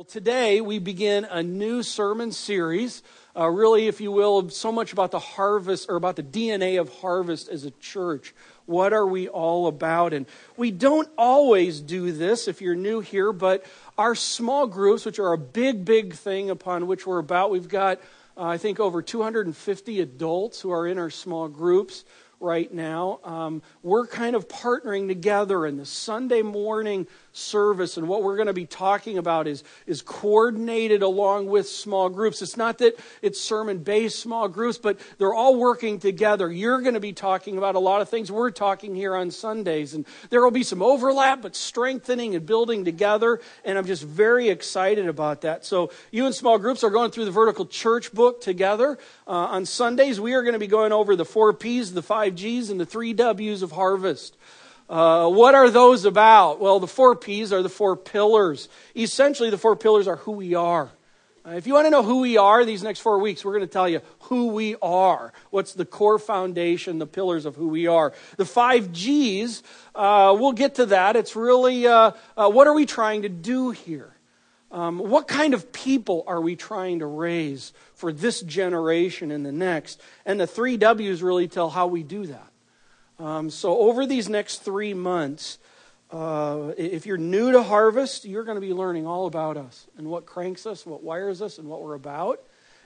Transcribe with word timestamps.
Well, 0.00 0.06
today 0.06 0.62
we 0.62 0.78
begin 0.78 1.26
a 1.26 1.42
new 1.42 1.82
sermon 1.82 2.32
series, 2.32 3.02
uh, 3.36 3.50
really, 3.50 3.86
if 3.86 4.00
you 4.00 4.10
will, 4.10 4.48
so 4.48 4.72
much 4.72 4.94
about 4.94 5.10
the 5.10 5.18
harvest 5.18 5.90
or 5.90 5.96
about 5.96 6.16
the 6.16 6.22
DNA 6.22 6.80
of 6.80 6.88
harvest 7.00 7.50
as 7.50 7.66
a 7.66 7.70
church. 7.72 8.34
What 8.64 8.94
are 8.94 9.06
we 9.06 9.28
all 9.28 9.66
about? 9.66 10.14
And 10.14 10.24
we 10.56 10.70
don't 10.70 11.06
always 11.18 11.82
do 11.82 12.12
this 12.12 12.48
if 12.48 12.62
you're 12.62 12.74
new 12.74 13.00
here, 13.00 13.30
but 13.30 13.66
our 13.98 14.14
small 14.14 14.66
groups, 14.66 15.04
which 15.04 15.18
are 15.18 15.34
a 15.34 15.38
big, 15.38 15.84
big 15.84 16.14
thing 16.14 16.48
upon 16.48 16.86
which 16.86 17.06
we're 17.06 17.18
about, 17.18 17.50
we've 17.50 17.68
got, 17.68 18.00
uh, 18.38 18.44
I 18.44 18.56
think, 18.56 18.80
over 18.80 19.02
250 19.02 20.00
adults 20.00 20.62
who 20.62 20.70
are 20.70 20.86
in 20.86 20.96
our 20.96 21.10
small 21.10 21.46
groups 21.46 22.06
right 22.40 22.72
now. 22.72 23.20
Um, 23.22 23.62
we're 23.82 24.06
kind 24.06 24.34
of 24.34 24.48
partnering 24.48 25.06
together 25.06 25.66
in 25.66 25.76
the 25.76 25.84
Sunday 25.84 26.42
morning 26.42 27.06
service, 27.32 27.96
and 27.96 28.08
what 28.08 28.22
we're 28.22 28.36
going 28.36 28.48
to 28.48 28.52
be 28.52 28.66
talking 28.66 29.18
about 29.18 29.46
is, 29.46 29.62
is 29.86 30.02
coordinated 30.02 31.02
along 31.02 31.46
with 31.46 31.68
small 31.68 32.08
groups. 32.08 32.42
It's 32.42 32.56
not 32.56 32.78
that 32.78 32.98
it's 33.22 33.40
sermon 33.40 33.78
based 33.78 34.18
small 34.18 34.48
groups, 34.48 34.78
but 34.78 34.98
they're 35.18 35.34
all 35.34 35.56
working 35.56 35.98
together. 35.98 36.50
You're 36.50 36.80
going 36.80 36.94
to 36.94 37.00
be 37.00 37.12
talking 37.12 37.58
about 37.58 37.74
a 37.74 37.78
lot 37.78 38.00
of 38.00 38.08
things 38.08 38.32
we're 38.32 38.50
talking 38.50 38.94
here 38.94 39.14
on 39.14 39.30
Sundays, 39.30 39.94
and 39.94 40.06
there 40.30 40.42
will 40.42 40.50
be 40.50 40.64
some 40.64 40.82
overlap, 40.82 41.42
but 41.42 41.54
strengthening 41.54 42.34
and 42.34 42.46
building 42.46 42.84
together, 42.84 43.40
and 43.64 43.78
I'm 43.78 43.86
just 43.86 44.02
very 44.02 44.48
excited 44.48 45.06
about 45.06 45.42
that. 45.42 45.64
So, 45.64 45.92
you 46.10 46.26
and 46.26 46.34
small 46.34 46.58
groups 46.58 46.82
are 46.82 46.90
going 46.90 47.10
through 47.10 47.26
the 47.26 47.30
Vertical 47.30 47.66
Church 47.66 48.12
book 48.12 48.40
together. 48.40 48.98
Uh, 49.30 49.46
on 49.46 49.64
Sundays, 49.64 50.20
we 50.20 50.34
are 50.34 50.42
going 50.42 50.54
to 50.54 50.58
be 50.58 50.66
going 50.66 50.90
over 50.90 51.14
the 51.14 51.24
four 51.24 51.52
P's, 51.52 51.92
the 51.92 52.02
five 52.02 52.34
G's, 52.34 52.68
and 52.68 52.80
the 52.80 52.84
three 52.84 53.12
W's 53.12 53.62
of 53.62 53.70
harvest. 53.70 54.36
Uh, 54.88 55.28
what 55.28 55.54
are 55.54 55.70
those 55.70 56.04
about? 56.04 56.58
Well, 56.58 56.80
the 56.80 56.88
four 56.88 57.14
P's 57.14 57.52
are 57.52 57.62
the 57.62 57.68
four 57.68 57.94
pillars. 57.94 58.68
Essentially, 58.96 59.48
the 59.48 59.56
four 59.56 59.76
pillars 59.76 60.08
are 60.08 60.16
who 60.16 60.32
we 60.32 60.56
are. 60.56 60.90
Uh, 61.46 61.50
if 61.50 61.68
you 61.68 61.74
want 61.74 61.86
to 61.86 61.90
know 61.90 62.02
who 62.02 62.18
we 62.18 62.38
are 62.38 62.64
these 62.64 62.82
next 62.82 62.98
four 62.98 63.20
weeks, 63.20 63.44
we're 63.44 63.52
going 63.52 63.64
to 63.64 63.72
tell 63.72 63.88
you 63.88 64.00
who 64.22 64.48
we 64.48 64.74
are. 64.82 65.32
What's 65.50 65.74
the 65.74 65.84
core 65.84 66.18
foundation, 66.18 66.98
the 66.98 67.06
pillars 67.06 67.46
of 67.46 67.54
who 67.54 67.68
we 67.68 67.86
are. 67.86 68.12
The 68.36 68.44
five 68.44 68.90
G's, 68.90 69.62
uh, 69.94 70.36
we'll 70.40 70.54
get 70.54 70.74
to 70.74 70.86
that. 70.86 71.14
It's 71.14 71.36
really 71.36 71.86
uh, 71.86 72.10
uh, 72.36 72.50
what 72.50 72.66
are 72.66 72.74
we 72.74 72.84
trying 72.84 73.22
to 73.22 73.28
do 73.28 73.70
here? 73.70 74.12
Um, 74.72 74.98
what 74.98 75.26
kind 75.26 75.52
of 75.52 75.72
people 75.72 76.22
are 76.26 76.40
we 76.40 76.54
trying 76.54 77.00
to 77.00 77.06
raise 77.06 77.72
for 77.94 78.12
this 78.12 78.40
generation 78.40 79.30
and 79.30 79.44
the 79.44 79.52
next? 79.52 80.00
And 80.24 80.38
the 80.38 80.46
three 80.46 80.76
W's 80.76 81.22
really 81.22 81.48
tell 81.48 81.70
how 81.70 81.88
we 81.88 82.02
do 82.02 82.26
that. 82.26 82.50
Um, 83.18 83.50
so, 83.50 83.78
over 83.78 84.06
these 84.06 84.28
next 84.28 84.58
three 84.58 84.94
months, 84.94 85.58
uh, 86.10 86.72
if 86.78 87.04
you're 87.04 87.18
new 87.18 87.52
to 87.52 87.62
Harvest, 87.62 88.24
you're 88.24 88.44
going 88.44 88.56
to 88.56 88.60
be 88.60 88.72
learning 88.72 89.06
all 89.06 89.26
about 89.26 89.56
us 89.56 89.86
and 89.98 90.08
what 90.08 90.24
cranks 90.24 90.66
us, 90.66 90.86
what 90.86 91.02
wires 91.02 91.42
us, 91.42 91.58
and 91.58 91.68
what 91.68 91.82
we're 91.82 91.94
about. 91.94 92.40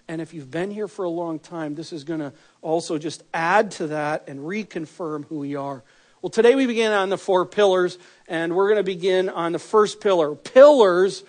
And 0.09 0.21
if 0.21 0.35
you've 0.35 0.51
been 0.51 0.71
here 0.71 0.89
for 0.89 1.05
a 1.05 1.11
long 1.11 1.39
time, 1.39 1.75
this 1.75 1.93
is 1.93 2.05
going 2.05 2.21
to 2.21 2.33
also 2.61 2.99
just 2.99 3.23
add 3.33 3.71
to 3.73 3.89
that 3.89 4.25
and 4.27 4.41
reconfirm 4.41 5.27
who 5.27 5.39
we 5.39 5.55
are. 5.55 5.83
Well, 6.21 6.31
today 6.31 6.55
we 6.55 6.67
begin 6.67 6.93
on 6.93 7.09
the 7.09 7.19
four 7.19 7.47
pillars, 7.47 7.99
and 8.29 8.55
we're 8.55 8.69
going 8.69 8.79
to 8.79 8.83
begin 8.83 9.29
on 9.29 9.53
the 9.53 9.59
first 9.59 10.01
pillar. 10.01 10.35
Pillars 10.35 11.23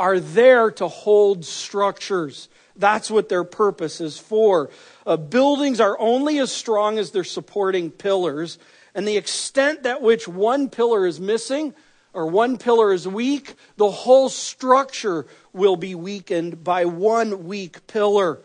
are 0.00 0.18
there 0.18 0.70
to 0.70 0.88
hold 0.88 1.44
structures. 1.44 2.48
That's 2.74 3.10
what 3.10 3.28
their 3.28 3.44
purpose 3.44 4.00
is 4.00 4.18
for. 4.18 4.70
Uh, 5.06 5.18
buildings 5.18 5.78
are 5.78 6.00
only 6.00 6.38
as 6.38 6.50
strong 6.50 6.98
as 6.98 7.10
their 7.10 7.22
supporting 7.22 7.90
pillars, 7.90 8.58
and 8.94 9.06
the 9.06 9.18
extent 9.18 9.82
that 9.82 10.00
which 10.00 10.26
one 10.26 10.70
pillar 10.70 11.06
is 11.06 11.20
missing 11.20 11.74
or 12.14 12.26
one 12.26 12.56
pillar 12.56 12.94
is 12.94 13.06
weak, 13.06 13.54
the 13.76 13.90
whole 13.90 14.30
structure 14.30 15.26
will 15.52 15.76
be 15.76 15.94
weakened 15.94 16.64
by 16.64 16.86
one 16.86 17.44
weak 17.44 17.86
pillar. 17.86 18.40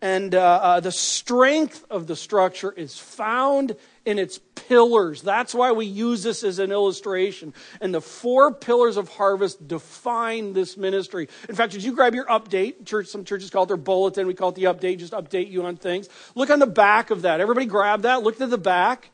And 0.00 0.32
uh, 0.32 0.60
uh, 0.62 0.80
the 0.80 0.92
strength 0.92 1.84
of 1.90 2.06
the 2.06 2.16
structure 2.16 2.70
is 2.70 2.96
found 2.96 3.74
in 4.04 4.18
its 4.18 4.40
pillars. 4.54 5.22
That's 5.22 5.54
why 5.54 5.72
we 5.72 5.86
use 5.86 6.22
this 6.22 6.42
as 6.42 6.58
an 6.58 6.72
illustration. 6.72 7.52
And 7.80 7.94
the 7.94 8.00
four 8.00 8.52
pillars 8.54 8.96
of 8.96 9.08
harvest 9.08 9.66
define 9.66 10.52
this 10.52 10.76
ministry. 10.76 11.28
In 11.48 11.54
fact, 11.54 11.72
did 11.72 11.84
you 11.84 11.94
grab 11.94 12.14
your 12.14 12.26
update? 12.26 12.86
Church, 12.86 13.08
some 13.08 13.24
churches 13.24 13.50
call 13.50 13.64
it 13.64 13.66
their 13.66 13.76
bulletin. 13.76 14.26
We 14.26 14.34
call 14.34 14.50
it 14.50 14.54
the 14.54 14.64
update, 14.64 14.98
just 14.98 15.12
update 15.12 15.50
you 15.50 15.64
on 15.64 15.76
things. 15.76 16.08
Look 16.34 16.50
on 16.50 16.58
the 16.58 16.66
back 16.66 17.10
of 17.10 17.22
that. 17.22 17.40
Everybody 17.40 17.66
grab 17.66 18.02
that. 18.02 18.22
Look 18.22 18.40
at 18.40 18.50
the 18.50 18.58
back. 18.58 19.10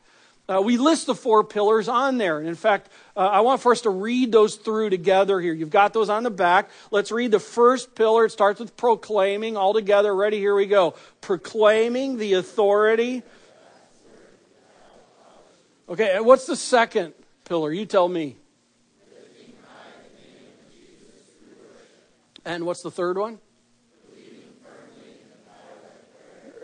Uh, 0.49 0.61
we 0.61 0.77
list 0.77 1.07
the 1.07 1.15
four 1.15 1.43
pillars 1.43 1.89
on 1.89 2.17
there. 2.17 2.39
And 2.39 2.47
in 2.47 2.55
fact, 2.55 2.89
uh, 3.17 3.19
I 3.19 3.41
want 3.41 3.59
for 3.59 3.73
us 3.73 3.81
to 3.81 3.89
read 3.89 4.31
those 4.31 4.55
through 4.55 4.89
together 4.91 5.41
here. 5.41 5.53
You've 5.53 5.69
got 5.69 5.91
those 5.91 6.09
on 6.09 6.23
the 6.23 6.29
back. 6.29 6.69
Let's 6.89 7.11
read 7.11 7.31
the 7.31 7.39
first 7.39 7.95
pillar. 7.95 8.23
It 8.23 8.31
starts 8.31 8.61
with 8.61 8.77
proclaiming 8.77 9.57
all 9.57 9.73
together. 9.73 10.15
Ready? 10.15 10.37
Here 10.37 10.55
we 10.55 10.65
go. 10.65 10.95
Proclaiming 11.19 12.17
the 12.17 12.35
authority 12.35 13.23
Okay, 15.89 16.19
what's 16.19 16.45
the 16.45 16.57
second 16.57 17.13
pillar? 17.45 17.71
You 17.71 17.85
tell 17.85 18.09
me. 18.09 18.35
And 22.43 22.65
what's 22.65 22.81
the 22.81 22.91
third 22.91 23.17
one? 23.17 23.39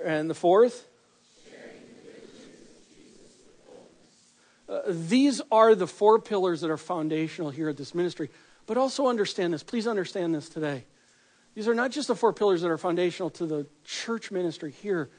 And 0.03 0.29
the 0.29 0.33
fourth? 0.33 0.87
Uh, 4.67 4.81
these 4.87 5.41
are 5.51 5.75
the 5.75 5.87
four 5.87 6.19
pillars 6.19 6.61
that 6.61 6.69
are 6.69 6.77
foundational 6.77 7.49
here 7.49 7.69
at 7.69 7.77
this 7.77 7.95
ministry. 7.95 8.29
But 8.65 8.77
also 8.77 9.07
understand 9.07 9.53
this. 9.53 9.63
Please 9.63 9.87
understand 9.87 10.35
this 10.35 10.49
today. 10.49 10.83
These 11.55 11.67
are 11.69 11.75
not 11.75 11.91
just 11.91 12.07
the 12.09 12.15
four 12.15 12.33
pillars 12.33 12.61
that 12.61 12.71
are 12.71 12.77
foundational 12.77 13.29
to 13.31 13.45
the 13.45 13.67
church 13.85 14.31
ministry 14.31 14.71
here, 14.71 15.09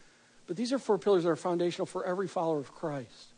but 0.46 0.56
these 0.56 0.72
are 0.72 0.78
four 0.78 0.98
pillars 0.98 1.24
that 1.24 1.30
are 1.30 1.36
foundational 1.36 1.86
for 1.86 2.04
every 2.04 2.28
follower 2.28 2.58
of 2.58 2.74
Christ. 2.74 3.33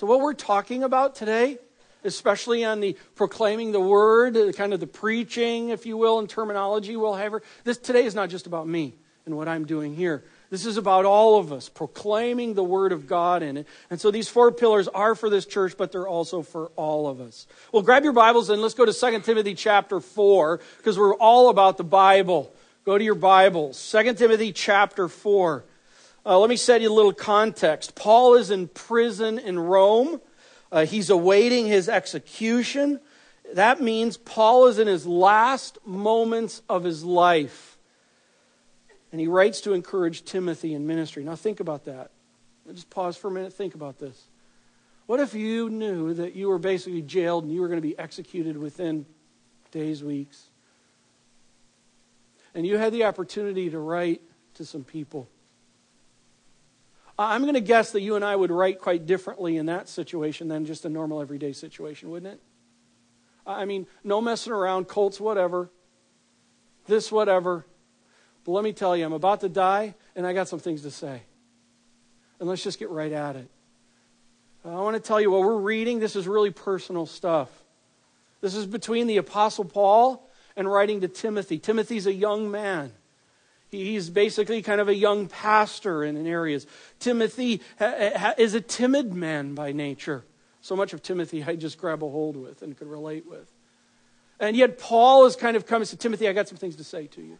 So, 0.00 0.06
what 0.06 0.22
we're 0.22 0.32
talking 0.32 0.82
about 0.82 1.14
today, 1.14 1.58
especially 2.04 2.64
on 2.64 2.80
the 2.80 2.96
proclaiming 3.16 3.70
the 3.70 3.82
word, 3.82 4.34
kind 4.56 4.72
of 4.72 4.80
the 4.80 4.86
preaching, 4.86 5.68
if 5.68 5.84
you 5.84 5.98
will, 5.98 6.18
and 6.18 6.26
terminology 6.26 6.96
we'll 6.96 7.16
have, 7.16 7.34
this 7.64 7.76
today 7.76 8.06
is 8.06 8.14
not 8.14 8.30
just 8.30 8.46
about 8.46 8.66
me 8.66 8.94
and 9.26 9.36
what 9.36 9.46
I'm 9.46 9.66
doing 9.66 9.94
here. 9.94 10.24
This 10.48 10.64
is 10.64 10.78
about 10.78 11.04
all 11.04 11.38
of 11.38 11.52
us 11.52 11.68
proclaiming 11.68 12.54
the 12.54 12.64
word 12.64 12.92
of 12.92 13.06
God 13.06 13.42
in 13.42 13.58
it. 13.58 13.68
And 13.90 14.00
so 14.00 14.10
these 14.10 14.26
four 14.26 14.52
pillars 14.52 14.88
are 14.88 15.14
for 15.14 15.28
this 15.28 15.44
church, 15.44 15.74
but 15.76 15.92
they're 15.92 16.08
also 16.08 16.40
for 16.40 16.68
all 16.76 17.06
of 17.06 17.20
us. 17.20 17.46
Well, 17.70 17.82
grab 17.82 18.02
your 18.02 18.14
Bibles 18.14 18.48
and 18.48 18.62
let's 18.62 18.72
go 18.72 18.86
to 18.86 18.94
2 18.94 19.20
Timothy 19.20 19.52
chapter 19.52 20.00
4, 20.00 20.60
because 20.78 20.98
we're 20.98 21.16
all 21.16 21.50
about 21.50 21.76
the 21.76 21.84
Bible. 21.84 22.50
Go 22.86 22.96
to 22.96 23.04
your 23.04 23.14
Bibles. 23.14 23.90
2 23.92 24.14
Timothy 24.14 24.54
chapter 24.54 25.08
4. 25.08 25.62
Uh, 26.24 26.38
let 26.38 26.50
me 26.50 26.56
set 26.56 26.82
you 26.82 26.90
a 26.90 26.92
little 26.92 27.12
context. 27.12 27.94
Paul 27.94 28.34
is 28.34 28.50
in 28.50 28.68
prison 28.68 29.38
in 29.38 29.58
Rome. 29.58 30.20
Uh, 30.70 30.84
he's 30.84 31.08
awaiting 31.08 31.66
his 31.66 31.88
execution. 31.88 33.00
That 33.54 33.80
means 33.80 34.16
Paul 34.16 34.66
is 34.66 34.78
in 34.78 34.86
his 34.86 35.06
last 35.06 35.78
moments 35.86 36.62
of 36.68 36.84
his 36.84 37.02
life. 37.02 37.78
And 39.12 39.20
he 39.20 39.26
writes 39.26 39.62
to 39.62 39.72
encourage 39.72 40.24
Timothy 40.24 40.74
in 40.74 40.86
ministry. 40.86 41.24
Now, 41.24 41.36
think 41.36 41.58
about 41.58 41.86
that. 41.86 42.10
Just 42.70 42.90
pause 42.90 43.16
for 43.16 43.28
a 43.28 43.30
minute. 43.30 43.52
Think 43.52 43.74
about 43.74 43.98
this. 43.98 44.28
What 45.06 45.18
if 45.18 45.34
you 45.34 45.70
knew 45.70 46.14
that 46.14 46.36
you 46.36 46.48
were 46.48 46.58
basically 46.58 47.02
jailed 47.02 47.44
and 47.44 47.52
you 47.52 47.60
were 47.60 47.66
going 47.66 47.78
to 47.78 47.88
be 47.88 47.98
executed 47.98 48.56
within 48.56 49.06
days, 49.72 50.04
weeks? 50.04 50.44
And 52.54 52.64
you 52.64 52.76
had 52.76 52.92
the 52.92 53.04
opportunity 53.04 53.70
to 53.70 53.78
write 53.78 54.20
to 54.54 54.64
some 54.64 54.84
people 54.84 55.26
I'm 57.22 57.42
going 57.42 57.54
to 57.54 57.60
guess 57.60 57.92
that 57.92 58.00
you 58.00 58.16
and 58.16 58.24
I 58.24 58.34
would 58.34 58.50
write 58.50 58.78
quite 58.78 59.04
differently 59.04 59.58
in 59.58 59.66
that 59.66 59.90
situation 59.90 60.48
than 60.48 60.64
just 60.64 60.86
a 60.86 60.88
normal 60.88 61.20
everyday 61.20 61.52
situation, 61.52 62.10
wouldn't 62.10 62.32
it? 62.32 62.40
I 63.46 63.66
mean, 63.66 63.86
no 64.02 64.22
messing 64.22 64.54
around, 64.54 64.88
Colts, 64.88 65.20
whatever, 65.20 65.70
this, 66.86 67.12
whatever. 67.12 67.66
But 68.44 68.52
let 68.52 68.64
me 68.64 68.72
tell 68.72 68.96
you, 68.96 69.04
I'm 69.04 69.12
about 69.12 69.40
to 69.42 69.50
die, 69.50 69.94
and 70.16 70.26
I 70.26 70.32
got 70.32 70.48
some 70.48 70.60
things 70.60 70.82
to 70.82 70.90
say. 70.90 71.22
And 72.38 72.48
let's 72.48 72.62
just 72.62 72.78
get 72.78 72.88
right 72.88 73.12
at 73.12 73.36
it. 73.36 73.50
I 74.64 74.68
want 74.68 74.96
to 74.96 75.02
tell 75.02 75.20
you 75.20 75.30
what 75.30 75.40
we're 75.40 75.56
reading. 75.56 76.00
This 76.00 76.16
is 76.16 76.26
really 76.26 76.50
personal 76.50 77.04
stuff. 77.04 77.50
This 78.40 78.54
is 78.54 78.66
between 78.66 79.06
the 79.06 79.18
Apostle 79.18 79.64
Paul 79.66 80.26
and 80.56 80.70
writing 80.70 81.02
to 81.02 81.08
Timothy. 81.08 81.58
Timothy's 81.58 82.06
a 82.06 82.14
young 82.14 82.50
man. 82.50 82.92
He's 83.70 84.10
basically 84.10 84.62
kind 84.62 84.80
of 84.80 84.88
a 84.88 84.94
young 84.94 85.28
pastor 85.28 86.02
in 86.02 86.26
areas. 86.26 86.66
Timothy 86.98 87.60
is 88.38 88.54
a 88.54 88.60
timid 88.60 89.14
man 89.14 89.54
by 89.54 89.72
nature. 89.72 90.24
So 90.60 90.76
much 90.76 90.92
of 90.92 91.02
Timothy 91.02 91.44
I 91.44 91.56
just 91.56 91.78
grab 91.78 92.02
a 92.02 92.08
hold 92.08 92.36
with 92.36 92.62
and 92.62 92.76
could 92.76 92.88
relate 92.88 93.26
with. 93.28 93.50
And 94.40 94.56
yet 94.56 94.78
Paul 94.78 95.26
is 95.26 95.36
kind 95.36 95.56
of 95.56 95.66
coming 95.66 95.86
to 95.86 95.96
Timothy, 95.96 96.28
I 96.28 96.32
got 96.32 96.48
some 96.48 96.58
things 96.58 96.76
to 96.76 96.84
say 96.84 97.06
to 97.08 97.22
you. 97.22 97.38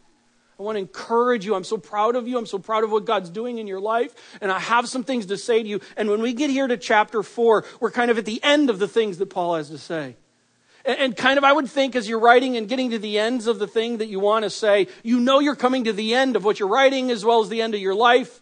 I 0.59 0.63
want 0.63 0.75
to 0.75 0.79
encourage 0.79 1.43
you. 1.43 1.55
I'm 1.55 1.63
so 1.63 1.77
proud 1.77 2.15
of 2.15 2.27
you. 2.27 2.37
I'm 2.37 2.45
so 2.45 2.59
proud 2.59 2.83
of 2.83 2.91
what 2.91 3.05
God's 3.05 3.31
doing 3.31 3.57
in 3.57 3.65
your 3.65 3.79
life. 3.79 4.13
And 4.39 4.51
I 4.51 4.59
have 4.59 4.87
some 4.87 5.03
things 5.03 5.25
to 5.25 5.37
say 5.37 5.63
to 5.63 5.67
you. 5.67 5.81
And 5.97 6.09
when 6.09 6.21
we 6.21 6.33
get 6.33 6.51
here 6.51 6.67
to 6.67 6.77
chapter 6.77 7.23
4, 7.23 7.65
we're 7.79 7.89
kind 7.89 8.11
of 8.11 8.19
at 8.19 8.25
the 8.25 8.39
end 8.43 8.69
of 8.69 8.77
the 8.77 8.87
things 8.87 9.17
that 9.17 9.31
Paul 9.31 9.55
has 9.55 9.69
to 9.69 9.79
say. 9.79 10.15
And 10.83 11.15
kind 11.15 11.37
of, 11.37 11.43
I 11.43 11.53
would 11.53 11.69
think 11.69 11.95
as 11.95 12.09
you're 12.09 12.19
writing 12.19 12.57
and 12.57 12.67
getting 12.67 12.91
to 12.91 12.99
the 12.99 13.19
ends 13.19 13.47
of 13.47 13.59
the 13.59 13.67
thing 13.67 13.97
that 13.97 14.07
you 14.07 14.19
want 14.19 14.43
to 14.43 14.49
say, 14.49 14.87
you 15.03 15.19
know 15.19 15.39
you're 15.39 15.55
coming 15.55 15.83
to 15.83 15.93
the 15.93 16.15
end 16.15 16.35
of 16.35 16.43
what 16.43 16.59
you're 16.59 16.69
writing 16.69 17.11
as 17.11 17.23
well 17.23 17.41
as 17.41 17.49
the 17.49 17.61
end 17.61 17.75
of 17.75 17.81
your 17.81 17.93
life. 17.93 18.41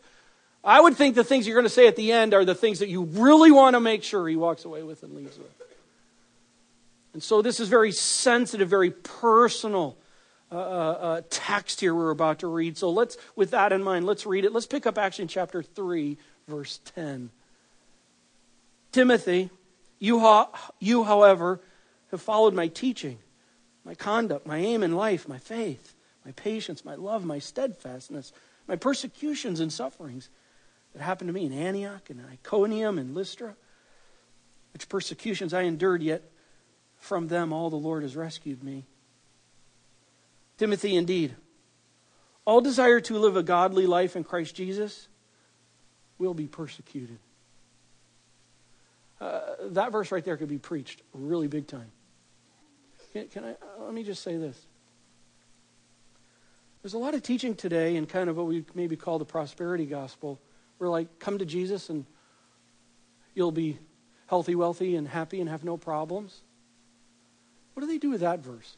I 0.64 0.80
would 0.80 0.96
think 0.96 1.16
the 1.16 1.24
things 1.24 1.48
you're 1.48 1.56
going 1.56 1.66
to 1.66 1.70
say 1.70 1.88
at 1.88 1.96
the 1.96 2.12
end 2.12 2.34
are 2.34 2.46
the 2.46 2.56
things 2.56 2.80
that 2.80 2.90
you 2.90 3.04
really 3.04 3.52
want 3.52 3.76
to 3.76 3.80
make 3.80 4.04
sure 4.04 4.28
he 4.28 4.36
walks 4.36 4.66
away 4.66 4.84
with 4.84 5.04
and 5.04 5.16
leaves 5.16 5.38
with. 5.38 5.48
And 7.14 7.24
so 7.24 7.42
this 7.42 7.60
is 7.60 7.70
very 7.70 7.92
sensitive, 7.92 8.70
very 8.70 8.92
personal 8.92 9.98
uh, 10.52 10.56
uh, 10.56 10.60
uh 10.60 11.22
text 11.30 11.80
here 11.80 11.94
we're 11.94 12.10
about 12.10 12.40
to 12.40 12.48
read. 12.48 12.78
So 12.78 12.90
let's, 12.90 13.18
with 13.36 13.52
that 13.52 13.72
in 13.72 13.84
mind, 13.84 14.06
let's 14.06 14.26
read 14.26 14.46
it. 14.46 14.54
Let's 14.54 14.66
pick 14.66 14.88
up 14.88 14.98
in 15.20 15.28
chapter 15.28 15.62
3, 15.62 16.18
verse 16.48 16.80
10. 16.96 17.30
Timothy, 18.92 19.50
you, 20.00 20.46
you 20.80 21.04
however, 21.04 21.62
have 22.12 22.22
followed 22.22 22.54
my 22.54 22.68
teaching, 22.68 23.20
my 23.84 23.96
conduct, 23.96 24.46
my 24.46 24.58
aim 24.58 24.84
in 24.84 24.96
life, 24.96 25.28
my 25.28 25.38
faith, 25.38 25.96
my 26.26 26.32
patience, 26.32 26.84
my 26.84 26.96
love, 26.96 27.26
my 27.26 27.40
steadfastness, 27.40 28.32
my 28.68 28.76
persecutions 28.76 29.60
and 29.60 29.72
sufferings 29.72 30.30
that 30.94 31.02
happened 31.02 31.28
to 31.28 31.34
me 31.34 31.46
in 31.46 31.54
Antioch 31.54 32.10
and 32.10 32.24
Iconium 32.32 32.98
and 32.98 33.16
Lystra, 33.16 33.56
which 34.74 34.90
persecutions 34.90 35.54
I 35.54 35.62
endured, 35.62 36.02
yet 36.02 36.24
from 36.98 37.28
them 37.28 37.54
all 37.54 37.70
the 37.70 37.76
Lord 37.76 38.04
has 38.04 38.16
rescued 38.16 38.64
me. 38.64 38.86
Timothy, 40.58 40.96
indeed, 40.96 41.36
all 42.46 42.62
desire 42.62 43.00
to 43.02 43.18
live 43.18 43.38
a 43.38 43.44
godly 43.44 43.88
life 43.88 44.16
in 44.16 44.24
Christ 44.24 44.56
Jesus 44.56 45.08
will 46.18 46.34
be 46.34 46.48
persecuted. 46.48 47.20
Uh, 49.22 49.42
that 49.72 49.92
verse 49.92 50.12
right 50.12 50.24
there 50.24 50.38
could 50.38 50.50
be 50.50 50.58
preached 50.58 51.02
really 51.14 51.48
big 51.48 51.68
time. 51.68 51.92
Can, 53.20 53.28
can 53.28 53.44
I, 53.44 53.52
uh, 53.52 53.86
let 53.86 53.94
me 53.94 54.04
just 54.04 54.24
say 54.24 54.38
this. 54.38 54.58
There's 56.82 56.94
a 56.94 56.98
lot 56.98 57.14
of 57.14 57.24
teaching 57.24 57.56
today 57.56 57.98
in 57.98 58.06
kind 58.06 58.30
of 58.30 58.38
what 58.38 58.46
we 58.46 58.64
maybe 58.74 58.96
call 58.96 59.20
the 59.20 59.26
prosperity 59.26 59.86
gospel. 59.86 60.40
We're 60.78 60.88
like, 60.88 61.20
come 61.20 61.40
to 61.40 61.46
Jesus 61.46 61.90
and 61.90 62.06
you'll 63.34 63.52
be 63.52 63.78
healthy, 64.28 64.56
wealthy, 64.56 64.96
and 64.96 65.08
happy 65.08 65.42
and 65.42 65.50
have 65.50 65.66
no 65.66 65.76
problems. 65.76 66.40
What 67.74 67.82
do 67.82 67.88
they 67.88 67.98
do 67.98 68.10
with 68.10 68.22
that 68.22 68.40
verse? 68.40 68.78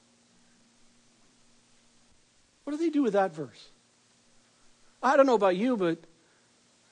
What 2.63 2.71
do 2.71 2.77
they 2.77 2.89
do 2.89 3.03
with 3.03 3.13
that 3.13 3.35
verse? 3.35 3.69
I 5.03 5.17
don't 5.17 5.25
know 5.27 5.35
about 5.35 5.55
you, 5.55 5.77
but 5.77 5.99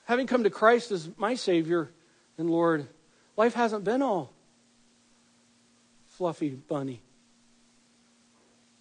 having 0.04 0.28
come 0.28 0.44
to 0.44 0.50
Christ 0.50 0.92
as 0.92 1.08
my 1.16 1.34
Savior 1.34 1.90
and 2.38 2.48
Lord, 2.48 2.86
life 3.36 3.54
hasn't 3.54 3.82
been 3.82 4.02
all 4.02 4.32
fluffy 6.08 6.50
bunny. 6.50 7.00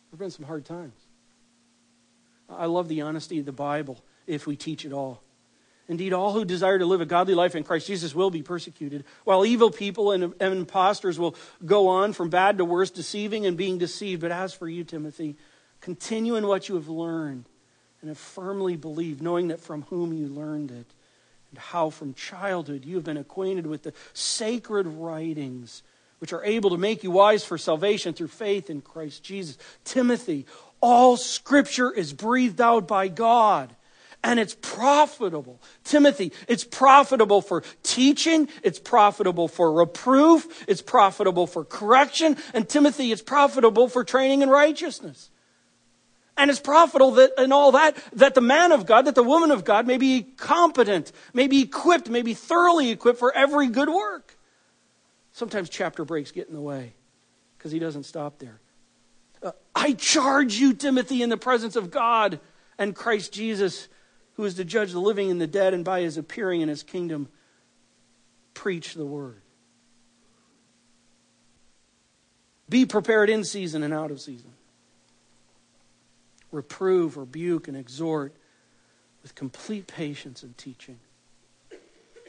There 0.10 0.16
have 0.16 0.20
been 0.20 0.32
some 0.32 0.46
hard 0.46 0.66
times. 0.66 0.96
I 2.50 2.66
love 2.66 2.88
the 2.88 3.02
honesty 3.02 3.40
of 3.40 3.46
the 3.46 3.52
Bible 3.52 4.04
if 4.26 4.48
we 4.48 4.56
teach 4.56 4.86
it 4.86 4.94
all. 4.94 5.22
Indeed, 5.88 6.14
all 6.14 6.34
who 6.34 6.46
desire 6.46 6.78
to 6.78 6.86
live 6.86 7.02
a 7.02 7.06
godly 7.06 7.34
life 7.34 7.56
in 7.56 7.64
Christ 7.64 7.88
Jesus 7.88 8.14
will 8.14 8.30
be 8.30 8.44
persecuted, 8.44 9.06
while 9.24 9.46
evil 9.46 9.72
people 9.72 10.12
and, 10.12 10.36
and 10.40 10.54
impostors 10.54 11.18
will 11.18 11.36
go 11.66 11.88
on 11.88 12.14
from 12.14 12.30
bad 12.30 12.60
to 12.60 12.66
worse, 12.66 12.92
deceiving 12.92 13.46
and 13.46 13.58
being 13.58 13.80
deceived. 13.80 14.22
But 14.22 14.32
as 14.32 14.54
for 14.54 14.68
you, 14.68 14.84
Timothy, 14.84 15.36
continue 15.82 16.36
in 16.36 16.46
what 16.48 16.70
you 16.70 16.76
have 16.76 16.90
learned 16.90 17.46
and 18.02 18.10
have 18.10 18.20
firmly 18.20 18.78
believed, 18.78 19.22
knowing 19.22 19.48
that 19.48 19.60
from 19.60 19.82
whom 19.84 20.14
you 20.14 20.28
learned 20.28 20.72
it, 20.72 20.86
and 21.50 21.58
how 21.58 21.90
from 21.90 22.14
childhood 22.14 22.86
you 22.86 22.96
have 22.96 23.04
been 23.04 23.18
acquainted 23.18 23.66
with 23.66 23.84
the 23.84 23.94
sacred 24.14 24.86
writings 24.86 25.82
which 26.20 26.34
are 26.34 26.44
able 26.44 26.70
to 26.70 26.78
make 26.78 27.04
you 27.04 27.12
wise 27.12 27.44
for 27.44 27.58
salvation 27.58 28.14
through 28.14 28.28
faith 28.28 28.70
in 28.70 28.82
Christ 28.82 29.24
Jesus. 29.24 29.58
Timothy, 29.84 30.46
all 30.82 31.18
scripture 31.18 31.92
is 31.92 32.14
breathed 32.14 32.62
out 32.62 32.88
by 32.88 33.08
God 33.08 33.76
and 34.24 34.40
it's 34.40 34.56
profitable. 34.62 35.62
Timothy, 35.84 36.34
it's 36.48 36.64
profitable 36.64 37.42
for 37.42 37.64
teaching, 37.84 38.50
it's 38.64 38.80
profitable 38.80 39.48
for 39.48 39.72
reproof, 39.72 40.66
it's 40.68 40.82
profitable 40.82 41.48
for 41.48 41.64
correction, 41.64 42.38
and 42.54 42.68
Timothy, 42.68 43.12
it's 43.12 43.22
profitable 43.22 43.88
for 43.88 44.04
training 44.04 44.42
in 44.42 44.50
righteousness. 44.50 45.30
And 46.36 46.50
it's 46.50 46.60
profitable 46.60 47.12
that 47.12 47.32
in 47.38 47.52
all 47.52 47.74
that, 47.74 47.98
that 48.14 48.34
the 48.34 48.42
man 48.42 48.72
of 48.72 48.86
God, 48.86 49.06
that 49.06 49.16
the 49.16 49.24
woman 49.24 49.52
of 49.52 49.66
God 49.66 49.86
may 49.86 49.98
be 49.98 50.24
competent, 50.24 51.12
may 51.34 51.48
be 51.48 51.62
equipped, 51.62 52.10
may 52.10 52.22
be 52.22 52.34
thoroughly 52.34 52.92
equipped 52.92 53.20
for 53.20 53.36
every 53.36 53.68
good 53.68 53.90
work. 53.90 54.38
Sometimes 55.40 55.70
chapter 55.70 56.04
breaks 56.04 56.32
get 56.32 56.50
in 56.50 56.54
the 56.54 56.60
way 56.60 56.92
because 57.58 57.72
he 57.72 57.80
doesn't 57.80 58.04
stop 58.04 58.40
there. 58.40 58.60
Uh, 59.42 59.54
I 59.74 59.94
charge 59.94 60.56
you, 60.56 60.74
Timothy, 60.74 61.24
in 61.24 61.30
the 61.30 61.38
presence 61.38 61.78
of 61.78 61.92
God 61.92 62.42
and 62.78 62.94
Christ 62.94 63.32
Jesus, 63.32 63.88
who 64.34 64.44
is 64.44 64.56
to 64.56 64.66
judge 64.66 64.92
the 64.92 65.00
living 65.00 65.32
and 65.32 65.40
the 65.40 65.48
dead, 65.48 65.74
and 65.74 65.86
by 65.86 66.02
his 66.02 66.18
appearing 66.18 66.60
in 66.60 66.68
his 66.68 66.84
kingdom, 66.84 67.30
preach 68.54 68.96
the 68.96 69.06
word. 69.06 69.42
Be 72.68 72.86
prepared 72.86 73.30
in 73.30 73.46
season 73.46 73.82
and 73.82 73.94
out 73.94 74.12
of 74.12 74.20
season. 74.20 74.52
Reprove, 76.52 77.16
rebuke, 77.16 77.70
and 77.70 77.78
exhort 77.78 78.36
with 79.24 79.36
complete 79.36 79.88
patience 79.88 80.44
and 80.44 80.58
teaching. 80.58 81.00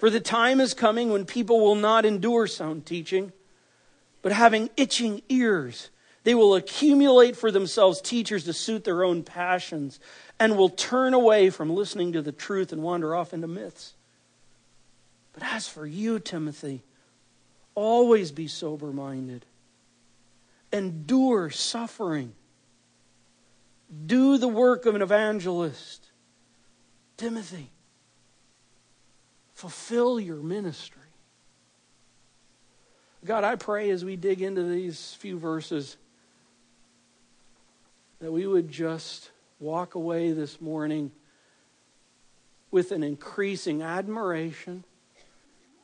For 0.00 0.08
the 0.08 0.18
time 0.18 0.60
is 0.60 0.72
coming 0.72 1.12
when 1.12 1.26
people 1.26 1.60
will 1.60 1.74
not 1.74 2.06
endure 2.06 2.46
sound 2.46 2.86
teaching, 2.86 3.34
but 4.22 4.32
having 4.32 4.70
itching 4.74 5.20
ears, 5.28 5.90
they 6.24 6.34
will 6.34 6.54
accumulate 6.54 7.36
for 7.36 7.50
themselves 7.50 8.00
teachers 8.00 8.44
to 8.44 8.54
suit 8.54 8.84
their 8.84 9.04
own 9.04 9.22
passions 9.24 10.00
and 10.38 10.56
will 10.56 10.70
turn 10.70 11.12
away 11.12 11.50
from 11.50 11.68
listening 11.68 12.14
to 12.14 12.22
the 12.22 12.32
truth 12.32 12.72
and 12.72 12.82
wander 12.82 13.14
off 13.14 13.34
into 13.34 13.46
myths. 13.46 13.92
But 15.34 15.42
as 15.42 15.68
for 15.68 15.84
you, 15.86 16.18
Timothy, 16.18 16.82
always 17.74 18.32
be 18.32 18.48
sober 18.48 18.94
minded, 18.94 19.44
endure 20.72 21.50
suffering, 21.50 22.32
do 24.06 24.38
the 24.38 24.48
work 24.48 24.86
of 24.86 24.94
an 24.94 25.02
evangelist. 25.02 26.06
Timothy, 27.18 27.70
fulfill 29.60 30.18
your 30.18 30.38
ministry. 30.38 31.02
God, 33.26 33.44
I 33.44 33.56
pray 33.56 33.90
as 33.90 34.02
we 34.02 34.16
dig 34.16 34.40
into 34.40 34.62
these 34.62 35.12
few 35.20 35.38
verses 35.38 35.98
that 38.20 38.32
we 38.32 38.46
would 38.46 38.70
just 38.70 39.30
walk 39.58 39.96
away 39.96 40.32
this 40.32 40.62
morning 40.62 41.12
with 42.70 42.90
an 42.90 43.02
increasing 43.02 43.82
admiration 43.82 44.82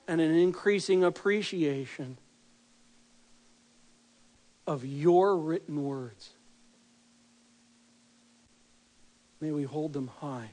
and 0.09 0.23
an 0.23 0.35
increasing 0.35 1.05
appreciation 1.05 2.17
of 4.67 4.87
your 4.87 5.37
written 5.37 5.85
words. 5.85 6.31
May 9.39 9.51
we 9.51 9.65
hold 9.65 9.93
them 9.93 10.09
high. 10.21 10.53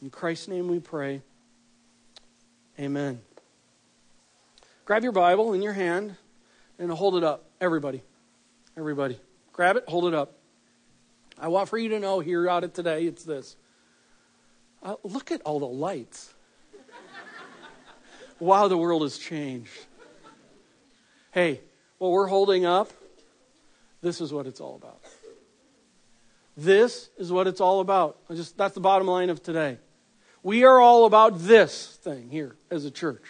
In 0.00 0.10
Christ's 0.10 0.48
name 0.48 0.68
we 0.68 0.78
pray. 0.78 1.22
Amen. 2.78 3.20
Grab 4.84 5.02
your 5.02 5.12
Bible 5.12 5.52
in 5.54 5.62
your 5.62 5.72
hand 5.72 6.16
and 6.78 6.90
hold 6.90 7.16
it 7.16 7.24
up. 7.24 7.50
Everybody. 7.60 8.02
Everybody. 8.76 9.18
Grab 9.52 9.76
it, 9.76 9.84
hold 9.88 10.06
it 10.06 10.14
up. 10.14 10.38
I 11.40 11.48
want 11.48 11.68
for 11.68 11.76
you 11.78 11.88
to 11.90 11.98
know 11.98 12.20
here 12.20 12.48
out 12.48 12.62
of 12.62 12.72
today, 12.72 13.06
it's 13.06 13.24
this. 13.24 13.56
Uh, 14.82 14.94
look 15.02 15.32
at 15.32 15.42
all 15.42 15.58
the 15.58 15.66
lights. 15.66 16.32
wow, 18.38 18.68
the 18.68 18.76
world 18.76 19.02
has 19.02 19.18
changed. 19.18 19.70
Hey, 21.32 21.60
what 21.98 22.12
we're 22.12 22.28
holding 22.28 22.64
up, 22.64 22.92
this 24.00 24.20
is 24.20 24.32
what 24.32 24.46
it's 24.46 24.60
all 24.60 24.76
about. 24.76 25.00
This 26.56 27.10
is 27.18 27.30
what 27.32 27.48
it's 27.48 27.60
all 27.60 27.80
about. 27.80 28.18
Just 28.30 28.56
that's 28.56 28.74
the 28.74 28.80
bottom 28.80 29.08
line 29.08 29.30
of 29.30 29.42
today. 29.42 29.78
We 30.42 30.64
are 30.64 30.80
all 30.80 31.04
about 31.04 31.40
this 31.40 31.98
thing 32.02 32.30
here 32.30 32.56
as 32.70 32.84
a 32.84 32.90
church. 32.90 33.22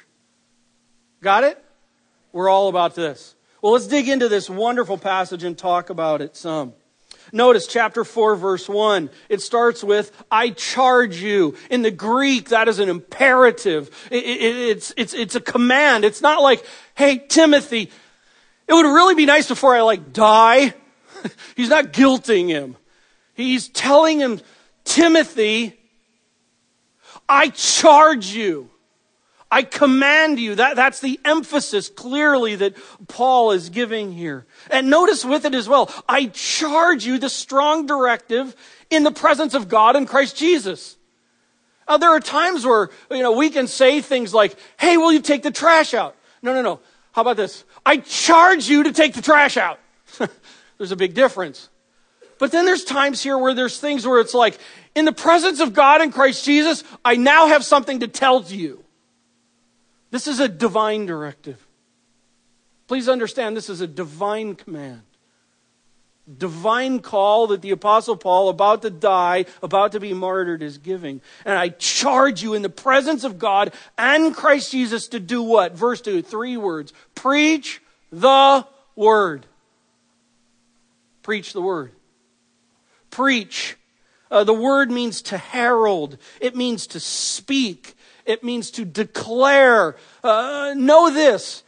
Got 1.22 1.44
it? 1.44 1.62
We're 2.32 2.48
all 2.48 2.68
about 2.68 2.94
this. 2.94 3.34
Well, 3.62 3.72
let's 3.72 3.86
dig 3.86 4.08
into 4.08 4.28
this 4.28 4.48
wonderful 4.48 4.98
passage 4.98 5.42
and 5.42 5.56
talk 5.56 5.90
about 5.90 6.20
it 6.20 6.36
some. 6.36 6.74
Notice 7.32 7.66
chapter 7.66 8.04
4, 8.04 8.36
verse 8.36 8.68
1. 8.68 9.10
It 9.28 9.42
starts 9.42 9.84
with, 9.84 10.12
I 10.30 10.50
charge 10.50 11.20
you. 11.20 11.56
In 11.70 11.82
the 11.82 11.90
Greek, 11.90 12.50
that 12.50 12.68
is 12.68 12.78
an 12.78 12.88
imperative. 12.88 13.90
It, 14.10 14.24
it, 14.24 14.56
it's, 14.56 14.94
it's, 14.96 15.14
it's 15.14 15.34
a 15.34 15.40
command. 15.40 16.04
It's 16.04 16.22
not 16.22 16.42
like, 16.42 16.64
hey, 16.94 17.18
Timothy, 17.18 17.90
it 18.66 18.72
would 18.72 18.86
really 18.86 19.14
be 19.14 19.26
nice 19.26 19.48
before 19.48 19.74
I 19.74 19.82
like 19.82 20.12
die. 20.12 20.74
He's 21.56 21.68
not 21.68 21.92
guilting 21.92 22.48
him. 22.48 22.76
He's 23.34 23.68
telling 23.68 24.20
him, 24.20 24.40
Timothy, 24.84 25.77
I 27.28 27.48
charge 27.48 28.26
you. 28.26 28.70
I 29.50 29.62
command 29.62 30.38
you. 30.38 30.56
That, 30.56 30.76
that's 30.76 31.00
the 31.00 31.18
emphasis 31.24 31.88
clearly 31.88 32.56
that 32.56 32.74
Paul 33.08 33.52
is 33.52 33.70
giving 33.70 34.12
here. 34.12 34.46
And 34.70 34.90
notice 34.90 35.24
with 35.24 35.44
it 35.44 35.54
as 35.54 35.68
well, 35.68 35.92
I 36.08 36.26
charge 36.26 37.06
you 37.06 37.18
the 37.18 37.30
strong 37.30 37.86
directive 37.86 38.54
in 38.90 39.04
the 39.04 39.10
presence 39.10 39.54
of 39.54 39.68
God 39.68 39.96
and 39.96 40.06
Christ 40.06 40.36
Jesus. 40.36 40.96
Uh, 41.86 41.96
there 41.96 42.10
are 42.10 42.20
times 42.20 42.66
where, 42.66 42.90
you 43.10 43.22
know, 43.22 43.32
we 43.32 43.48
can 43.48 43.66
say 43.66 44.02
things 44.02 44.34
like, 44.34 44.54
hey, 44.78 44.98
will 44.98 45.12
you 45.12 45.22
take 45.22 45.42
the 45.42 45.50
trash 45.50 45.94
out? 45.94 46.14
No, 46.42 46.52
no, 46.52 46.60
no. 46.60 46.80
How 47.12 47.22
about 47.22 47.38
this? 47.38 47.64
I 47.84 47.96
charge 47.96 48.68
you 48.68 48.82
to 48.84 48.92
take 48.92 49.14
the 49.14 49.22
trash 49.22 49.56
out. 49.56 49.80
there's 50.78 50.92
a 50.92 50.96
big 50.96 51.14
difference. 51.14 51.70
But 52.38 52.52
then 52.52 52.64
there's 52.64 52.84
times 52.84 53.22
here 53.22 53.36
where 53.36 53.54
there's 53.54 53.78
things 53.80 54.06
where 54.06 54.20
it's 54.20 54.34
like, 54.34 54.58
in 54.94 55.04
the 55.04 55.12
presence 55.12 55.60
of 55.60 55.74
God 55.74 56.00
and 56.00 56.12
Christ 56.12 56.44
Jesus, 56.44 56.84
I 57.04 57.16
now 57.16 57.48
have 57.48 57.64
something 57.64 58.00
to 58.00 58.08
tell 58.08 58.42
you. 58.42 58.84
This 60.10 60.26
is 60.26 60.40
a 60.40 60.48
divine 60.48 61.06
directive. 61.06 61.64
Please 62.86 63.08
understand 63.08 63.56
this 63.56 63.68
is 63.68 63.80
a 63.80 63.86
divine 63.86 64.54
command. 64.54 65.02
Divine 66.36 67.00
call 67.00 67.48
that 67.48 67.62
the 67.62 67.70
Apostle 67.70 68.16
Paul, 68.16 68.48
about 68.48 68.82
to 68.82 68.90
die, 68.90 69.46
about 69.62 69.92
to 69.92 70.00
be 70.00 70.12
martyred, 70.12 70.62
is 70.62 70.78
giving. 70.78 71.20
And 71.44 71.56
I 71.56 71.70
charge 71.70 72.42
you 72.42 72.54
in 72.54 72.62
the 72.62 72.68
presence 72.68 73.24
of 73.24 73.38
God 73.38 73.72
and 73.96 74.34
Christ 74.34 74.70
Jesus 74.72 75.08
to 75.08 75.20
do 75.20 75.42
what? 75.42 75.72
Verse 75.72 76.00
2, 76.02 76.22
three 76.22 76.56
words. 76.56 76.92
Preach 77.14 77.80
the 78.10 78.66
word. 78.94 79.46
Preach 81.22 81.52
the 81.52 81.62
word. 81.62 81.92
Preach. 83.18 83.76
Uh, 84.30 84.44
the 84.44 84.54
word 84.54 84.92
means 84.92 85.22
to 85.22 85.38
herald, 85.38 86.18
it 86.40 86.54
means 86.54 86.86
to 86.86 87.00
speak, 87.00 87.94
it 88.24 88.44
means 88.44 88.70
to 88.70 88.84
declare. 88.84 89.96
Uh, 90.22 90.72
know 90.76 91.10
this 91.10 91.64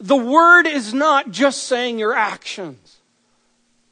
the 0.00 0.16
word 0.16 0.66
is 0.66 0.94
not 0.94 1.30
just 1.30 1.64
saying 1.64 1.98
your 1.98 2.14
actions. 2.14 2.96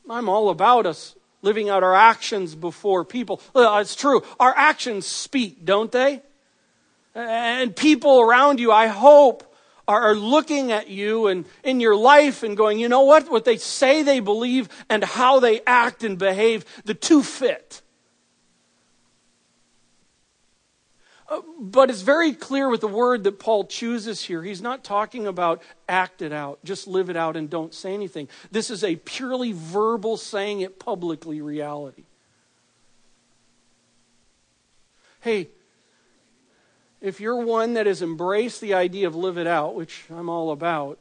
I'm 0.09 0.31
all 0.31 0.49
about 0.49 0.87
us 0.87 1.15
living 1.43 1.69
out 1.69 1.83
our 1.83 1.95
actions 1.95 2.55
before 2.55 3.05
people. 3.05 3.43
It's 3.55 3.95
true. 3.95 4.23
Our 4.41 4.57
actions 4.57 5.07
speak, 5.07 5.67
don't 5.67 5.93
they? 5.93 6.23
And 7.15 7.77
people 7.77 8.19
around 8.19 8.61
you, 8.61 8.73
I 8.73 8.87
hope, 8.87 9.52
are 9.93 10.15
looking 10.15 10.73
at 10.73 10.89
you 10.89 11.27
and 11.27 11.45
in 11.63 11.81
your 11.81 11.97
life 11.97 12.43
and 12.43 12.57
going, 12.57 12.79
you 12.79 12.89
know 12.89 13.03
what? 13.03 13.31
What 13.31 13.45
they 13.45 13.57
say 13.57 14.03
they 14.03 14.21
believe 14.21 14.69
and 14.89 15.05
how 15.05 15.41
they 15.41 15.61
act 15.67 16.05
and 16.05 16.19
behave, 16.19 16.65
the 16.85 16.95
two 16.95 17.23
fit. 17.23 17.83
Uh, 21.29 21.41
but 21.59 21.89
it's 21.89 22.03
very 22.03 22.35
clear 22.35 22.69
with 22.69 22.83
the 22.83 22.89
word 22.89 23.25
that 23.25 23.39
Paul 23.39 23.65
chooses 23.65 24.23
here. 24.23 24.43
He's 24.43 24.61
not 24.61 24.85
talking 24.85 25.27
about 25.27 25.63
act 25.89 26.21
it 26.21 26.33
out, 26.33 26.63
just 26.63 26.87
live 26.87 27.09
it 27.09 27.17
out 27.17 27.37
and 27.37 27.49
don't 27.49 27.73
say 27.73 27.95
anything. 27.95 28.29
This 28.51 28.69
is 28.69 28.85
a 28.85 28.97
purely 28.97 29.53
verbal, 29.53 30.19
saying 30.19 30.61
it 30.61 30.79
publicly 30.79 31.41
reality. 31.41 32.05
Hey, 35.21 35.49
if 37.03 37.21
you're 37.21 37.37
one 37.37 37.75
that 37.75 37.87
has 37.87 38.01
embraced 38.01 38.61
the 38.61 38.75
idea 38.75 39.09
of 39.09 39.17
live 39.17 39.37
it 39.37 39.47
out, 39.47 39.75
which 39.75 40.05
I'm 40.09 40.29
all 40.29 40.53
about, 40.53 40.99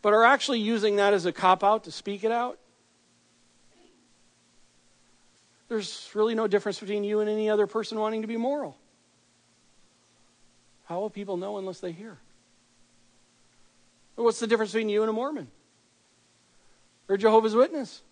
but 0.00 0.14
are 0.14 0.24
actually 0.24 0.60
using 0.60 0.96
that 0.96 1.12
as 1.12 1.26
a 1.26 1.32
cop 1.32 1.62
out 1.62 1.84
to 1.84 1.92
speak 1.92 2.24
it 2.24 2.32
out, 2.32 2.58
there's 5.68 6.10
really 6.14 6.34
no 6.34 6.46
difference 6.46 6.80
between 6.80 7.04
you 7.04 7.20
and 7.20 7.30
any 7.30 7.48
other 7.48 7.66
person 7.66 7.98
wanting 7.98 8.22
to 8.22 8.28
be 8.28 8.36
moral. 8.36 8.76
How 10.86 11.00
will 11.00 11.10
people 11.10 11.36
know 11.36 11.58
unless 11.58 11.80
they 11.80 11.92
hear? 11.92 12.18
What's 14.16 14.40
the 14.40 14.46
difference 14.46 14.72
between 14.72 14.88
you 14.88 15.02
and 15.02 15.10
a 15.10 15.12
Mormon? 15.12 15.48
Or 17.08 17.14
a 17.14 17.18
Jehovah's 17.18 17.54
Witness? 17.54 18.02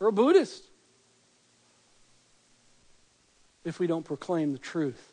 Or 0.00 0.08
a 0.08 0.12
Buddhist? 0.12 0.67
If 3.68 3.78
we 3.78 3.86
don't 3.86 4.04
proclaim 4.04 4.52
the 4.52 4.58
truth. 4.58 5.12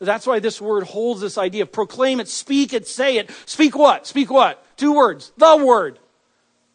That's 0.00 0.26
why 0.26 0.40
this 0.40 0.60
word 0.60 0.84
holds 0.84 1.20
this 1.20 1.38
idea. 1.38 1.66
Proclaim 1.66 2.20
it, 2.20 2.28
speak 2.28 2.72
it, 2.72 2.86
say 2.86 3.16
it. 3.16 3.30
Speak 3.46 3.76
what? 3.76 4.06
Speak 4.06 4.30
what? 4.30 4.64
Two 4.76 4.94
words. 4.94 5.32
The 5.36 5.56
word. 5.56 5.98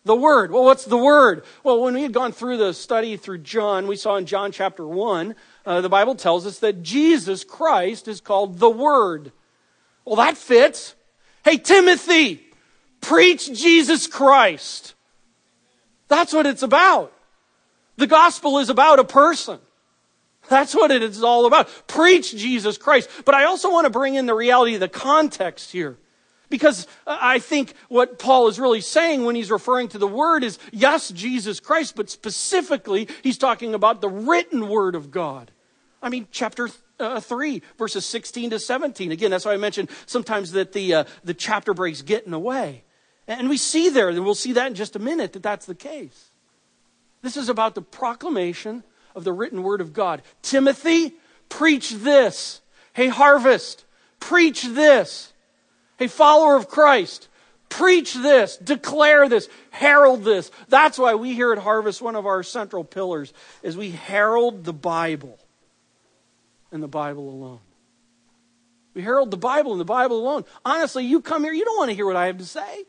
The 0.05 0.15
Word. 0.15 0.51
Well, 0.51 0.63
what's 0.63 0.85
the 0.85 0.97
Word? 0.97 1.43
Well, 1.63 1.83
when 1.83 1.93
we 1.93 2.01
had 2.01 2.13
gone 2.13 2.31
through 2.31 2.57
the 2.57 2.73
study 2.73 3.17
through 3.17 3.39
John, 3.39 3.85
we 3.85 3.95
saw 3.95 4.15
in 4.15 4.25
John 4.25 4.51
chapter 4.51 4.87
1, 4.87 5.35
uh, 5.65 5.81
the 5.81 5.89
Bible 5.89 6.15
tells 6.15 6.47
us 6.47 6.59
that 6.59 6.81
Jesus 6.81 7.43
Christ 7.43 8.07
is 8.07 8.21
called 8.21 8.59
the 8.59 8.69
Word. 8.69 9.31
Well, 10.05 10.15
that 10.15 10.37
fits. 10.37 10.95
Hey, 11.43 11.57
Timothy, 11.57 12.41
preach 13.01 13.53
Jesus 13.53 14.07
Christ. 14.07 14.95
That's 16.07 16.33
what 16.33 16.47
it's 16.47 16.63
about. 16.63 17.13
The 17.97 18.07
gospel 18.07 18.59
is 18.59 18.69
about 18.69 18.99
a 18.99 19.03
person. 19.03 19.59
That's 20.50 20.75
what 20.75 20.91
it 20.91 21.03
is 21.03 21.24
all 21.24 21.46
about. 21.46 21.70
Preach 21.88 22.36
Jesus 22.36 22.77
Christ. 22.77 23.10
But 23.24 23.36
I 23.36 23.46
also 23.46 23.72
want 23.72 23.86
to 23.86 23.89
bring 23.89 24.15
in 24.15 24.25
the 24.25 24.34
reality 24.34 24.74
of 24.74 24.79
the 24.79 24.89
context 24.89 25.72
here. 25.72 25.98
Because 26.50 26.88
I 27.06 27.38
think 27.38 27.74
what 27.89 28.18
Paul 28.18 28.48
is 28.48 28.60
really 28.60 28.82
saying 28.82 29.24
when 29.24 29.36
he's 29.36 29.51
referring 29.51 29.88
to 29.89 30.00
the 30.00 30.08
Word 30.08 30.44
is, 30.44 30.58
yes, 30.72 31.10
Jesus 31.10 31.60
Christ, 31.60 31.96
but 31.96 32.10
specifically, 32.10 33.08
he's 33.22 33.38
talking 33.38 33.75
about 33.75 34.01
the 34.01 34.10
written 34.10 34.68
Word 34.68 34.96
of 34.96 35.12
God. 35.12 35.51
I 36.01 36.10
mean, 36.10 36.27
chapter 36.32 36.70
uh, 37.00 37.20
3, 37.20 37.62
verses 37.77 38.06
16 38.06 38.50
to 38.50 38.60
17. 38.60 39.12
Again, 39.12 39.29
that's 39.29 39.46
why 39.46 39.53
I 39.53 39.58
mentioned 39.58 39.89
sometimes 40.08 40.53
that 40.53 40.72
the, 40.72 40.94
uh, 40.96 41.03
the 41.24 41.36
chapter 41.36 41.75
breaks 41.75 42.01
get 42.01 42.25
in 42.25 42.32
the 42.32 42.39
way. 42.39 42.84
And 43.27 43.48
we 43.48 43.58
see 43.58 43.89
there, 43.89 44.10
and 44.10 44.25
we'll 44.25 44.34
see 44.34 44.53
that 44.53 44.68
in 44.68 44.74
just 44.74 44.96
a 44.96 45.00
minute, 45.00 45.34
that 45.34 45.44
that's 45.44 45.68
the 45.68 45.75
case. 45.75 46.32
This 47.22 47.38
is 47.38 47.48
about 47.48 47.75
the 47.75 47.84
proclamation 47.84 48.84
of 49.15 49.23
the 49.23 49.33
written 49.33 49.63
Word 49.63 49.81
of 49.81 49.93
God. 49.93 50.21
Timothy, 50.41 51.13
preach 51.49 51.91
this. 51.91 52.61
Hey, 52.93 53.07
harvest, 53.07 53.85
preach 54.19 54.63
this. 54.63 55.33
Hey, 55.97 56.07
follower 56.07 56.55
of 56.55 56.69
Christ, 56.69 57.27
preach 57.67 58.13
this, 58.13 58.57
declare 58.57 59.27
this, 59.27 59.49
herald 59.69 60.23
this. 60.23 60.49
That's 60.69 60.97
why 60.97 61.15
we 61.15 61.33
here 61.33 61.51
at 61.51 61.57
Harvest, 61.59 62.01
one 62.01 62.15
of 62.15 62.25
our 62.25 62.41
central 62.41 62.83
pillars 62.83 63.33
is 63.63 63.75
we 63.75 63.91
herald 63.91 64.63
the 64.63 64.73
Bible 64.73 65.37
and 66.71 66.81
the 66.81 66.87
Bible 66.87 67.29
alone. 67.29 67.59
We 68.93 69.01
herald 69.01 69.31
the 69.31 69.37
Bible 69.37 69.71
and 69.71 69.81
the 69.81 69.85
Bible 69.85 70.19
alone. 70.19 70.45
Honestly, 70.65 71.05
you 71.05 71.21
come 71.21 71.43
here, 71.43 71.53
you 71.53 71.65
don't 71.65 71.77
want 71.77 71.89
to 71.89 71.95
hear 71.95 72.05
what 72.05 72.15
I 72.15 72.27
have 72.27 72.37
to 72.37 72.45
say. 72.45 72.85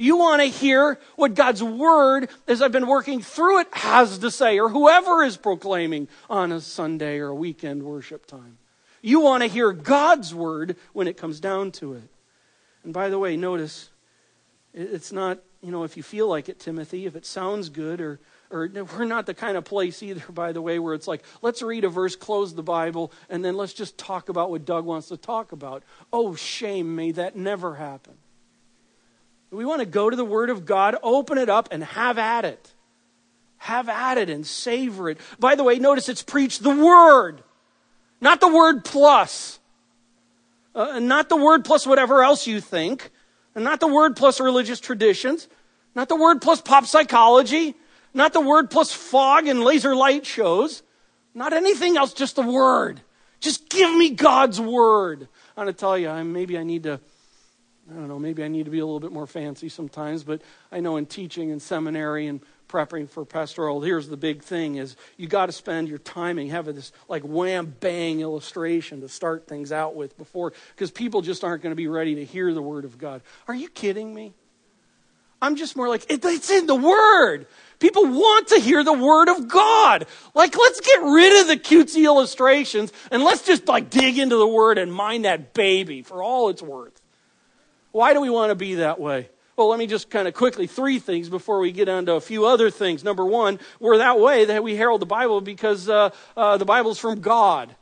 You 0.00 0.16
want 0.16 0.40
to 0.40 0.48
hear 0.48 0.98
what 1.16 1.34
God's 1.34 1.62
Word, 1.62 2.30
as 2.48 2.62
I've 2.62 2.72
been 2.72 2.86
working 2.86 3.20
through 3.20 3.60
it, 3.60 3.68
has 3.72 4.16
to 4.20 4.30
say, 4.30 4.58
or 4.58 4.70
whoever 4.70 5.22
is 5.22 5.36
proclaiming 5.36 6.08
on 6.30 6.52
a 6.52 6.62
Sunday 6.62 7.18
or 7.18 7.28
a 7.28 7.34
weekend 7.34 7.82
worship 7.82 8.24
time. 8.24 8.56
You 9.02 9.20
want 9.20 9.42
to 9.42 9.46
hear 9.46 9.72
God's 9.72 10.34
word 10.34 10.76
when 10.94 11.06
it 11.06 11.18
comes 11.18 11.38
down 11.38 11.72
to 11.72 11.92
it. 11.92 12.08
And 12.82 12.94
by 12.94 13.10
the 13.10 13.18
way, 13.18 13.36
notice 13.36 13.90
it's 14.72 15.12
not, 15.12 15.40
you 15.62 15.70
know, 15.70 15.84
if 15.84 15.98
you 15.98 16.02
feel 16.02 16.28
like 16.28 16.48
it, 16.48 16.58
Timothy, 16.58 17.04
if 17.04 17.14
it 17.14 17.26
sounds 17.26 17.68
good, 17.68 18.00
or, 18.00 18.20
or 18.50 18.70
we're 18.96 19.04
not 19.04 19.26
the 19.26 19.34
kind 19.34 19.58
of 19.58 19.66
place 19.66 20.02
either, 20.02 20.24
by 20.32 20.52
the 20.52 20.62
way, 20.62 20.78
where 20.78 20.94
it's 20.94 21.08
like, 21.08 21.22
let's 21.42 21.60
read 21.60 21.84
a 21.84 21.90
verse, 21.90 22.16
close 22.16 22.54
the 22.54 22.62
Bible, 22.62 23.12
and 23.28 23.44
then 23.44 23.54
let's 23.54 23.74
just 23.74 23.98
talk 23.98 24.30
about 24.30 24.50
what 24.50 24.64
Doug 24.64 24.86
wants 24.86 25.08
to 25.08 25.18
talk 25.18 25.52
about. 25.52 25.82
Oh, 26.10 26.34
shame, 26.34 26.96
may 26.96 27.12
that 27.12 27.36
never 27.36 27.74
happen. 27.74 28.14
We 29.50 29.64
want 29.64 29.80
to 29.80 29.86
go 29.86 30.08
to 30.08 30.16
the 30.16 30.24
Word 30.24 30.50
of 30.50 30.64
God, 30.64 30.96
open 31.02 31.38
it 31.38 31.48
up, 31.48 31.68
and 31.72 31.82
have 31.82 32.18
at 32.18 32.44
it. 32.44 32.72
Have 33.58 33.88
at 33.88 34.16
it 34.16 34.30
and 34.30 34.46
savor 34.46 35.10
it. 35.10 35.18
By 35.38 35.54
the 35.54 35.64
way, 35.64 35.78
notice 35.78 36.08
it's 36.08 36.22
preach 36.22 36.60
the 36.60 36.70
Word. 36.70 37.42
Not 38.20 38.40
the 38.40 38.48
word 38.48 38.84
plus. 38.84 39.58
Uh, 40.74 40.98
not 41.00 41.28
the 41.28 41.36
word 41.36 41.64
plus 41.64 41.86
whatever 41.86 42.22
else 42.22 42.46
you 42.46 42.60
think. 42.60 43.10
And 43.54 43.64
not 43.64 43.80
the 43.80 43.88
word 43.88 44.16
plus 44.16 44.40
religious 44.40 44.78
traditions. 44.78 45.48
Not 45.94 46.08
the 46.08 46.16
word 46.16 46.40
plus 46.42 46.60
pop 46.60 46.84
psychology. 46.86 47.74
Not 48.12 48.32
the 48.32 48.40
word 48.40 48.70
plus 48.70 48.92
fog 48.92 49.46
and 49.46 49.62
laser 49.62 49.96
light 49.96 50.26
shows. 50.26 50.82
Not 51.34 51.52
anything 51.52 51.96
else, 51.96 52.12
just 52.12 52.36
the 52.36 52.42
word. 52.42 53.00
Just 53.40 53.68
give 53.68 53.94
me 53.94 54.10
God's 54.10 54.60
word. 54.60 55.28
I'm 55.56 55.64
going 55.64 55.74
to 55.74 55.78
tell 55.78 55.96
you, 55.96 56.12
maybe 56.24 56.58
I 56.58 56.62
need 56.62 56.82
to, 56.82 57.00
I 57.90 57.94
don't 57.94 58.08
know, 58.08 58.18
maybe 58.18 58.44
I 58.44 58.48
need 58.48 58.66
to 58.66 58.70
be 58.70 58.78
a 58.78 58.86
little 58.86 59.00
bit 59.00 59.10
more 59.10 59.26
fancy 59.26 59.68
sometimes, 59.68 60.22
but 60.22 60.42
I 60.70 60.80
know 60.80 60.96
in 60.96 61.06
teaching 61.06 61.50
and 61.50 61.60
seminary 61.60 62.28
and 62.28 62.40
prepping 62.68 63.10
for 63.10 63.24
pastoral, 63.24 63.80
here's 63.80 64.08
the 64.08 64.16
big 64.16 64.42
thing 64.42 64.76
is 64.76 64.94
you 65.16 65.26
got 65.26 65.46
to 65.46 65.52
spend 65.52 65.88
your 65.88 65.98
timing 65.98 66.48
having 66.48 66.76
this 66.76 66.92
like 67.08 67.22
wham 67.22 67.74
bang 67.80 68.20
illustration 68.20 69.00
to 69.00 69.08
start 69.08 69.48
things 69.48 69.72
out 69.72 69.96
with 69.96 70.16
before 70.16 70.52
because 70.74 70.92
people 70.92 71.20
just 71.20 71.42
aren't 71.42 71.62
going 71.62 71.72
to 71.72 71.76
be 71.76 71.88
ready 71.88 72.14
to 72.16 72.24
hear 72.24 72.54
the 72.54 72.62
word 72.62 72.84
of 72.84 72.96
God. 72.96 73.22
Are 73.48 73.54
you 73.54 73.68
kidding 73.68 74.14
me? 74.14 74.34
I'm 75.42 75.56
just 75.56 75.74
more 75.74 75.88
like, 75.88 76.10
it, 76.10 76.24
it's 76.24 76.50
in 76.50 76.66
the 76.66 76.74
Word. 76.74 77.46
People 77.78 78.04
want 78.06 78.48
to 78.48 78.60
hear 78.60 78.84
the 78.84 78.92
Word 78.92 79.30
of 79.30 79.48
God. 79.48 80.06
Like, 80.34 80.54
let's 80.54 80.80
get 80.80 81.02
rid 81.02 81.40
of 81.40 81.48
the 81.48 81.56
cutesy 81.56 82.04
illustrations 82.04 82.92
and 83.10 83.22
let's 83.22 83.42
just 83.42 83.66
like 83.66 83.88
dig 83.88 84.18
into 84.18 84.36
the 84.36 84.46
Word 84.46 84.76
and 84.76 84.92
mind 84.92 85.24
that 85.24 85.54
baby 85.54 86.02
for 86.02 86.22
all 86.22 86.50
it's 86.50 86.62
worth. 86.62 86.99
Why 87.92 88.12
do 88.12 88.20
we 88.20 88.30
want 88.30 88.50
to 88.50 88.54
be 88.54 88.76
that 88.76 89.00
way? 89.00 89.28
Well, 89.56 89.68
let 89.68 89.78
me 89.78 89.86
just 89.86 90.08
kind 90.08 90.26
of 90.26 90.34
quickly 90.34 90.66
three 90.66 90.98
things 90.98 91.28
before 91.28 91.58
we 91.58 91.70
get 91.70 91.88
on 91.88 92.06
to 92.06 92.14
a 92.14 92.20
few 92.20 92.46
other 92.46 92.70
things. 92.70 93.04
Number 93.04 93.26
one, 93.26 93.58
we're 93.78 93.98
that 93.98 94.18
way 94.18 94.46
that 94.46 94.62
we 94.62 94.74
herald 94.76 95.02
the 95.02 95.06
Bible 95.06 95.40
because 95.40 95.88
uh, 95.88 96.10
uh, 96.36 96.56
the 96.56 96.64
Bible's 96.64 96.98
from 96.98 97.20
God. 97.20 97.74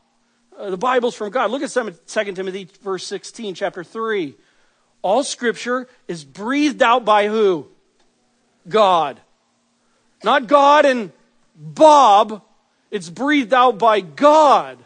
Uh, 0.59 0.71
the 0.71 0.77
Bible's 0.77 1.15
from 1.15 1.31
God. 1.31 1.51
Look 1.51 1.63
at 1.63 1.71
2 1.71 2.33
Timothy 2.33 2.69
verse 2.83 3.07
16, 3.07 3.55
chapter 3.55 3.85
3. 3.85 4.35
All 5.03 5.23
scripture 5.23 5.87
is 6.09 6.25
breathed 6.25 6.83
out 6.83 7.05
by 7.05 7.29
who? 7.29 7.69
God. 8.69 9.21
Not 10.25 10.49
God 10.49 10.85
and 10.85 11.13
Bob. 11.55 12.43
It's 12.91 13.09
breathed 13.09 13.55
out 13.55 13.79
by 13.79 14.01
God. 14.01 14.79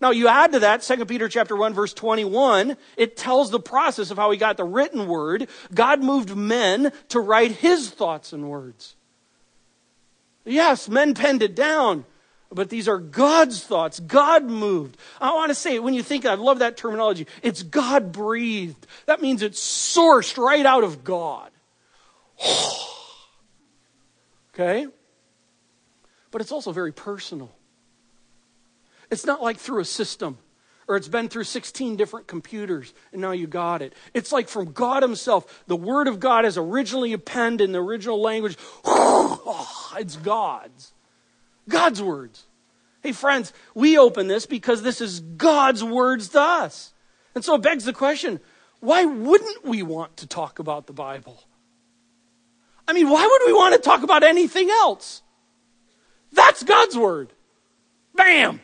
Now 0.00 0.10
you 0.10 0.28
add 0.28 0.52
to 0.52 0.60
that 0.60 0.82
2 0.82 1.06
Peter 1.06 1.28
chapter 1.28 1.56
1 1.56 1.74
verse 1.74 1.92
21, 1.92 2.76
it 2.96 3.16
tells 3.16 3.50
the 3.50 3.60
process 3.60 4.10
of 4.10 4.16
how 4.16 4.30
he 4.30 4.38
got 4.38 4.56
the 4.56 4.64
written 4.64 5.08
word. 5.08 5.48
God 5.74 6.02
moved 6.02 6.36
men 6.36 6.92
to 7.08 7.20
write 7.20 7.52
his 7.52 7.90
thoughts 7.90 8.32
and 8.32 8.48
words. 8.48 8.94
Yes, 10.44 10.88
men 10.88 11.14
penned 11.14 11.42
it 11.42 11.54
down, 11.54 12.04
but 12.50 12.70
these 12.70 12.88
are 12.88 12.98
God's 12.98 13.62
thoughts. 13.62 14.00
God 14.00 14.44
moved. 14.44 14.96
I 15.20 15.34
want 15.34 15.50
to 15.50 15.54
say, 15.54 15.78
when 15.78 15.94
you 15.94 16.02
think, 16.02 16.24
I 16.24 16.34
love 16.34 16.60
that 16.60 16.76
terminology, 16.76 17.26
it's 17.42 17.62
God 17.62 18.12
breathed. 18.12 18.86
That 19.06 19.20
means 19.20 19.42
it's 19.42 19.60
sourced 19.60 20.38
right 20.38 20.64
out 20.64 20.84
of 20.84 21.04
God. 21.04 21.50
okay? 24.54 24.86
But 26.30 26.40
it's 26.40 26.52
also 26.52 26.72
very 26.72 26.92
personal. 26.92 27.52
It's 29.10 29.26
not 29.26 29.42
like 29.42 29.58
through 29.58 29.80
a 29.80 29.84
system 29.84 30.38
or 30.86 30.96
it's 30.96 31.08
been 31.08 31.28
through 31.28 31.44
16 31.44 31.96
different 31.96 32.26
computers 32.26 32.92
and 33.12 33.20
now 33.20 33.32
you 33.32 33.46
got 33.46 33.82
it. 33.82 33.94
It's 34.14 34.32
like 34.32 34.48
from 34.48 34.72
God 34.72 35.02
Himself. 35.02 35.64
The 35.66 35.76
Word 35.76 36.08
of 36.08 36.20
God 36.20 36.44
is 36.44 36.58
originally 36.58 37.16
penned 37.16 37.60
in 37.60 37.72
the 37.72 37.82
original 37.82 38.20
language. 38.20 38.56
it's 39.96 40.16
God's. 40.16 40.92
God's 41.68 42.02
words. 42.02 42.44
Hey, 43.02 43.12
friends, 43.12 43.52
we 43.74 43.98
open 43.98 44.26
this 44.26 44.46
because 44.46 44.82
this 44.82 45.00
is 45.00 45.20
God's 45.20 45.84
words 45.84 46.30
to 46.30 46.40
us. 46.40 46.92
And 47.34 47.44
so 47.44 47.54
it 47.54 47.62
begs 47.62 47.84
the 47.84 47.92
question 47.92 48.40
why 48.80 49.04
wouldn't 49.04 49.64
we 49.64 49.82
want 49.82 50.18
to 50.18 50.26
talk 50.26 50.58
about 50.58 50.86
the 50.86 50.92
Bible? 50.92 51.42
I 52.86 52.92
mean, 52.92 53.10
why 53.10 53.26
would 53.26 53.46
we 53.46 53.52
want 53.52 53.74
to 53.74 53.80
talk 53.80 54.02
about 54.02 54.22
anything 54.22 54.70
else? 54.70 55.22
That's 56.32 56.62
God's 56.62 56.96
Word. 56.96 57.32
Bam! 58.14 58.60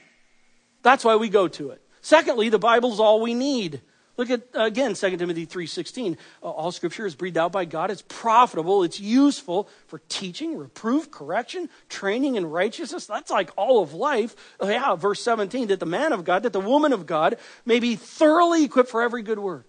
That's 0.85 1.05
why 1.05 1.17
we 1.17 1.29
go 1.29 1.49
to 1.49 1.71
it. 1.71 1.83
Secondly, 2.03 2.51
the 2.51 2.59
Bible's 2.59 3.01
all 3.01 3.21
we 3.21 3.35
need. 3.35 3.81
Look 4.17 4.31
at 4.31 4.43
again 4.55 4.95
2 4.95 5.17
Timothy 5.17 5.47
3:16. 5.47 6.17
Uh, 6.43 6.51
all 6.51 6.71
scripture 6.71 7.07
is 7.07 7.17
breathed 7.17 7.39
out 7.39 7.51
by 7.51 7.65
God. 7.65 7.91
It's 7.91 8.05
profitable, 8.07 8.85
it's 8.85 9.01
useful 9.01 9.69
for 9.89 10.01
teaching, 10.09 10.57
reproof, 10.57 11.11
correction, 11.11 11.69
training 11.89 12.37
in 12.37 12.47
righteousness. 12.47 13.07
That's 13.07 13.31
like 13.31 13.51
all 13.57 13.83
of 13.83 13.93
life. 13.95 14.37
Oh, 14.61 14.69
yeah, 14.69 14.95
verse 14.95 15.21
17 15.23 15.69
that 15.69 15.81
the 15.81 15.87
man 15.87 16.13
of 16.13 16.25
God, 16.25 16.45
that 16.45 16.53
the 16.53 16.61
woman 16.61 16.93
of 16.93 17.07
God 17.07 17.39
may 17.65 17.81
be 17.81 17.97
thoroughly 17.97 18.65
equipped 18.65 18.91
for 18.91 19.03
every 19.03 19.23
good 19.23 19.41
work. 19.41 19.69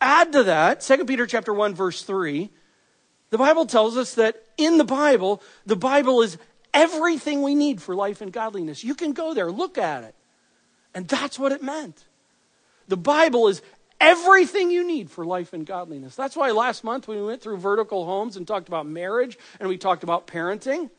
Add 0.00 0.32
to 0.32 0.42
that 0.44 0.82
2 0.82 1.06
Peter 1.06 1.26
chapter 1.26 1.54
1 1.54 1.74
verse 1.74 2.02
3. 2.02 2.50
The 3.30 3.38
Bible 3.38 3.66
tells 3.66 3.96
us 3.96 4.14
that 4.14 4.42
in 4.58 4.78
the 4.78 4.84
Bible, 4.84 5.42
the 5.64 5.76
Bible 5.76 6.22
is 6.22 6.36
everything 6.76 7.40
we 7.42 7.54
need 7.54 7.80
for 7.80 7.94
life 7.94 8.20
and 8.20 8.30
godliness. 8.30 8.84
You 8.84 8.94
can 8.94 9.14
go 9.14 9.32
there, 9.32 9.50
look 9.50 9.78
at 9.78 10.04
it. 10.04 10.14
And 10.94 11.08
that's 11.08 11.38
what 11.38 11.50
it 11.50 11.62
meant. 11.62 12.04
The 12.86 12.98
Bible 12.98 13.48
is 13.48 13.62
everything 13.98 14.70
you 14.70 14.86
need 14.86 15.10
for 15.10 15.24
life 15.24 15.54
and 15.54 15.64
godliness. 15.64 16.14
That's 16.14 16.36
why 16.36 16.50
last 16.50 16.84
month 16.84 17.08
when 17.08 17.18
we 17.18 17.24
went 17.24 17.40
through 17.40 17.56
vertical 17.56 18.04
homes 18.04 18.36
and 18.36 18.46
talked 18.46 18.68
about 18.68 18.86
marriage 18.86 19.38
and 19.58 19.70
we 19.70 19.78
talked 19.78 20.02
about 20.02 20.26
parenting, 20.26 20.90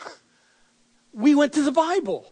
we 1.12 1.36
went 1.36 1.52
to 1.52 1.62
the 1.62 1.72
Bible. 1.72 2.30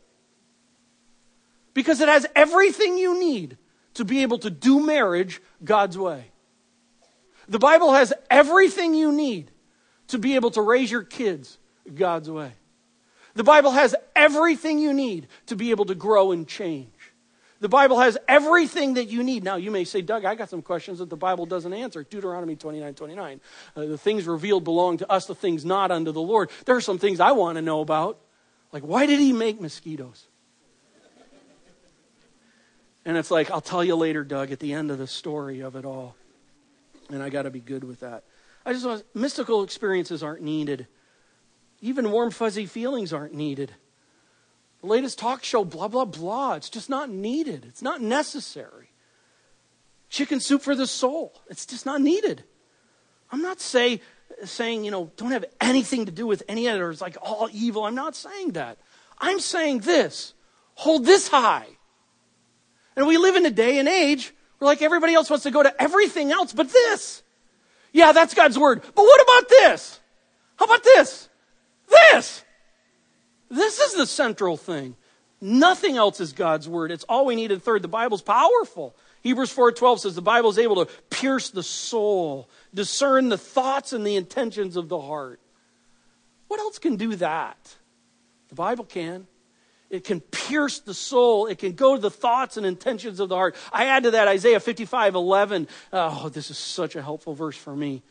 Because 1.75 2.01
it 2.01 2.09
has 2.09 2.27
everything 2.35 2.99
you 2.99 3.19
need 3.21 3.57
to 3.95 4.05
be 4.05 4.23
able 4.23 4.39
to 4.39 4.51
do 4.51 4.85
marriage 4.85 5.41
God's 5.63 5.97
way. 5.97 6.33
The 7.49 7.61
Bible 7.61 7.93
has 7.93 8.13
everything 8.29 8.95
you 8.95 9.13
need 9.13 9.53
to 10.09 10.19
be 10.19 10.35
able 10.35 10.51
to 10.51 10.61
raise 10.61 10.91
your 10.91 11.05
kids 11.05 11.59
God's 11.95 12.29
way. 12.29 12.53
The 13.39 13.45
Bible 13.45 13.71
has 13.71 13.95
everything 14.17 14.81
you 14.81 14.93
need 14.93 15.29
to 15.47 15.55
be 15.55 15.71
able 15.71 15.85
to 15.85 15.95
grow 15.95 16.33
and 16.33 16.45
change. 16.49 16.91
The 17.61 17.69
Bible 17.69 18.01
has 18.01 18.19
everything 18.27 18.95
that 18.95 19.05
you 19.05 19.23
need. 19.23 19.45
Now, 19.45 19.55
you 19.55 19.71
may 19.71 19.85
say, 19.85 20.03
Doug, 20.03 20.25
I 20.25 20.35
got 20.35 20.51
some 20.51 20.61
questions 20.61 20.99
that 20.99 21.09
the 21.09 21.17
Bible 21.17 21.47
doesn't 21.47 21.73
answer. 21.73 22.03
Deuteronomy 22.03 22.57
29 22.57 22.95
29. 22.95 23.41
Uh, 23.77 23.85
the 23.87 23.97
things 23.97 24.27
revealed 24.27 24.65
belong 24.65 24.97
to 24.97 25.09
us, 25.09 25.27
the 25.27 25.37
things 25.37 25.65
not 25.65 25.93
unto 25.93 26.11
the 26.11 26.21
Lord. 26.21 26.51
There 26.65 26.75
are 26.75 26.81
some 26.81 26.99
things 26.99 27.21
I 27.21 27.31
want 27.31 27.55
to 27.55 27.63
know 27.63 27.81
about. 27.81 28.19
Like, 28.73 28.83
why 28.83 29.07
did 29.07 29.21
he 29.21 29.33
make 29.33 29.61
mosquitoes? 29.61 30.27
And 33.05 33.17
it's 33.17 33.31
like, 33.31 33.53
I'll 33.53 33.61
tell 33.61 33.85
you 33.85 33.95
later, 33.95 34.25
Doug, 34.25 34.51
at 34.51 34.59
the 34.59 34.73
end 34.73 34.91
of 34.91 34.99
the 34.99 35.07
story 35.07 35.61
of 35.61 35.77
it 35.77 35.85
all. 35.85 36.17
And 37.09 37.23
I 37.23 37.29
got 37.29 37.43
to 37.43 37.51
be 37.51 37.61
good 37.61 37.85
with 37.85 38.01
that. 38.01 38.25
I 38.67 38.73
just 38.73 38.85
want, 38.85 39.05
mystical 39.15 39.63
experiences 39.63 40.25
aren't 40.25 40.43
needed. 40.43 40.89
Even 41.81 42.11
warm, 42.11 42.31
fuzzy 42.31 42.67
feelings 42.67 43.13
aren't 43.13 43.35
needed. 43.35 43.73
The 44.81 44.87
latest 44.87 45.19
talk 45.19 45.45
show, 45.45 45.65
blah, 45.65 45.89
blah, 45.89 46.05
blah. 46.05 46.55
It's 46.55 46.71
just 46.71 46.89
not 46.89 47.11
needed. 47.11 47.65
It's 47.67 47.83
not 47.83 48.01
necessary. 48.01 48.91
Chicken 50.09 50.41
soup 50.41 50.63
for 50.63 50.75
the 50.75 50.87
soul. 50.87 51.41
It's 51.49 51.67
just 51.67 51.85
not 51.85 52.01
needed. 52.01 52.45
I'm 53.31 53.43
not 53.43 53.61
say, 53.61 54.01
saying, 54.45 54.85
you 54.85 54.91
know, 54.91 55.11
don't 55.17 55.33
have 55.33 55.45
anything 55.61 56.07
to 56.07 56.13
do 56.13 56.27
with 56.27 56.43
any 56.49 56.67
of 56.67 56.75
other. 56.75 56.91
It's 56.91 57.01
like 57.01 57.17
all 57.21 57.49
evil. 57.53 57.85
I'm 57.85 57.95
not 57.95 58.17
saying 58.17 58.53
that. 58.53 58.79
I'm 59.19 59.41
saying 59.41 59.81
this 59.81 60.35
hold 60.75 61.05
this 61.05 61.27
high. 61.27 61.67
And 62.95 63.07
we 63.07 63.19
live 63.19 63.35
in 63.35 63.45
a 63.45 63.51
day 63.51 63.79
and 63.79 63.89
age 63.89 64.33
where, 64.59 64.67
like, 64.67 64.81
everybody 64.81 65.13
else 65.13 65.29
wants 65.29 65.43
to 65.43 65.51
go 65.51 65.63
to 65.63 65.83
everything 65.83 66.31
else 66.31 66.53
but 66.53 66.73
this. 66.73 67.23
Yeah, 67.93 68.13
that's 68.13 68.35
God's 68.35 68.59
word. 68.59 68.83
But 68.83 69.03
what 69.03 69.23
about 69.23 69.49
this? 69.49 69.99
How 70.57 70.67
about 70.67 70.85
this? 70.85 71.28
This! 71.89 72.45
This 73.51 73.79
is 73.79 73.95
the 73.95 74.07
central 74.07 74.57
thing. 74.57 74.97
Nothing 75.41 75.97
else 75.97 76.21
is 76.21 76.33
God's 76.33 76.69
word. 76.69 76.91
It's 76.91 77.05
all 77.05 77.27
we 77.27 77.37
need. 77.37 77.53
And 77.53 77.63
third, 77.63 77.83
the 77.83 77.89
Bible's 77.89 78.23
powerful. 78.23 78.97
Hebrews 79.23 79.55
4:12 79.55 80.01
says 80.01 80.15
the 80.15 80.23
Bible 80.23 80.51
is 80.51 80.59
able 80.59 80.85
to 80.85 80.93
pierce 81.11 81.51
the 81.51 81.63
soul, 81.63 82.49
discern 82.75 83.29
the 83.29 83.39
thoughts 83.39 83.93
and 83.93 84.07
the 84.07 84.17
intentions 84.17 84.77
of 84.77 84.89
the 84.89 85.01
heart. 85.01 85.41
What 86.49 86.61
else 86.61 86.79
can 86.79 86.97
do 86.97 87.15
that? 87.17 87.77
The 88.49 88.55
Bible 88.55 88.85
can. 88.85 89.27
It 89.91 90.05
can 90.05 90.21
pierce 90.21 90.81
the 90.81 90.95
soul. 90.95 91.47
It 91.47 91.59
can 91.59 91.73
go 91.73 91.95
to 91.95 92.01
the 92.01 92.11
thoughts 92.11 92.57
and 92.57 92.67
intentions 92.67 93.21
of 93.21 93.29
the 93.29 93.37
heart. 93.37 93.57
I 93.73 93.87
add 93.87 94.03
to 94.03 94.11
that 94.13 94.29
Isaiah 94.29 94.61
55 94.61 95.15
11. 95.15 95.69
Oh, 95.93 96.29
this 96.29 96.51
is 96.51 96.59
such 96.59 96.97
a 96.97 97.03
helpful 97.03 97.35
verse 97.35 97.57
for 97.57 97.75
me. 97.75 98.03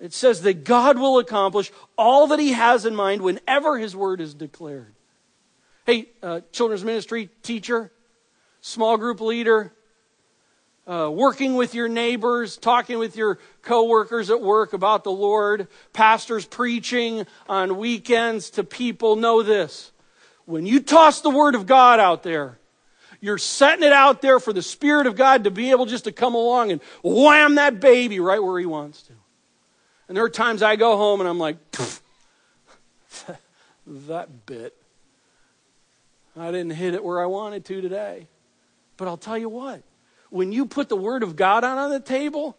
It 0.00 0.12
says 0.12 0.42
that 0.42 0.64
God 0.64 0.98
will 0.98 1.18
accomplish 1.18 1.70
all 1.96 2.26
that 2.28 2.38
He 2.38 2.52
has 2.52 2.84
in 2.84 2.94
mind 2.94 3.22
whenever 3.22 3.78
His 3.78 3.94
word 3.94 4.20
is 4.20 4.34
declared. 4.34 4.94
Hey, 5.86 6.08
uh, 6.22 6.40
children's 6.52 6.84
ministry 6.84 7.28
teacher, 7.42 7.92
small 8.60 8.96
group 8.96 9.20
leader, 9.20 9.72
uh, 10.86 11.10
working 11.10 11.54
with 11.54 11.74
your 11.74 11.88
neighbors, 11.88 12.56
talking 12.56 12.98
with 12.98 13.16
your 13.16 13.38
coworkers 13.62 14.30
at 14.30 14.40
work 14.40 14.72
about 14.72 15.04
the 15.04 15.10
Lord, 15.10 15.68
pastors 15.92 16.44
preaching 16.44 17.26
on 17.48 17.76
weekends 17.78 18.50
to 18.50 18.64
people, 18.64 19.16
know 19.16 19.42
this. 19.42 19.92
When 20.44 20.66
you 20.66 20.80
toss 20.80 21.20
the 21.20 21.30
Word 21.30 21.54
of 21.54 21.66
God 21.66 22.00
out 22.00 22.22
there, 22.22 22.58
you're 23.20 23.38
setting 23.38 23.84
it 23.84 23.92
out 23.92 24.20
there 24.20 24.38
for 24.38 24.52
the 24.52 24.60
Spirit 24.60 25.06
of 25.06 25.16
God 25.16 25.44
to 25.44 25.50
be 25.50 25.70
able 25.70 25.86
just 25.86 26.04
to 26.04 26.12
come 26.12 26.34
along 26.34 26.72
and 26.72 26.82
wham 27.02 27.54
that 27.54 27.80
baby 27.80 28.20
right 28.20 28.42
where 28.42 28.58
He 28.58 28.66
wants 28.66 29.02
to. 29.04 29.14
And 30.08 30.16
there 30.16 30.24
are 30.24 30.30
times 30.30 30.62
I 30.62 30.76
go 30.76 30.96
home 30.96 31.20
and 31.20 31.28
I'm 31.28 31.38
like, 31.38 31.56
that 33.86 34.46
bit. 34.46 34.76
I 36.36 36.50
didn't 36.50 36.70
hit 36.70 36.94
it 36.94 37.04
where 37.04 37.22
I 37.22 37.26
wanted 37.26 37.64
to 37.66 37.80
today. 37.80 38.26
But 38.96 39.08
I'll 39.08 39.16
tell 39.16 39.38
you 39.38 39.48
what, 39.48 39.82
when 40.30 40.52
you 40.52 40.66
put 40.66 40.88
the 40.88 40.96
Word 40.96 41.22
of 41.22 41.36
God 41.36 41.64
out 41.64 41.78
on 41.78 41.90
the 41.90 42.00
table, 42.00 42.56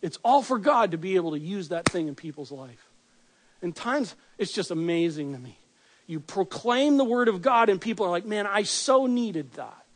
it's 0.00 0.18
all 0.24 0.42
for 0.42 0.58
God 0.58 0.92
to 0.92 0.98
be 0.98 1.16
able 1.16 1.32
to 1.32 1.38
use 1.38 1.68
that 1.68 1.86
thing 1.86 2.08
in 2.08 2.14
people's 2.14 2.50
life. 2.50 2.90
And 3.60 3.74
times 3.74 4.14
it's 4.38 4.52
just 4.52 4.70
amazing 4.70 5.32
to 5.32 5.38
me. 5.38 5.58
You 6.06 6.20
proclaim 6.20 6.96
the 6.96 7.04
Word 7.04 7.28
of 7.28 7.42
God, 7.42 7.68
and 7.68 7.80
people 7.80 8.04
are 8.04 8.10
like, 8.10 8.26
man, 8.26 8.46
I 8.46 8.64
so 8.64 9.06
needed 9.06 9.52
that. 9.52 9.86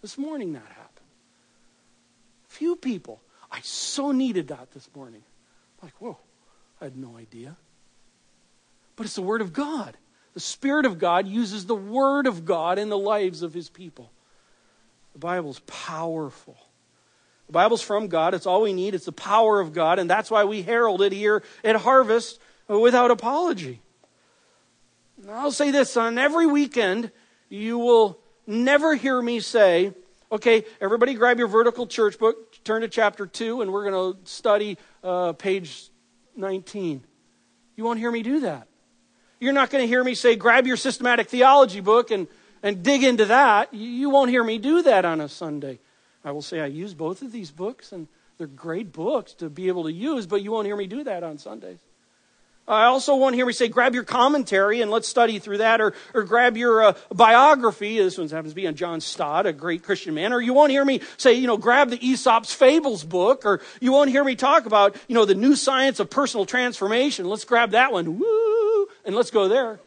This 0.00 0.18
morning 0.18 0.54
that 0.54 0.66
happened. 0.66 1.06
Few 2.48 2.76
people, 2.76 3.20
I 3.50 3.60
so 3.62 4.10
needed 4.10 4.48
that 4.48 4.70
this 4.72 4.88
morning. 4.94 5.22
Like, 5.84 6.00
whoa, 6.00 6.16
I 6.80 6.84
had 6.84 6.96
no 6.96 7.18
idea. 7.18 7.58
But 8.96 9.04
it's 9.04 9.16
the 9.16 9.22
Word 9.22 9.42
of 9.42 9.52
God. 9.52 9.98
The 10.32 10.40
Spirit 10.40 10.86
of 10.86 10.98
God 10.98 11.28
uses 11.28 11.66
the 11.66 11.74
Word 11.74 12.26
of 12.26 12.46
God 12.46 12.78
in 12.78 12.88
the 12.88 12.96
lives 12.96 13.42
of 13.42 13.52
His 13.52 13.68
people. 13.68 14.10
The 15.12 15.18
Bible's 15.18 15.60
powerful. 15.66 16.56
The 17.48 17.52
Bible's 17.52 17.82
from 17.82 18.08
God. 18.08 18.32
It's 18.32 18.46
all 18.46 18.62
we 18.62 18.72
need. 18.72 18.94
It's 18.94 19.04
the 19.04 19.12
power 19.12 19.60
of 19.60 19.74
God. 19.74 19.98
And 19.98 20.08
that's 20.08 20.30
why 20.30 20.44
we 20.44 20.62
herald 20.62 21.02
it 21.02 21.12
here 21.12 21.42
at 21.62 21.76
Harvest 21.76 22.40
without 22.66 23.10
apology. 23.10 23.82
I'll 25.28 25.52
say 25.52 25.70
this 25.70 25.98
on 25.98 26.16
every 26.16 26.46
weekend, 26.46 27.10
you 27.50 27.76
will 27.76 28.18
never 28.46 28.94
hear 28.94 29.20
me 29.20 29.38
say, 29.38 29.92
okay, 30.34 30.64
everybody 30.80 31.14
grab 31.14 31.38
your 31.38 31.46
vertical 31.46 31.86
church 31.86 32.18
book, 32.18 32.62
turn 32.64 32.82
to 32.82 32.88
chapter 32.88 33.24
2, 33.24 33.62
and 33.62 33.72
we're 33.72 33.88
going 33.88 34.14
to 34.14 34.28
study 34.28 34.76
uh, 35.04 35.32
page 35.32 35.90
19. 36.36 37.04
You 37.76 37.84
won't 37.84 38.00
hear 38.00 38.10
me 38.10 38.22
do 38.22 38.40
that. 38.40 38.66
You're 39.38 39.52
not 39.52 39.70
going 39.70 39.82
to 39.82 39.88
hear 39.88 40.02
me 40.02 40.14
say, 40.14 40.34
grab 40.34 40.66
your 40.66 40.76
systematic 40.76 41.28
theology 41.28 41.80
book 41.80 42.10
and, 42.10 42.26
and 42.64 42.82
dig 42.82 43.04
into 43.04 43.26
that. 43.26 43.72
You 43.72 44.10
won't 44.10 44.30
hear 44.30 44.42
me 44.42 44.58
do 44.58 44.82
that 44.82 45.04
on 45.04 45.20
a 45.20 45.28
Sunday. 45.28 45.78
I 46.24 46.32
will 46.32 46.42
say 46.42 46.60
I 46.60 46.66
use 46.66 46.94
both 46.94 47.22
of 47.22 47.30
these 47.30 47.52
books, 47.52 47.92
and 47.92 48.08
they're 48.36 48.48
great 48.48 48.92
books 48.92 49.34
to 49.34 49.48
be 49.48 49.68
able 49.68 49.84
to 49.84 49.92
use, 49.92 50.26
but 50.26 50.42
you 50.42 50.50
won't 50.50 50.66
hear 50.66 50.76
me 50.76 50.88
do 50.88 51.04
that 51.04 51.22
on 51.22 51.38
Sundays. 51.38 51.78
I 52.66 52.84
also 52.84 53.16
won't 53.16 53.34
hear 53.34 53.44
me 53.44 53.52
say, 53.52 53.68
grab 53.68 53.94
your 53.94 54.04
commentary 54.04 54.80
and 54.80 54.90
let's 54.90 55.06
study 55.06 55.38
through 55.38 55.58
that, 55.58 55.82
or, 55.82 55.92
or 56.14 56.22
grab 56.22 56.56
your 56.56 56.82
uh, 56.82 56.94
biography. 57.12 57.98
This 57.98 58.16
one 58.16 58.28
happens 58.28 58.52
to 58.52 58.56
be 58.56 58.66
on 58.66 58.74
John 58.74 59.02
Stott, 59.02 59.44
a 59.44 59.52
great 59.52 59.82
Christian 59.82 60.14
man. 60.14 60.32
Or 60.32 60.40
you 60.40 60.54
won't 60.54 60.70
hear 60.70 60.84
me 60.84 61.02
say, 61.18 61.34
you 61.34 61.46
know, 61.46 61.58
grab 61.58 61.90
the 61.90 62.06
Aesop's 62.06 62.54
Fables 62.54 63.04
book, 63.04 63.44
or 63.44 63.60
you 63.80 63.92
won't 63.92 64.08
hear 64.08 64.24
me 64.24 64.34
talk 64.34 64.64
about, 64.64 64.96
you 65.08 65.14
know, 65.14 65.26
the 65.26 65.34
new 65.34 65.56
science 65.56 66.00
of 66.00 66.08
personal 66.08 66.46
transformation. 66.46 67.26
Let's 67.26 67.44
grab 67.44 67.72
that 67.72 67.92
one. 67.92 68.18
Woo! 68.18 68.88
And 69.04 69.14
let's 69.14 69.30
go 69.30 69.46
there. 69.46 69.78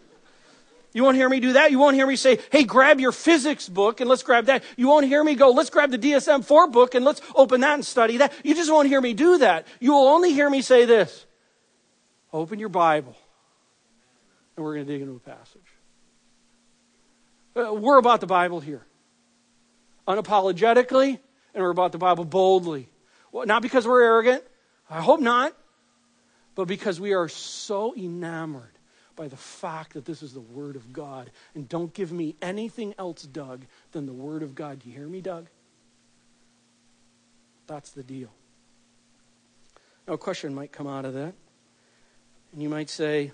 You 0.93 1.03
won't 1.03 1.15
hear 1.15 1.29
me 1.29 1.39
do 1.39 1.53
that. 1.53 1.69
You 1.69 1.79
won't 1.79 1.95
hear 1.95 2.07
me 2.07 2.15
say, 2.15 2.39
hey, 2.51 2.63
grab 2.63 2.99
your 2.99 3.11
physics 3.11 3.69
book 3.69 4.01
and 4.01 4.09
let's 4.09 4.23
grab 4.23 4.45
that. 4.45 4.63
You 4.77 4.87
won't 4.87 5.05
hear 5.05 5.23
me 5.23 5.35
go, 5.35 5.51
let's 5.51 5.69
grab 5.69 5.91
the 5.91 5.99
DSM 5.99 6.43
4 6.43 6.69
book 6.69 6.95
and 6.95 7.05
let's 7.05 7.21
open 7.35 7.61
that 7.61 7.75
and 7.75 7.85
study 7.85 8.17
that. 8.17 8.33
You 8.43 8.55
just 8.55 8.71
won't 8.71 8.87
hear 8.87 9.01
me 9.01 9.13
do 9.13 9.39
that. 9.39 9.67
You 9.79 9.93
will 9.93 10.07
only 10.07 10.33
hear 10.33 10.49
me 10.49 10.63
say 10.63 10.85
this 10.85 11.26
open 12.33 12.59
your 12.59 12.69
Bible 12.69 13.15
and 14.55 14.65
we're 14.65 14.73
going 14.73 14.85
to 14.85 14.91
dig 14.91 15.01
into 15.01 15.15
a 15.15 15.19
passage. 15.19 15.61
Uh, 17.55 17.73
we're 17.73 17.97
about 17.97 18.21
the 18.21 18.27
Bible 18.27 18.59
here, 18.59 18.85
unapologetically, 20.07 21.19
and 21.53 21.63
we're 21.63 21.69
about 21.69 21.91
the 21.91 21.97
Bible 21.97 22.25
boldly. 22.25 22.89
Well, 23.31 23.45
not 23.45 23.61
because 23.61 23.87
we're 23.87 24.03
arrogant, 24.03 24.43
I 24.89 25.01
hope 25.01 25.19
not, 25.19 25.55
but 26.55 26.67
because 26.67 26.99
we 26.99 27.13
are 27.13 27.29
so 27.29 27.95
enamored 27.95 28.71
by 29.15 29.27
the 29.27 29.37
fact 29.37 29.93
that 29.93 30.05
this 30.05 30.21
is 30.21 30.33
the 30.33 30.41
Word 30.41 30.75
of 30.75 30.93
God. 30.93 31.31
And 31.55 31.67
don't 31.67 31.93
give 31.93 32.11
me 32.11 32.35
anything 32.41 32.93
else, 32.99 33.23
Doug, 33.23 33.65
than 33.91 34.05
the 34.05 34.13
Word 34.13 34.43
of 34.43 34.53
God. 34.55 34.79
Do 34.79 34.89
you 34.89 34.95
hear 34.95 35.07
me, 35.07 35.21
Doug? 35.21 35.47
That's 37.65 37.91
the 37.91 38.03
deal. 38.03 38.29
Now, 40.07 40.13
a 40.13 40.17
question 40.17 40.53
might 40.53 40.71
come 40.71 40.87
out 40.87 41.03
of 41.03 41.15
that. 41.15 41.33
And 42.53 42.61
you 42.61 42.69
might 42.69 42.89
say, 42.89 43.31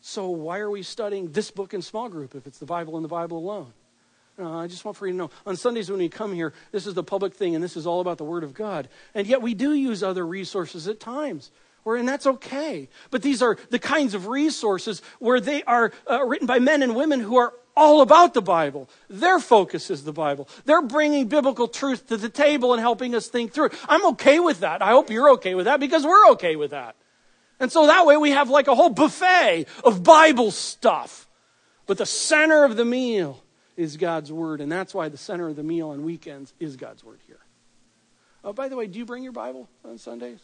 so 0.00 0.28
why 0.28 0.58
are 0.58 0.70
we 0.70 0.82
studying 0.82 1.32
this 1.32 1.50
book 1.50 1.74
in 1.74 1.82
small 1.82 2.08
group 2.08 2.34
if 2.34 2.46
it's 2.46 2.58
the 2.58 2.66
Bible 2.66 2.96
and 2.96 3.04
the 3.04 3.08
Bible 3.08 3.38
alone? 3.38 3.72
No, 4.38 4.58
I 4.58 4.66
just 4.66 4.84
want 4.84 4.96
for 4.96 5.06
you 5.06 5.12
to 5.12 5.18
know. 5.18 5.30
On 5.46 5.56
Sundays 5.56 5.90
when 5.90 5.98
we 5.98 6.08
come 6.08 6.32
here, 6.32 6.52
this 6.70 6.86
is 6.86 6.94
the 6.94 7.02
public 7.02 7.34
thing 7.34 7.54
and 7.54 7.64
this 7.64 7.76
is 7.76 7.86
all 7.86 8.00
about 8.00 8.18
the 8.18 8.24
Word 8.24 8.44
of 8.44 8.52
God. 8.52 8.88
And 9.14 9.26
yet 9.26 9.40
we 9.40 9.54
do 9.54 9.72
use 9.72 10.02
other 10.02 10.26
resources 10.26 10.86
at 10.88 11.00
times 11.00 11.50
and 11.94 12.08
that's 12.08 12.26
okay. 12.26 12.88
But 13.12 13.22
these 13.22 13.42
are 13.42 13.56
the 13.70 13.78
kinds 13.78 14.14
of 14.14 14.26
resources 14.26 15.02
where 15.20 15.38
they 15.38 15.62
are 15.62 15.92
uh, 16.10 16.24
written 16.24 16.46
by 16.46 16.58
men 16.58 16.82
and 16.82 16.96
women 16.96 17.20
who 17.20 17.36
are 17.36 17.54
all 17.76 18.00
about 18.00 18.34
the 18.34 18.42
Bible. 18.42 18.88
Their 19.08 19.38
focus 19.38 19.90
is 19.90 20.02
the 20.02 20.12
Bible. 20.12 20.48
They're 20.64 20.82
bringing 20.82 21.28
biblical 21.28 21.68
truth 21.68 22.08
to 22.08 22.16
the 22.16 22.30
table 22.30 22.72
and 22.72 22.80
helping 22.80 23.14
us 23.14 23.28
think 23.28 23.52
through 23.52 23.66
it. 23.66 23.74
I'm 23.88 24.04
okay 24.06 24.40
with 24.40 24.60
that. 24.60 24.82
I 24.82 24.88
hope 24.88 25.10
you're 25.10 25.30
okay 25.32 25.54
with 25.54 25.66
that 25.66 25.78
because 25.78 26.04
we're 26.04 26.30
okay 26.32 26.56
with 26.56 26.72
that. 26.72 26.96
And 27.58 27.72
so 27.72 27.86
that 27.86 28.06
way 28.06 28.16
we 28.16 28.30
have 28.30 28.50
like 28.50 28.68
a 28.68 28.74
whole 28.74 28.90
buffet 28.90 29.66
of 29.84 30.02
Bible 30.02 30.50
stuff. 30.50 31.26
But 31.86 31.98
the 31.98 32.06
center 32.06 32.64
of 32.64 32.76
the 32.76 32.84
meal 32.84 33.42
is 33.76 33.96
God's 33.96 34.32
Word. 34.32 34.60
And 34.60 34.70
that's 34.70 34.92
why 34.94 35.08
the 35.08 35.16
center 35.16 35.48
of 35.48 35.56
the 35.56 35.62
meal 35.62 35.90
on 35.90 36.04
weekends 36.04 36.52
is 36.60 36.76
God's 36.76 37.02
Word 37.04 37.20
here. 37.26 37.38
Oh, 38.44 38.52
by 38.52 38.68
the 38.68 38.76
way, 38.76 38.86
do 38.86 38.98
you 38.98 39.04
bring 39.04 39.22
your 39.22 39.32
Bible 39.32 39.68
on 39.84 39.98
Sundays? 39.98 40.40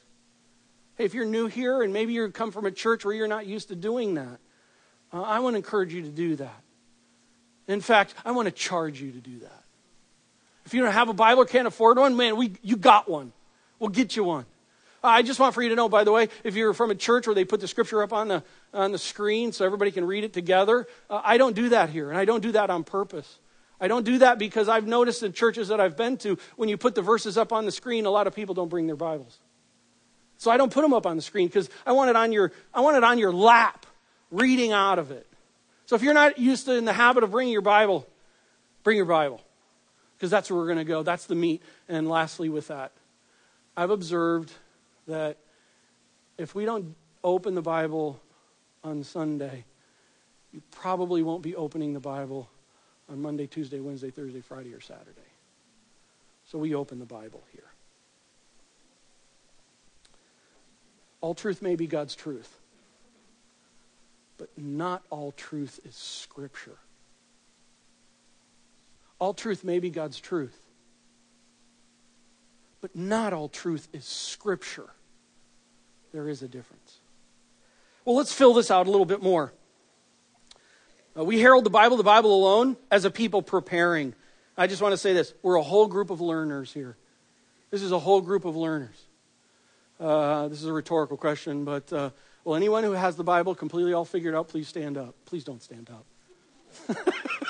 Hey, 0.97 1.05
if 1.05 1.15
you're 1.15 1.25
new 1.25 1.47
here 1.47 1.83
and 1.83 1.93
maybe 1.93 2.13
you 2.13 2.29
come 2.31 2.51
from 2.51 2.67
a 2.67 2.71
church 2.71 3.05
where 3.05 3.15
you're 3.15 3.29
not 3.29 3.47
used 3.47 3.69
to 3.69 3.77
doing 3.77 4.15
that, 4.15 4.39
uh, 5.13 5.23
I 5.23 5.41
want 5.41 5.55
to 5.55 5.59
encourage 5.59 5.93
you 5.93 6.03
to 6.03 6.09
do 6.09 6.37
that. 6.37 6.63
In 7.69 7.81
fact, 7.81 8.15
I 8.25 8.33
want 8.33 8.47
to 8.47 8.53
charge 8.53 9.01
you 9.01 9.13
to 9.13 9.19
do 9.19 9.39
that. 9.41 9.63
If 10.65 10.75
you 10.75 10.83
don't 10.83 10.93
have 10.93 11.09
a 11.09 11.15
Bible 11.15 11.43
or 11.43 11.47
can't 11.47 11.67
afford 11.67 11.99
one, 11.99 12.17
man, 12.17 12.37
we, 12.37 12.53
you 12.63 12.77
got 12.77 13.09
one. 13.09 13.33
We'll 13.79 13.91
get 13.91 14.17
you 14.17 14.25
one. 14.25 14.47
I 15.03 15.23
just 15.23 15.41
want 15.41 15.55
for 15.55 15.63
you 15.63 15.69
to 15.71 15.75
know, 15.75 15.89
by 15.89 16.05
the 16.05 16.13
way, 16.13 16.29
if 16.45 16.55
you're 16.55 16.75
from 16.75 16.91
a 16.91 16.95
church 16.95 17.27
where 17.27 17.35
they 17.35 17.45
put 17.45 17.61
the 17.61 17.69
scripture 17.69 18.03
up 18.03 18.13
on 18.13 18.29
the, 18.29 18.45
on 18.73 18.93
the 18.93 18.99
screen 18.99 19.53
so 19.53 19.65
everybody 19.65 19.91
can 19.91 20.05
read 20.05 20.23
it 20.23 20.33
together, 20.33 20.87
uh, 21.11 21.21
I 21.25 21.39
don't 21.39 21.57
do 21.57 21.71
that 21.71 21.91
here, 21.91 22.11
and 22.11 22.19
I 22.19 22.25
don't 22.25 22.43
do 22.43 22.53
that 22.53 22.71
on 22.71 22.85
purpose. 22.85 23.39
I 23.81 23.89
don't 23.89 24.05
do 24.05 24.19
that 24.19 24.39
because 24.39 24.69
I've 24.69 24.87
noticed 24.87 25.25
in 25.25 25.33
churches 25.33 25.69
that 25.69 25.81
I've 25.81 25.97
been 25.97 26.17
to, 26.19 26.39
when 26.55 26.69
you 26.69 26.77
put 26.77 26.95
the 26.95 27.03
verses 27.03 27.37
up 27.37 27.53
on 27.53 27.65
the 27.65 27.73
screen, 27.73 28.07
a 28.07 28.11
lot 28.11 28.29
of 28.29 28.35
people 28.35 28.55
don't 28.55 28.69
bring 28.69 28.87
their 28.87 28.97
Bibles. 28.97 29.39
So 30.39 30.51
I 30.51 30.57
don't 30.57 30.73
put 30.73 30.83
them 30.83 30.93
up 30.93 31.07
on 31.07 31.17
the 31.17 31.23
screen 31.23 31.49
because 31.49 31.69
I 31.85 31.93
want 31.93 32.11
it 32.11 32.17
on 32.17 32.33
your 32.33 32.53
I 32.75 32.81
want 32.81 32.97
it 32.97 33.05
on 33.05 33.19
your 33.19 33.33
lap, 33.33 33.87
reading 34.31 34.73
out 34.73 34.99
of 34.99 35.11
it. 35.13 35.27
So 35.87 35.97
if 35.97 36.03
you're 36.03 36.15
not 36.15 36.39
used 36.39 36.67
to 36.67 36.75
in 36.75 36.85
the 36.85 36.93
habit 36.93 37.23
of 37.23 37.31
bringing 37.31 37.53
your 37.53 37.63
Bible, 37.63 38.09
bring 38.83 38.97
your 38.97 39.07
Bible 39.07 39.41
because 40.17 40.31
that's 40.31 40.51
where 40.51 40.59
we're 40.59 40.67
going 40.67 40.79
to 40.79 40.85
go. 40.85 41.03
That's 41.03 41.27
the 41.27 41.35
meat. 41.35 41.63
And 41.89 42.09
lastly, 42.09 42.49
with 42.49 42.69
that, 42.69 42.93
I've 43.77 43.91
observed 43.91 44.53
that 45.07 45.39
if 46.39 46.55
we 46.55 46.65
don't 46.65 46.95
open 47.23 47.55
the 47.55 47.63
Bible 47.63 48.21
on 48.85 49.05
Sunday, 49.05 49.65
you 50.53 50.63
probably 50.71 51.23
won't 51.23 51.43
be 51.43 51.55
opening 51.57 51.93
the 51.93 52.01
Bible 52.01 52.49
on 53.09 53.21
Monday, 53.21 53.47
Tuesday, 53.47 53.81
Wednesday, 53.81 54.11
Thursday, 54.11 54.41
Friday, 54.41 54.73
or 54.75 54.81
Saturday. 54.81 55.21
So 56.45 56.59
we 56.59 56.75
open 56.75 56.99
the 56.99 57.07
Bible 57.07 57.43
here. 57.53 57.63
All 61.21 61.35
truth 61.35 61.63
may 61.63 61.77
be 61.77 61.87
God's 61.87 62.17
truth, 62.17 62.59
but 64.39 64.51
not 64.57 65.05
all 65.09 65.33
truth 65.33 65.79
is 65.85 65.95
Scripture. 65.95 66.79
All 69.21 69.33
truth 69.33 69.63
may 69.63 69.79
be 69.79 69.89
God's 69.89 70.19
truth, 70.19 70.59
but 72.83 72.95
not 72.95 73.33
all 73.33 73.49
truth 73.49 73.89
is 73.95 74.05
Scripture. 74.05 74.91
There 76.13 76.29
is 76.29 76.43
a 76.43 76.49
difference. 76.49 77.01
Well, 78.05 78.17
let's 78.17 78.35
fill 78.35 78.53
this 78.53 78.71
out 78.71 78.87
a 78.87 78.91
little 78.91 79.07
bit 79.07 79.23
more. 79.23 79.55
Uh, 81.17 81.25
we 81.25 81.41
herald 81.41 81.65
the 81.65 81.71
Bible, 81.71 81.97
the 81.97 82.03
Bible 82.03 82.35
alone, 82.35 82.77
as 82.91 83.05
a 83.05 83.11
people 83.11 83.41
preparing. 83.41 84.15
I 84.59 84.67
just 84.67 84.83
want 84.83 84.93
to 84.93 84.99
say 84.99 85.15
this 85.15 85.33
we're 85.43 85.57
a 85.57 85.63
whole 85.63 85.87
group 85.87 86.11
of 86.11 86.21
learners 86.21 86.73
here. 86.73 86.97
This 87.71 87.83
is 87.83 87.93
a 87.93 87.99
whole 87.99 88.21
group 88.21 88.45
of 88.45 88.57
learners. 88.57 88.97
Uh, 89.99 90.49
this 90.49 90.59
is 90.59 90.67
a 90.67 90.73
rhetorical 90.73 91.17
question, 91.17 91.65
but 91.65 91.91
uh, 91.93 92.11
will 92.45 92.57
anyone 92.57 92.83
who 92.83 92.93
has 92.93 93.17
the 93.17 93.25
Bible 93.25 93.55
completely 93.55 93.93
all 93.93 94.05
figured 94.05 94.35
out, 94.35 94.49
please 94.49 94.67
stand 94.67 94.99
up. 94.99 95.15
Please 95.25 95.45
don't 95.45 95.63
stand 95.63 95.89
up. 95.89 96.97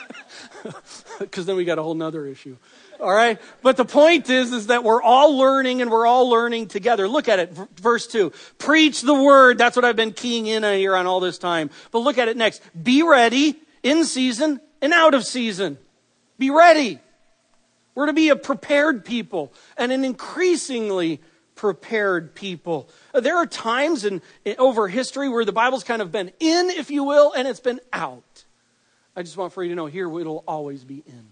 Because 1.19 1.47
then 1.47 1.57
we 1.57 1.65
got 1.65 1.79
a 1.79 1.83
whole 1.83 1.95
nother 1.95 2.27
issue. 2.27 2.57
All 3.01 3.13
right? 3.13 3.41
But 3.63 3.77
the 3.77 3.85
point 3.85 4.29
is, 4.31 4.53
is 4.53 4.69
that 4.69 4.85
we're 4.85 5.03
all 5.03 5.37
learning 5.37 5.83
and 5.83 5.91
we're 5.91 6.07
all 6.07 6.29
learning 6.29 6.69
together. 6.69 7.09
Look 7.09 7.29
at 7.29 7.39
it, 7.39 7.53
verse 7.77 8.07
2. 8.07 8.33
Preach 8.59 9.03
the 9.03 9.15
word. 9.15 9.59
That's 9.59 9.77
what 9.77 9.85
I've 9.85 9.97
been 9.97 10.13
keying 10.13 10.47
in 10.47 10.65
on 10.65 10.75
here 10.77 10.97
on 10.97 11.07
all 11.07 11.21
this 11.21 11.39
time. 11.39 11.71
But 11.91 12.01
look 12.01 12.19
at 12.19 12.29
it 12.29 12.37
next. 12.37 12.63
Be 12.81 13.03
ready 13.03 13.57
in 13.83 14.05
season 14.05 14.61
and 14.81 14.93
out 14.93 15.15
of 15.15 15.25
season. 15.25 15.79
Be 16.39 16.51
ready. 16.51 16.99
We're 17.95 18.07
to 18.07 18.13
be 18.13 18.31
a 18.31 18.37
prepared 18.37 19.05
people 19.05 19.53
and 19.77 19.93
an 19.93 20.05
increasingly 20.05 21.21
prepared 21.55 22.35
people. 22.35 22.89
Uh, 23.15 23.21
there 23.21 23.37
are 23.37 23.47
times 23.47 24.05
in, 24.05 24.23
in, 24.45 24.57
over 24.59 24.89
history 24.89 25.29
where 25.29 25.45
the 25.45 25.53
Bible's 25.53 25.85
kind 25.85 26.03
of 26.03 26.11
been 26.11 26.33
in, 26.41 26.71
if 26.71 26.91
you 26.91 27.05
will, 27.05 27.33
and 27.33 27.47
it's 27.47 27.61
been 27.61 27.81
out. 27.93 28.25
I 29.15 29.23
just 29.23 29.37
want 29.37 29.53
for 29.53 29.63
you 29.63 29.71
to 29.71 29.75
know 29.75 29.87
here 29.87 30.09
it'll 30.19 30.45
always 30.47 30.85
be 30.85 31.03
in. 31.07 31.29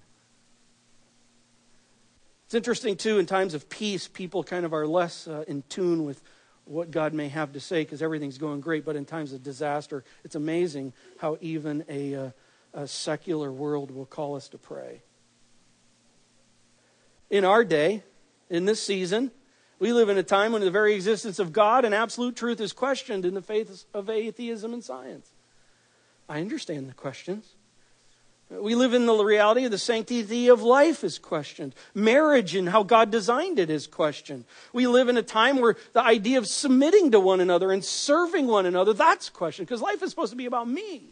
It's 2.47 2.55
interesting 2.55 2.97
too. 2.97 3.19
In 3.19 3.27
times 3.27 3.55
of 3.55 3.69
peace, 3.69 4.09
people 4.09 4.43
kind 4.43 4.65
of 4.65 4.75
are 4.75 4.87
less 4.87 5.27
uh, 5.29 5.45
in 5.47 5.63
tune 5.69 6.05
with 6.05 6.23
what 6.65 6.91
God 6.91 7.15
may 7.15 7.29
have 7.29 7.53
to 7.53 7.61
say 7.61 7.83
because 7.85 8.03
everything's 8.03 8.39
going 8.39 8.61
great. 8.61 8.85
But 8.85 8.97
in 8.97 9.05
times 9.05 9.33
of 9.33 9.43
disaster, 9.43 10.05
it's 10.25 10.35
amazing 10.35 10.93
how 11.19 11.39
even 11.41 11.85
a, 11.89 12.15
uh, 12.15 12.31
a 12.75 12.87
secular 12.87 13.53
world 13.53 13.91
will 13.91 14.07
call 14.07 14.37
us 14.37 14.49
to 14.49 14.59
pray. 14.59 15.03
In 17.31 17.45
our 17.45 17.65
day, 17.65 18.03
in 18.51 18.65
this 18.65 18.83
season, 18.83 19.31
We 19.81 19.95
live 19.95 20.11
in 20.11 20.19
a 20.19 20.23
time 20.23 20.53
when 20.53 20.61
the 20.61 20.71
very 20.71 20.95
existence 20.95 21.39
of 21.39 21.55
God 21.55 21.87
and 21.87 21.95
absolute 21.95 22.37
truth 22.37 22.61
is 22.61 22.75
questioned 22.75 23.25
in 23.25 23.33
the 23.33 23.41
faith 23.41 23.87
of 23.95 24.11
atheism 24.11 24.75
and 24.75 24.85
science. 24.85 25.33
I 26.29 26.41
understand 26.43 26.87
the 26.87 26.93
questions. 26.93 27.55
We 28.51 28.75
live 28.75 28.95
in 28.95 29.07
the 29.07 29.25
reality 29.25 29.65
of 29.65 29.71
the 29.71 29.79
sanctity 29.79 30.49
of 30.49 30.61
life 30.61 31.05
is 31.05 31.21
questioned. 31.21 31.73
Marriage 31.95 32.57
and 32.57 32.69
how 32.69 32.83
God 32.83 33.13
designed 33.13 33.61
it 33.61 33.71
is 33.71 33.87
questioned. 33.87 34.45
We 34.73 34.89
live 34.89 35.09
in 35.09 35.17
a 35.17 35.23
time 35.23 35.61
where 35.61 35.77
the 35.93 36.03
idea 36.03 36.39
of 36.39 36.49
submitting 36.49 37.13
to 37.13 37.21
one 37.21 37.41
another 37.41 37.71
and 37.71 37.85
serving 37.85 38.49
one 38.49 38.67
another, 38.67 38.93
that's 38.93 39.31
questioned 39.31 39.69
because 39.69 39.81
life 39.81 40.03
is 40.03 40.11
supposed 40.11 40.33
to 40.33 40.37
be 40.37 40.47
about 40.47 40.69
me. 40.69 41.05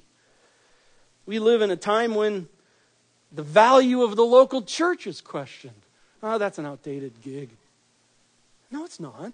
We 1.26 1.38
live 1.38 1.62
in 1.62 1.70
a 1.70 1.76
time 1.76 2.16
when 2.16 2.48
the 3.30 3.44
value 3.44 4.02
of 4.02 4.16
the 4.16 4.24
local 4.24 4.62
church 4.62 5.06
is 5.06 5.20
questioned. 5.20 5.82
Oh, 6.22 6.38
that's 6.38 6.58
an 6.58 6.66
outdated 6.66 7.22
gig. 7.22 7.50
No, 8.72 8.84
it's 8.84 8.98
not. 8.98 9.32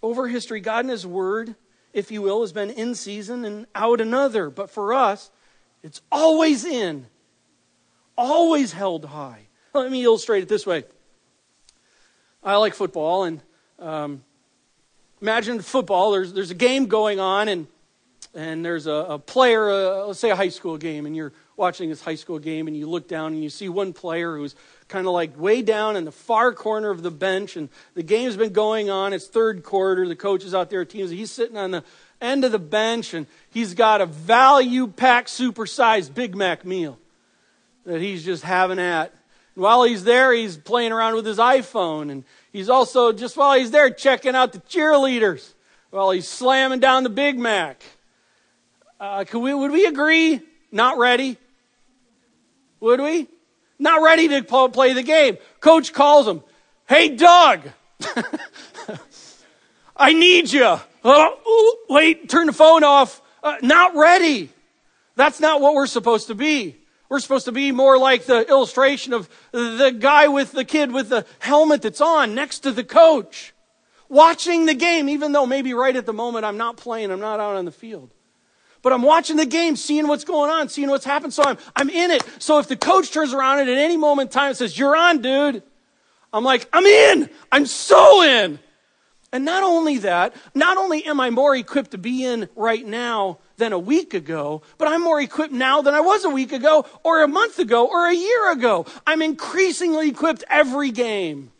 Over 0.00 0.28
history, 0.28 0.60
God 0.60 0.84
and 0.84 0.90
His 0.90 1.06
Word, 1.06 1.56
if 1.92 2.10
you 2.10 2.22
will, 2.22 2.40
has 2.40 2.52
been 2.52 2.70
in 2.70 2.94
season 2.94 3.44
and 3.44 3.66
out 3.74 4.00
another. 4.00 4.50
But 4.50 4.70
for 4.70 4.92
us, 4.92 5.30
it's 5.82 6.00
always 6.10 6.64
in, 6.64 7.06
always 8.16 8.72
held 8.72 9.04
high. 9.04 9.46
Let 9.74 9.90
me 9.90 10.04
illustrate 10.04 10.42
it 10.42 10.48
this 10.48 10.66
way. 10.66 10.84
I 12.44 12.56
like 12.56 12.74
football, 12.74 13.24
and 13.24 13.40
um, 13.78 14.22
imagine 15.20 15.60
football. 15.60 16.12
There's 16.12 16.32
there's 16.32 16.50
a 16.50 16.56
game 16.56 16.86
going 16.86 17.20
on, 17.20 17.48
and 17.48 17.66
and 18.34 18.64
there's 18.64 18.86
a, 18.86 18.92
a 18.92 19.18
player, 19.18 19.70
uh, 19.70 20.06
let's 20.06 20.18
say 20.18 20.30
a 20.30 20.36
high 20.36 20.48
school 20.48 20.76
game, 20.76 21.06
and 21.06 21.14
you're 21.14 21.32
watching 21.62 21.88
this 21.88 22.02
high 22.02 22.16
school 22.16 22.40
game, 22.40 22.66
and 22.66 22.76
you 22.76 22.88
look 22.88 23.06
down 23.06 23.32
and 23.32 23.40
you 23.40 23.48
see 23.48 23.68
one 23.68 23.92
player 23.92 24.36
who's 24.36 24.56
kind 24.88 25.06
of 25.06 25.12
like 25.12 25.38
way 25.38 25.62
down 25.62 25.94
in 25.94 26.04
the 26.04 26.10
far 26.10 26.52
corner 26.52 26.90
of 26.90 27.04
the 27.04 27.10
bench, 27.10 27.56
and 27.56 27.68
the 27.94 28.02
game's 28.02 28.36
been 28.36 28.52
going 28.52 28.90
on. 28.90 29.12
It's 29.12 29.28
third 29.28 29.62
quarter. 29.62 30.08
The 30.08 30.16
coach 30.16 30.44
is 30.44 30.56
out 30.56 30.70
there, 30.70 30.84
teams. 30.84 31.10
He's 31.10 31.30
sitting 31.30 31.56
on 31.56 31.70
the 31.70 31.84
end 32.20 32.44
of 32.44 32.50
the 32.50 32.58
bench, 32.58 33.14
and 33.14 33.28
he's 33.48 33.74
got 33.74 34.00
a 34.00 34.06
value 34.06 34.88
packed, 34.88 35.28
supersized 35.28 36.14
Big 36.14 36.34
Mac 36.34 36.64
meal 36.64 36.98
that 37.86 38.00
he's 38.00 38.24
just 38.24 38.42
having 38.42 38.80
at. 38.80 39.14
And 39.54 39.62
while 39.62 39.84
he's 39.84 40.02
there, 40.02 40.32
he's 40.32 40.56
playing 40.56 40.90
around 40.90 41.14
with 41.14 41.24
his 41.24 41.38
iPhone, 41.38 42.10
and 42.10 42.24
he's 42.52 42.68
also, 42.68 43.12
just 43.12 43.36
while 43.36 43.56
he's 43.56 43.70
there, 43.70 43.88
checking 43.88 44.34
out 44.34 44.52
the 44.52 44.58
cheerleaders 44.62 45.54
while 45.90 46.10
he's 46.10 46.26
slamming 46.26 46.80
down 46.80 47.04
the 47.04 47.08
Big 47.08 47.38
Mac. 47.38 47.80
Uh, 48.98 49.24
we, 49.32 49.54
would 49.54 49.70
we 49.70 49.86
agree? 49.86 50.40
Not 50.72 50.98
ready? 50.98 51.38
Would 52.82 53.00
we? 53.00 53.28
Not 53.78 54.02
ready 54.02 54.26
to 54.26 54.42
play 54.70 54.92
the 54.92 55.04
game. 55.04 55.38
Coach 55.60 55.92
calls 55.92 56.26
him. 56.26 56.42
Hey, 56.88 57.10
Doug. 57.10 57.60
I 59.96 60.12
need 60.12 60.52
you. 60.52 60.80
Oh, 61.04 61.76
wait, 61.88 62.28
turn 62.28 62.48
the 62.48 62.52
phone 62.52 62.82
off. 62.82 63.22
Uh, 63.40 63.56
not 63.62 63.94
ready. 63.94 64.50
That's 65.14 65.38
not 65.38 65.60
what 65.60 65.74
we're 65.74 65.86
supposed 65.86 66.26
to 66.26 66.34
be. 66.34 66.76
We're 67.08 67.20
supposed 67.20 67.44
to 67.44 67.52
be 67.52 67.70
more 67.70 67.98
like 67.98 68.24
the 68.24 68.48
illustration 68.48 69.12
of 69.12 69.28
the 69.52 69.94
guy 69.96 70.26
with 70.26 70.50
the 70.50 70.64
kid 70.64 70.90
with 70.90 71.08
the 71.08 71.24
helmet 71.38 71.82
that's 71.82 72.00
on 72.00 72.34
next 72.34 72.60
to 72.60 72.72
the 72.72 72.82
coach, 72.82 73.54
watching 74.08 74.66
the 74.66 74.74
game, 74.74 75.08
even 75.08 75.30
though 75.30 75.46
maybe 75.46 75.72
right 75.72 75.94
at 75.94 76.06
the 76.06 76.12
moment 76.12 76.44
I'm 76.44 76.56
not 76.56 76.78
playing, 76.78 77.12
I'm 77.12 77.20
not 77.20 77.38
out 77.38 77.54
on 77.54 77.64
the 77.64 77.70
field. 77.70 78.12
But 78.82 78.92
I'm 78.92 79.02
watching 79.02 79.36
the 79.36 79.46
game, 79.46 79.76
seeing 79.76 80.08
what's 80.08 80.24
going 80.24 80.50
on, 80.50 80.68
seeing 80.68 80.90
what's 80.90 81.04
happened. 81.04 81.32
So 81.32 81.44
I'm, 81.44 81.56
I'm 81.76 81.88
in 81.88 82.10
it. 82.10 82.24
So 82.38 82.58
if 82.58 82.66
the 82.66 82.76
coach 82.76 83.12
turns 83.12 83.32
around 83.32 83.60
and 83.60 83.70
at 83.70 83.78
any 83.78 83.96
moment 83.96 84.30
in 84.30 84.32
time 84.32 84.54
says, 84.54 84.76
You're 84.76 84.96
on, 84.96 85.22
dude, 85.22 85.62
I'm 86.32 86.44
like, 86.44 86.68
I'm 86.72 86.84
in. 86.84 87.30
I'm 87.50 87.66
so 87.66 88.22
in. 88.22 88.58
And 89.32 89.46
not 89.46 89.62
only 89.62 89.98
that, 89.98 90.34
not 90.54 90.76
only 90.76 91.04
am 91.06 91.18
I 91.18 91.30
more 91.30 91.56
equipped 91.56 91.92
to 91.92 91.98
be 91.98 92.24
in 92.24 92.50
right 92.54 92.84
now 92.84 93.38
than 93.56 93.72
a 93.72 93.78
week 93.78 94.12
ago, 94.12 94.62
but 94.76 94.88
I'm 94.88 95.02
more 95.02 95.20
equipped 95.20 95.54
now 95.54 95.80
than 95.80 95.94
I 95.94 96.00
was 96.00 96.24
a 96.24 96.30
week 96.30 96.52
ago, 96.52 96.84
or 97.02 97.22
a 97.22 97.28
month 97.28 97.58
ago, 97.58 97.86
or 97.86 98.06
a 98.08 98.14
year 98.14 98.52
ago. 98.52 98.84
I'm 99.06 99.22
increasingly 99.22 100.10
equipped 100.10 100.44
every 100.50 100.90
game. 100.90 101.50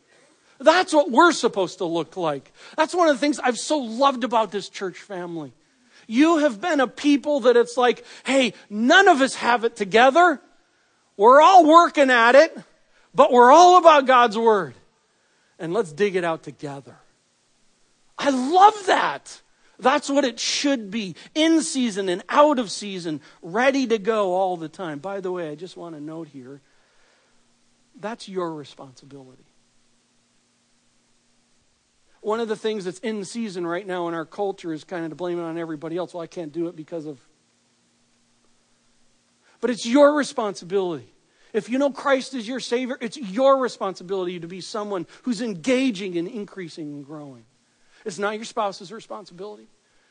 That's 0.59 0.93
what 0.93 1.11
we're 1.11 1.33
supposed 1.33 1.79
to 1.79 1.87
look 1.87 2.17
like. 2.17 2.53
That's 2.77 2.95
one 2.95 3.09
of 3.09 3.17
the 3.17 3.21
things 3.21 3.39
I've 3.39 3.59
so 3.59 3.79
loved 3.79 4.23
about 4.23 4.53
this 4.53 4.69
church 4.69 4.99
family. 4.99 5.53
You 6.13 6.39
have 6.39 6.61
been 6.61 6.81
a 6.81 6.87
people 6.87 7.41
that 7.41 7.57
it's 7.57 7.79
like, 7.79 8.05
hey, 8.25 8.53
none 8.69 9.09
of 9.09 9.23
us 9.23 9.35
have 9.37 9.65
it 9.65 9.77
together. 9.77 10.43
We're 11.17 11.41
all 11.41 11.65
working 11.65 12.11
at 12.11 12.35
it, 12.35 12.55
but 13.15 13.33
we're 13.33 13.51
all 13.51 13.79
about 13.79 14.07
God's 14.07 14.37
Word. 14.37 14.75
And 15.59 15.73
let's 15.73 15.91
dig 15.91 16.15
it 16.15 16.23
out 16.23 16.43
together. 16.43 16.97
I 18.19 18.29
love 18.29 18.75
that. 18.89 19.41
That's 19.79 20.11
what 20.11 20.25
it 20.25 20.39
should 20.39 20.91
be 20.91 21.17
in 21.35 21.63
season 21.63 22.11
and 22.11 22.23
out 22.29 22.59
of 22.59 22.71
season, 22.71 23.23
ready 23.41 23.87
to 23.87 23.97
go 23.97 24.35
all 24.35 24.59
the 24.59 24.69
time. 24.69 24.99
By 24.99 25.21
the 25.21 25.33
way, 25.33 25.49
I 25.49 25.55
just 25.55 25.79
want 25.79 25.95
to 25.95 26.01
note 26.01 26.29
here 26.29 26.61
that's 27.99 28.29
your 28.29 28.55
responsibility. 28.55 29.47
One 32.23 32.39
of 32.39 32.49
the 32.49 32.57
things 32.57 32.85
that's 32.85 33.01
in 33.01 33.25
season 33.25 33.67
right 33.67 33.87
now 33.87 34.09
in 34.09 34.15
our 34.15 34.25
culture 34.25 34.73
is 34.73 34.85
kind 34.85 35.05
of 35.05 35.11
to 35.11 35.17
blame 35.17 35.39
it 35.39 35.43
on 35.43 35.59
everybody 35.59 35.97
else. 35.97 36.15
Well, 36.15 36.23
I 36.23 36.29
can't 36.29 36.53
do 36.53 36.69
it 36.69 36.77
because 36.77 37.05
of. 37.05 37.21
But 39.61 39.71
it's 39.71 39.85
your 39.85 40.15
responsibility. 40.15 41.13
If 41.53 41.69
you 41.69 41.79
know 41.79 41.91
Christ 41.91 42.35
is 42.35 42.49
your 42.49 42.61
Savior, 42.61 42.97
it's 43.01 43.17
your 43.17 43.59
responsibility 43.59 44.41
to 44.41 44.47
be 44.47 44.61
someone 44.61 45.07
who's 45.25 45.43
engaging 45.43 46.17
and 46.17 46.27
increasing 46.27 46.95
and 46.95 47.05
growing. 47.05 47.45
It's 48.05 48.19
not 48.19 48.37
your 48.37 48.45
spouse's 48.45 48.93
responsibility. 48.93 49.67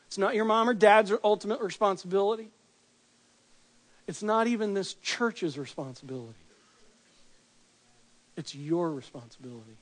It's 0.06 0.18
not 0.18 0.34
your 0.34 0.44
mom 0.44 0.68
or 0.68 0.74
dad's 0.74 1.12
ultimate 1.24 1.60
responsibility. 1.60 2.50
It's 4.06 4.22
not 4.22 4.46
even 4.46 4.74
this 4.74 4.94
church's 4.94 5.58
responsibility. 5.58 6.38
It's 8.36 8.54
your 8.54 8.90
responsibility. 8.90 9.78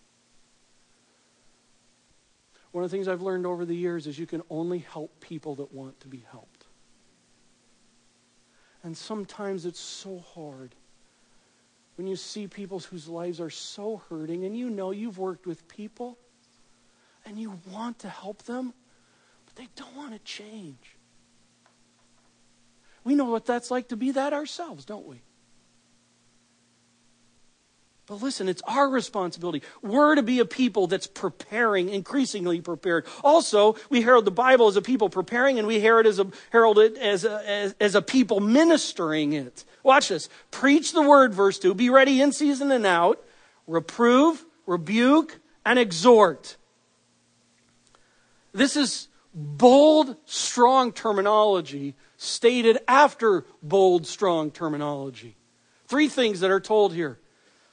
One 2.72 2.84
of 2.84 2.90
the 2.90 2.96
things 2.96 3.08
I've 3.08 3.22
learned 3.22 3.46
over 3.46 3.64
the 3.64 3.74
years 3.74 4.06
is 4.06 4.18
you 4.18 4.26
can 4.26 4.42
only 4.48 4.78
help 4.78 5.20
people 5.20 5.56
that 5.56 5.72
want 5.72 5.98
to 6.00 6.08
be 6.08 6.24
helped. 6.30 6.66
And 8.82 8.96
sometimes 8.96 9.66
it's 9.66 9.80
so 9.80 10.18
hard 10.34 10.74
when 11.96 12.06
you 12.06 12.16
see 12.16 12.46
people 12.46 12.78
whose 12.78 13.08
lives 13.08 13.40
are 13.40 13.50
so 13.50 14.02
hurting 14.08 14.44
and 14.44 14.56
you 14.56 14.70
know 14.70 14.90
you've 14.90 15.18
worked 15.18 15.46
with 15.46 15.68
people 15.68 16.16
and 17.26 17.38
you 17.38 17.58
want 17.70 17.98
to 18.00 18.08
help 18.08 18.44
them, 18.44 18.72
but 19.44 19.56
they 19.56 19.68
don't 19.76 19.94
want 19.96 20.12
to 20.12 20.18
change. 20.20 20.96
We 23.04 23.14
know 23.14 23.26
what 23.26 23.46
that's 23.46 23.70
like 23.70 23.88
to 23.88 23.96
be 23.96 24.12
that 24.12 24.32
ourselves, 24.32 24.84
don't 24.84 25.06
we? 25.06 25.20
But 28.10 28.22
listen, 28.22 28.48
it's 28.48 28.62
our 28.62 28.88
responsibility. 28.88 29.62
We're 29.82 30.16
to 30.16 30.22
be 30.24 30.40
a 30.40 30.44
people 30.44 30.88
that's 30.88 31.06
preparing, 31.06 31.88
increasingly 31.88 32.60
prepared. 32.60 33.06
Also, 33.22 33.76
we 33.88 34.02
herald 34.02 34.24
the 34.24 34.32
Bible 34.32 34.66
as 34.66 34.74
a 34.74 34.82
people 34.82 35.08
preparing, 35.08 35.60
and 35.60 35.68
we 35.68 35.78
herald, 35.78 36.06
as 36.06 36.18
a, 36.18 36.26
herald 36.50 36.80
it 36.80 36.98
as 36.98 37.24
a, 37.24 37.48
as, 37.48 37.76
as 37.78 37.94
a 37.94 38.02
people 38.02 38.40
ministering 38.40 39.32
it. 39.32 39.64
Watch 39.84 40.08
this. 40.08 40.28
Preach 40.50 40.92
the 40.92 41.02
word, 41.02 41.32
verse 41.32 41.56
2. 41.60 41.72
Be 41.74 41.88
ready 41.88 42.20
in 42.20 42.32
season 42.32 42.72
and 42.72 42.84
out. 42.84 43.22
Reprove, 43.68 44.44
rebuke, 44.66 45.38
and 45.64 45.78
exhort. 45.78 46.56
This 48.50 48.74
is 48.74 49.06
bold, 49.32 50.16
strong 50.24 50.90
terminology 50.90 51.94
stated 52.16 52.78
after 52.88 53.44
bold, 53.62 54.04
strong 54.08 54.50
terminology. 54.50 55.36
Three 55.86 56.08
things 56.08 56.40
that 56.40 56.50
are 56.50 56.58
told 56.58 56.92
here. 56.92 57.20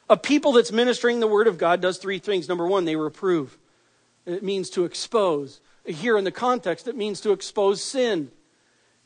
A 0.10 0.17
people 0.17 0.54
that's 0.54 0.72
ministering 0.72 1.20
the 1.20 1.28
word 1.28 1.48
of 1.48 1.58
God 1.58 1.82
does 1.82 1.98
three 1.98 2.20
things. 2.20 2.48
Number 2.48 2.65
one, 2.65 2.86
they 2.86 2.96
reprove. 2.96 3.58
It 4.26 4.43
means 4.43 4.70
to 4.72 4.86
expose. 4.86 5.60
Here 5.86 6.17
in 6.17 6.24
the 6.24 6.32
context, 6.32 6.88
it 6.88 6.96
means 6.96 7.22
to 7.22 7.32
expose 7.32 7.84
sin. 7.84 8.32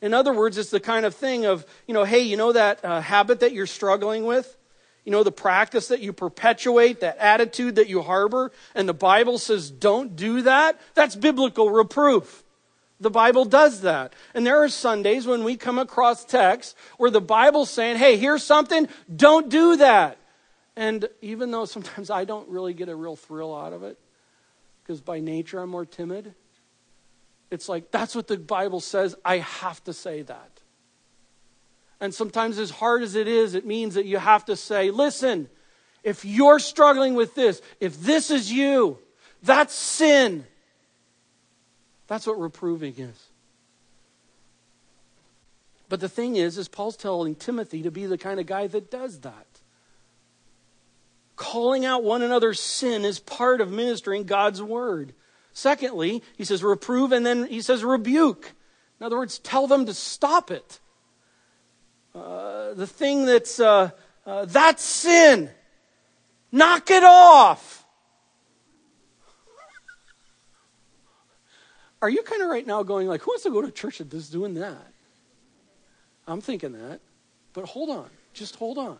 In 0.00 0.14
other 0.14 0.32
words, 0.32 0.58
it's 0.58 0.70
the 0.70 0.80
kind 0.80 1.06
of 1.06 1.14
thing 1.14 1.46
of, 1.46 1.64
you 1.86 1.94
know, 1.94 2.04
hey, 2.04 2.20
you 2.20 2.36
know 2.36 2.52
that 2.52 2.84
uh, 2.84 3.00
habit 3.00 3.40
that 3.40 3.52
you're 3.52 3.66
struggling 3.66 4.24
with? 4.24 4.56
You 5.04 5.12
know, 5.12 5.22
the 5.22 5.32
practice 5.32 5.88
that 5.88 6.00
you 6.00 6.12
perpetuate, 6.12 7.00
that 7.00 7.18
attitude 7.18 7.76
that 7.76 7.88
you 7.88 8.02
harbor, 8.02 8.52
and 8.74 8.88
the 8.88 8.94
Bible 8.94 9.38
says 9.38 9.70
don't 9.70 10.14
do 10.14 10.42
that? 10.42 10.80
That's 10.94 11.16
biblical 11.16 11.70
reproof. 11.70 12.44
The 13.00 13.10
Bible 13.10 13.44
does 13.44 13.80
that. 13.80 14.12
And 14.32 14.46
there 14.46 14.62
are 14.62 14.68
Sundays 14.68 15.26
when 15.26 15.42
we 15.42 15.56
come 15.56 15.78
across 15.78 16.24
texts 16.24 16.76
where 16.98 17.10
the 17.10 17.20
Bible's 17.20 17.70
saying, 17.70 17.96
hey, 17.96 18.16
here's 18.16 18.44
something, 18.44 18.86
don't 19.14 19.48
do 19.48 19.76
that. 19.76 20.18
And 20.76 21.08
even 21.20 21.50
though 21.50 21.64
sometimes 21.66 22.10
I 22.10 22.24
don't 22.24 22.48
really 22.48 22.74
get 22.74 22.88
a 22.88 22.96
real 22.96 23.16
thrill 23.16 23.54
out 23.54 23.72
of 23.72 23.82
it, 23.82 23.98
because 24.82 25.00
by 25.00 25.20
nature 25.20 25.60
I'm 25.60 25.70
more 25.70 25.84
timid, 25.84 26.34
it's 27.50 27.68
like 27.68 27.90
that's 27.90 28.14
what 28.14 28.26
the 28.26 28.38
Bible 28.38 28.80
says. 28.80 29.14
I 29.24 29.38
have 29.38 29.84
to 29.84 29.92
say 29.92 30.22
that. 30.22 30.50
And 32.00 32.12
sometimes, 32.12 32.58
as 32.58 32.70
hard 32.70 33.02
as 33.02 33.14
it 33.14 33.28
is, 33.28 33.54
it 33.54 33.64
means 33.64 33.94
that 33.94 34.06
you 34.06 34.18
have 34.18 34.44
to 34.46 34.56
say, 34.56 34.90
listen, 34.90 35.48
If 36.02 36.24
you're 36.24 36.58
struggling 36.58 37.14
with 37.14 37.34
this, 37.34 37.62
if 37.80 38.00
this 38.00 38.30
is 38.30 38.50
you, 38.50 38.98
that's 39.42 39.74
sin. 39.74 40.44
That's 42.08 42.26
what 42.26 42.38
reproving 42.38 42.94
is. 42.98 43.28
But 45.88 46.00
the 46.00 46.08
thing 46.08 46.36
is, 46.36 46.58
is 46.58 46.68
Paul's 46.68 46.96
telling 46.96 47.34
Timothy 47.34 47.82
to 47.82 47.90
be 47.90 48.06
the 48.06 48.18
kind 48.18 48.40
of 48.40 48.46
guy 48.46 48.66
that 48.66 48.90
does 48.90 49.20
that. 49.20 49.46
Calling 51.42 51.84
out 51.84 52.04
one 52.04 52.22
another's 52.22 52.60
sin 52.60 53.04
is 53.04 53.18
part 53.18 53.60
of 53.60 53.68
ministering 53.68 54.22
God's 54.22 54.62
word. 54.62 55.12
Secondly, 55.52 56.22
he 56.36 56.44
says 56.44 56.62
reprove 56.62 57.10
and 57.10 57.26
then 57.26 57.48
he 57.48 57.60
says 57.60 57.82
rebuke. 57.82 58.52
In 59.00 59.06
other 59.06 59.16
words, 59.16 59.40
tell 59.40 59.66
them 59.66 59.86
to 59.86 59.92
stop 59.92 60.52
it. 60.52 60.78
Uh, 62.14 62.74
the 62.74 62.86
thing 62.86 63.24
that's, 63.24 63.58
uh, 63.58 63.90
uh, 64.24 64.44
that's 64.44 64.84
sin. 64.84 65.50
Knock 66.52 66.88
it 66.92 67.02
off. 67.02 67.84
Are 72.00 72.08
you 72.08 72.22
kind 72.22 72.42
of 72.42 72.50
right 72.50 72.64
now 72.64 72.84
going 72.84 73.08
like, 73.08 73.22
who 73.22 73.32
wants 73.32 73.42
to 73.42 73.50
go 73.50 73.62
to 73.62 73.72
church 73.72 73.98
that 73.98 74.14
is 74.14 74.30
doing 74.30 74.54
that? 74.54 74.92
I'm 76.28 76.40
thinking 76.40 76.70
that. 76.74 77.00
But 77.52 77.64
hold 77.64 77.90
on. 77.90 78.10
Just 78.32 78.54
hold 78.54 78.78
on. 78.78 78.98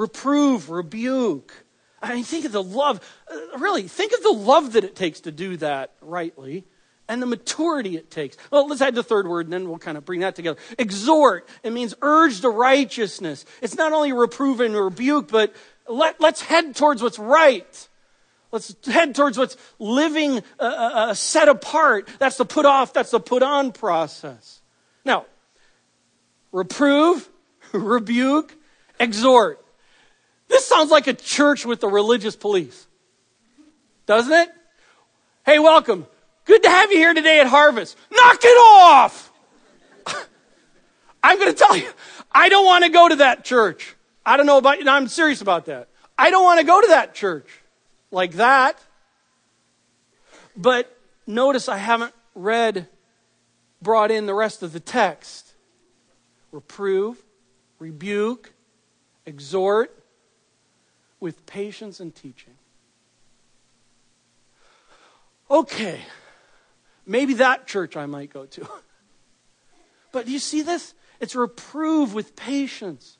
Reprove, 0.00 0.70
rebuke. 0.70 1.52
I 2.00 2.14
mean, 2.14 2.24
think 2.24 2.46
of 2.46 2.52
the 2.52 2.62
love. 2.62 3.06
Uh, 3.30 3.58
really, 3.58 3.82
think 3.82 4.14
of 4.14 4.22
the 4.22 4.32
love 4.32 4.72
that 4.72 4.82
it 4.82 4.96
takes 4.96 5.20
to 5.20 5.30
do 5.30 5.58
that 5.58 5.92
rightly 6.00 6.64
and 7.06 7.20
the 7.20 7.26
maturity 7.26 7.98
it 7.98 8.10
takes. 8.10 8.38
Well, 8.50 8.66
let's 8.66 8.80
add 8.80 8.94
the 8.94 9.02
third 9.02 9.28
word 9.28 9.44
and 9.44 9.52
then 9.52 9.68
we'll 9.68 9.78
kind 9.78 9.98
of 9.98 10.06
bring 10.06 10.20
that 10.20 10.36
together. 10.36 10.58
Exhort. 10.78 11.46
It 11.62 11.74
means 11.74 11.94
urge 12.00 12.40
to 12.40 12.48
righteousness. 12.48 13.44
It's 13.60 13.74
not 13.74 13.92
only 13.92 14.14
reprove 14.14 14.60
and 14.60 14.74
rebuke, 14.74 15.28
but 15.28 15.54
let, 15.86 16.18
let's 16.18 16.40
head 16.40 16.74
towards 16.74 17.02
what's 17.02 17.18
right. 17.18 17.88
Let's 18.52 18.74
head 18.86 19.14
towards 19.14 19.36
what's 19.36 19.58
living 19.78 20.38
uh, 20.38 20.62
uh, 20.62 20.90
uh 20.94 21.14
set 21.14 21.50
apart. 21.50 22.08
That's 22.18 22.38
the 22.38 22.46
put 22.46 22.64
off, 22.64 22.94
that's 22.94 23.10
the 23.10 23.20
put 23.20 23.42
on 23.42 23.72
process. 23.72 24.62
Now, 25.04 25.26
reprove, 26.52 27.28
rebuke, 27.74 28.56
exhort. 28.98 29.62
This 30.50 30.66
sounds 30.66 30.90
like 30.90 31.06
a 31.06 31.14
church 31.14 31.64
with 31.64 31.80
the 31.80 31.86
religious 31.86 32.34
police. 32.34 32.88
Doesn't 34.06 34.32
it? 34.32 34.48
Hey, 35.46 35.60
welcome. 35.60 36.08
Good 36.44 36.64
to 36.64 36.68
have 36.68 36.90
you 36.90 36.98
here 36.98 37.14
today 37.14 37.38
at 37.38 37.46
Harvest. 37.46 37.96
Knock 38.10 38.40
it 38.42 38.48
off! 38.48 39.32
I'm 41.22 41.38
going 41.38 41.52
to 41.52 41.56
tell 41.56 41.76
you, 41.76 41.88
I 42.32 42.48
don't 42.48 42.66
want 42.66 42.82
to 42.84 42.90
go 42.90 43.08
to 43.08 43.16
that 43.16 43.44
church. 43.44 43.94
I 44.26 44.36
don't 44.36 44.46
know 44.46 44.58
about 44.58 44.80
you. 44.80 44.90
I'm 44.90 45.06
serious 45.06 45.40
about 45.40 45.66
that. 45.66 45.88
I 46.18 46.30
don't 46.30 46.42
want 46.42 46.58
to 46.58 46.66
go 46.66 46.80
to 46.80 46.88
that 46.88 47.14
church 47.14 47.48
like 48.10 48.32
that. 48.32 48.76
But 50.56 50.94
notice 51.28 51.68
I 51.68 51.76
haven't 51.76 52.12
read, 52.34 52.88
brought 53.80 54.10
in 54.10 54.26
the 54.26 54.34
rest 54.34 54.64
of 54.64 54.72
the 54.72 54.80
text. 54.80 55.52
Reprove, 56.50 57.22
rebuke, 57.78 58.52
exhort 59.26 59.96
with 61.20 61.46
patience 61.46 62.00
and 62.00 62.14
teaching. 62.14 62.54
Okay, 65.50 66.00
Maybe 67.10 67.34
that 67.34 67.66
church 67.66 67.96
I 67.96 68.06
might 68.06 68.32
go 68.32 68.46
to. 68.46 68.68
But 70.12 70.26
do 70.26 70.32
you 70.32 70.40
see 70.40 70.62
this? 70.62 70.92
It's 71.20 71.36
reprove 71.36 72.14
with 72.14 72.34
patience. 72.34 73.16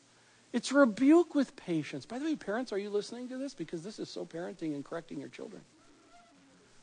It's 0.53 0.73
rebuke 0.73 1.37
with 1.37 1.55
patience. 1.55 2.05
By 2.05 2.19
the 2.19 2.25
way, 2.25 2.35
parents, 2.35 2.73
are 2.73 2.79
you 2.79 2.91
listening 2.91 3.29
to 3.29 3.39
this? 3.39 3.55
Because 3.55 3.85
this 3.85 4.01
is 4.01 4.11
so 4.11 4.27
parenting 4.27 4.75
and 4.75 4.85
correcting 4.85 5.21
your 5.21 5.29
children. 5.29 5.63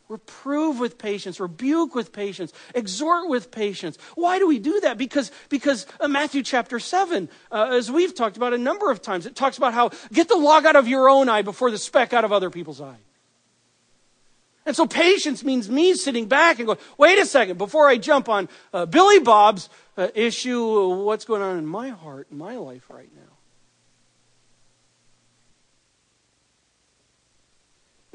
Reprove 0.10 0.80
with 0.80 0.98
patience, 0.98 1.38
rebuke 1.40 1.94
with 1.94 2.14
patience, 2.14 2.54
exhort 2.74 3.28
with 3.28 3.52
patience. 3.52 3.98
Why 4.16 4.40
do 4.40 4.48
we 4.48 4.58
do 4.58 4.80
that? 4.82 4.98
Because, 4.98 5.32
because 5.50 5.86
uh, 6.00 6.08
Matthew 6.08 6.44
chapter 6.44 6.80
7, 6.80 7.28
uh, 7.52 7.72
as 7.74 7.92
we've 7.92 8.16
talked 8.16 8.38
about 8.38 8.54
a 8.54 8.58
number 8.58 8.90
of 8.90 9.02
times, 9.02 9.26
it 9.26 9.36
talks 9.36 9.58
about 9.58 9.74
how 9.74 9.92
get 10.14 10.30
the 10.30 10.38
log 10.38 10.66
out 10.66 10.78
of 10.78 10.88
your 10.88 11.10
own 11.10 11.28
eye 11.28 11.42
before 11.42 11.72
the 11.72 11.78
speck 11.78 12.14
out 12.14 12.24
of 12.24 12.32
other 12.32 12.50
people's 12.50 12.80
eye. 12.80 13.00
And 14.66 14.76
so 14.76 14.86
patience 14.86 15.44
means 15.44 15.70
me 15.70 15.94
sitting 15.94 16.28
back 16.28 16.60
and 16.60 16.68
going, 16.68 16.80
wait 16.98 17.20
a 17.20 17.26
second, 17.26 17.58
before 17.58 17.88
I 17.88 17.98
jump 17.98 18.28
on 18.30 18.50
uh, 18.74 18.86
Billy 18.86 19.20
Bob's 19.20 19.70
uh, 19.98 20.10
issue, 20.14 21.04
what's 21.04 21.26
going 21.26 21.42
on 21.42 21.58
in 21.58 21.66
my 21.66 21.90
heart, 21.90 22.28
in 22.32 22.38
my 22.38 22.56
life 22.58 22.90
right 22.90 23.10
now? 23.16 23.27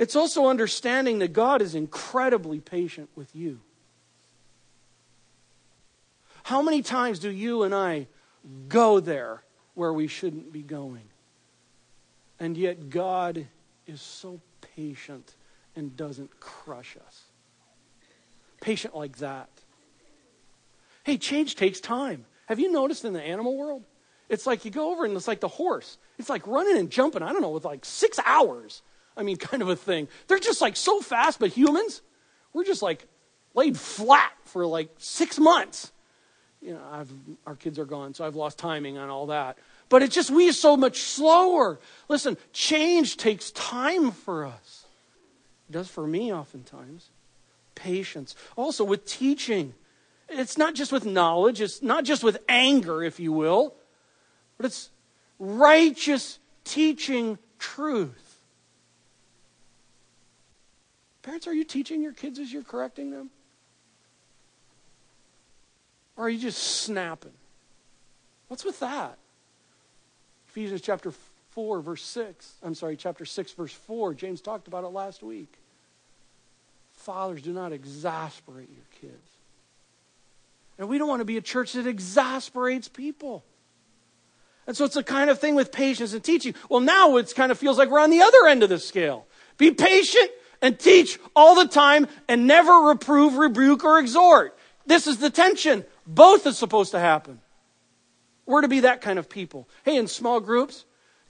It's 0.03 0.17
also 0.17 0.49
understanding 0.49 1.21
that 1.21 1.33
God 1.33 1.63
is 1.63 1.77
incredibly 1.77 2.59
patient 2.59 3.09
with 3.15 3.37
you. 3.37 3.61
How 6.43 6.61
many 6.61 6.83
times 6.83 7.21
do 7.21 7.31
you 7.31 7.63
and 7.63 7.73
I 7.73 8.09
go 8.67 8.99
there 8.99 9.45
where 9.75 9.93
we 9.93 10.09
shouldn't 10.09 10.53
be 10.53 10.63
going? 10.63 11.05
And 12.41 12.57
yet 12.57 12.91
God 12.91 13.47
is 13.87 14.03
so 14.03 14.41
patient 14.75 15.37
and 15.77 15.97
doesn't 15.97 16.41
crush 16.41 16.97
us. 17.07 17.23
Patient 18.61 18.97
like 18.97 19.19
that. 19.19 19.51
Hey, 21.05 21.17
change 21.17 21.55
takes 21.55 21.79
time. 21.79 22.25
Have 22.47 22.59
you 22.59 22.73
noticed 22.73 23.05
in 23.05 23.13
the 23.13 23.23
animal 23.23 23.57
world? 23.57 23.85
It's 24.29 24.49
like 24.49 24.65
you 24.65 24.73
go 24.73 24.91
over 24.91 25.05
and 25.05 25.17
it's 25.17 25.29
like 25.29 25.39
the 25.39 25.47
horse. 25.47 25.97
It's 26.19 26.29
like 26.29 26.45
running 26.49 26.77
and 26.77 26.91
jumping, 26.91 27.23
I 27.23 27.33
don't 27.33 27.43
know, 27.43 27.51
with 27.51 27.65
like 27.65 27.85
six 27.85 28.19
hours. 28.27 28.83
I 29.17 29.23
mean, 29.23 29.37
kind 29.51 29.63
of 29.63 29.69
a 29.69 29.77
thing. 29.77 30.09
They're 30.29 30.39
just 30.39 30.61
like 30.61 30.77
so 30.77 31.01
fast, 31.01 31.39
but 31.39 31.51
humans, 31.51 32.03
we're 32.53 32.65
just 32.65 32.83
like 32.83 33.07
laid 33.55 33.77
flat 33.77 34.33
for 34.45 34.67
like 34.67 34.91
six 34.99 35.39
months. 35.39 35.93
You 36.61 36.75
know, 36.75 36.83
I've, 36.93 37.13
our 37.45 37.57
kids 37.57 37.79
are 37.79 37.85
gone, 37.85 38.15
so 38.15 38.25
I've 38.25 38.37
lost 38.37 38.57
timing 38.59 38.97
on 38.97 39.11
all 39.11 39.27
that. 39.27 39.59
But 39.89 40.03
it's 40.03 40.15
just, 40.15 40.31
we 40.31 40.49
are 40.49 40.53
so 40.53 40.77
much 40.77 41.01
slower. 41.01 41.81
Listen, 42.09 42.37
change 42.53 43.17
takes 43.17 43.51
time 43.51 44.13
for 44.13 44.47
us. 44.47 44.87
It 45.69 45.73
does 45.73 45.89
for 45.89 46.07
me 46.07 46.33
oftentimes. 46.33 47.11
Patience. 47.75 48.37
Also 48.57 48.85
with 48.85 49.05
teaching. 49.07 49.75
It's 50.29 50.57
not 50.57 50.75
just 50.75 50.93
with 50.93 51.05
knowledge, 51.05 51.61
it's 51.61 51.83
not 51.83 52.05
just 52.05 52.25
with 52.25 52.39
anger, 52.49 53.03
if 53.03 53.21
you 53.21 53.33
will, 53.33 53.75
but 54.57 54.67
it's 54.67 54.91
righteous 55.39 56.39
teaching 56.65 57.39
truth. 57.59 58.22
Parents, 61.23 61.47
are 61.47 61.55
you 61.55 61.65
teaching 61.65 62.03
your 62.03 62.13
kids 62.13 62.39
as 62.39 62.53
you're 62.53 62.63
correcting 62.63 63.11
them? 63.11 63.31
Or 66.17 66.27
are 66.27 66.29
you 66.29 66.39
just 66.39 66.59
snapping? 66.59 67.33
What's 68.49 68.65
with 68.65 68.81
that? 68.81 69.19
Ephesians 70.49 70.81
chapter 70.83 71.13
4, 71.53 71.81
verse 71.81 72.03
6. 72.03 72.53
I'm 72.63 72.75
sorry, 72.75 72.97
chapter 72.97 73.25
6, 73.25 73.53
verse 73.53 73.73
4. 73.73 74.15
James 74.15 74.41
talked 74.41 74.69
about 74.69 74.85
it 74.85 74.89
last 74.89 75.23
week. 75.23 75.59
Fathers, 76.93 77.43
do 77.43 77.53
not 77.53 77.73
exasperate 77.73 78.69
your 78.69 79.11
kids. 79.11 79.31
And 80.79 80.89
we 80.89 80.99
don't 80.99 81.09
want 81.09 81.21
to 81.21 81.25
be 81.25 81.37
a 81.37 81.43
church 81.43 81.73
that 81.73 81.87
exasperates 81.87 82.89
people. 82.89 83.45
And 84.67 84.77
so 84.77 84.85
it's 84.85 84.95
the 84.95 85.03
kind 85.03 85.31
of 85.31 85.39
thing 85.39 85.55
with 85.55 85.73
patience 85.73 86.13
and 86.13 86.23
teaching. 86.23 86.55
Well, 86.69 86.81
now 86.81 87.17
it 87.17 87.33
kind 87.35 87.51
of 87.51 87.59
feels 87.59 87.79
like 87.79 87.91
we're 87.91 88.01
on 88.01 88.11
the 88.11 88.23
other 88.23 88.47
end 88.47 88.63
of 88.63 88.69
the 88.69 88.79
scale. 88.79 89.27
Be 89.59 89.71
patient 89.71 90.31
and 90.63 90.79
teach 90.79 91.19
all 91.37 91.57
the 91.57 91.69
time 91.69 92.07
and 92.29 92.47
never 92.47 92.73
reprove, 92.89 93.35
rebuke, 93.35 93.85
or 93.85 93.99
exhort. 93.99 94.57
This 94.87 95.07
is 95.07 95.19
the 95.19 95.29
tension. 95.29 95.85
Both 96.07 96.47
is 96.47 96.57
supposed 96.57 96.93
to 96.93 97.01
happen. 97.01 97.41
We're 98.47 98.63
to 98.63 98.69
be 98.69 98.81
that 98.81 99.03
kind 99.03 99.19
of 99.19 99.29
people. 99.29 99.69
Hey, 99.85 99.97
in 99.97 100.07
small 100.07 100.41
groups, 100.41 100.85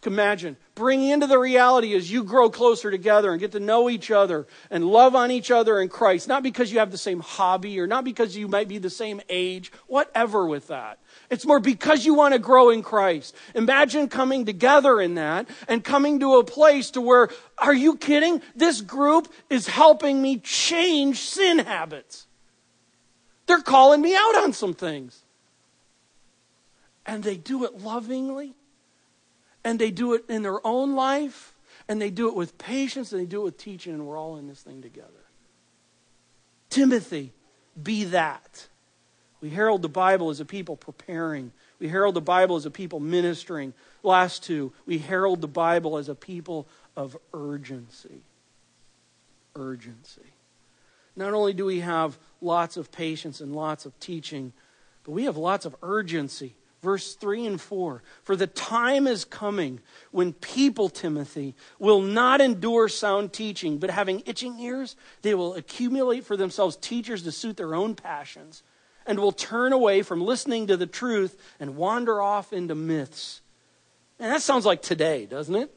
imagine 0.06 0.56
bringing 0.74 1.10
into 1.10 1.26
the 1.26 1.38
reality 1.38 1.94
as 1.94 2.10
you 2.10 2.24
grow 2.24 2.50
closer 2.50 2.90
together 2.90 3.30
and 3.30 3.40
get 3.40 3.52
to 3.52 3.60
know 3.60 3.88
each 3.88 4.10
other 4.10 4.46
and 4.70 4.84
love 4.84 5.14
on 5.14 5.30
each 5.30 5.50
other 5.50 5.80
in 5.80 5.88
Christ, 5.88 6.26
not 6.26 6.42
because 6.42 6.72
you 6.72 6.78
have 6.78 6.90
the 6.90 6.98
same 6.98 7.20
hobby 7.20 7.78
or 7.78 7.86
not 7.86 8.04
because 8.04 8.36
you 8.36 8.48
might 8.48 8.68
be 8.68 8.78
the 8.78 8.90
same 8.90 9.20
age, 9.28 9.70
whatever 9.86 10.46
with 10.46 10.68
that. 10.68 10.98
It's 11.30 11.46
more 11.46 11.60
because 11.60 12.04
you 12.04 12.14
want 12.14 12.34
to 12.34 12.38
grow 12.38 12.70
in 12.70 12.82
Christ. 12.82 13.36
Imagine 13.54 14.08
coming 14.08 14.44
together 14.44 15.00
in 15.00 15.14
that 15.14 15.48
and 15.68 15.84
coming 15.84 16.20
to 16.20 16.36
a 16.36 16.44
place 16.44 16.90
to 16.92 17.00
where, 17.00 17.28
are 17.58 17.74
you 17.74 17.96
kidding? 17.96 18.42
This 18.56 18.80
group 18.80 19.32
is 19.50 19.68
helping 19.68 20.20
me 20.20 20.38
change 20.38 21.20
sin 21.20 21.58
habits. 21.60 22.26
They're 23.46 23.60
calling 23.60 24.00
me 24.00 24.14
out 24.14 24.42
on 24.42 24.52
some 24.52 24.74
things. 24.74 25.22
And 27.04 27.22
they 27.22 27.36
do 27.36 27.64
it 27.64 27.80
lovingly 27.80 28.54
and 29.64 29.78
they 29.78 29.90
do 29.90 30.14
it 30.14 30.24
in 30.28 30.42
their 30.42 30.64
own 30.66 30.94
life, 30.94 31.54
and 31.88 32.00
they 32.00 32.10
do 32.10 32.28
it 32.28 32.34
with 32.34 32.58
patience, 32.58 33.12
and 33.12 33.20
they 33.20 33.26
do 33.26 33.42
it 33.42 33.44
with 33.44 33.58
teaching, 33.58 33.94
and 33.94 34.06
we're 34.06 34.18
all 34.18 34.36
in 34.36 34.46
this 34.48 34.60
thing 34.60 34.82
together. 34.82 35.08
Timothy, 36.70 37.32
be 37.80 38.04
that. 38.04 38.68
We 39.40 39.50
herald 39.50 39.82
the 39.82 39.88
Bible 39.88 40.30
as 40.30 40.40
a 40.40 40.44
people 40.44 40.76
preparing. 40.76 41.52
We 41.80 41.88
herald 41.88 42.14
the 42.14 42.20
Bible 42.20 42.56
as 42.56 42.64
a 42.64 42.70
people 42.70 43.00
ministering. 43.00 43.74
Last 44.02 44.44
two, 44.44 44.72
we 44.86 44.98
herald 44.98 45.40
the 45.40 45.48
Bible 45.48 45.98
as 45.98 46.08
a 46.08 46.14
people 46.14 46.68
of 46.96 47.16
urgency. 47.34 48.22
Urgency. 49.56 50.22
Not 51.16 51.34
only 51.34 51.52
do 51.52 51.64
we 51.64 51.80
have 51.80 52.18
lots 52.40 52.76
of 52.76 52.92
patience 52.92 53.40
and 53.40 53.54
lots 53.54 53.84
of 53.84 53.98
teaching, 53.98 54.52
but 55.04 55.10
we 55.10 55.24
have 55.24 55.36
lots 55.36 55.66
of 55.66 55.74
urgency. 55.82 56.54
Verse 56.82 57.14
3 57.14 57.46
and 57.46 57.60
4 57.60 58.02
For 58.24 58.34
the 58.34 58.48
time 58.48 59.06
is 59.06 59.24
coming 59.24 59.80
when 60.10 60.32
people, 60.32 60.88
Timothy, 60.88 61.54
will 61.78 62.02
not 62.02 62.40
endure 62.40 62.88
sound 62.88 63.32
teaching, 63.32 63.78
but 63.78 63.90
having 63.90 64.22
itching 64.26 64.58
ears, 64.58 64.96
they 65.22 65.34
will 65.34 65.54
accumulate 65.54 66.24
for 66.24 66.36
themselves 66.36 66.76
teachers 66.76 67.22
to 67.22 67.32
suit 67.32 67.56
their 67.56 67.76
own 67.76 67.94
passions, 67.94 68.64
and 69.06 69.20
will 69.20 69.32
turn 69.32 69.72
away 69.72 70.02
from 70.02 70.20
listening 70.20 70.66
to 70.66 70.76
the 70.76 70.86
truth 70.86 71.40
and 71.60 71.76
wander 71.76 72.20
off 72.20 72.52
into 72.52 72.74
myths. 72.74 73.42
And 74.18 74.30
that 74.30 74.42
sounds 74.42 74.66
like 74.66 74.82
today, 74.82 75.26
doesn't 75.26 75.54
it? 75.54 75.72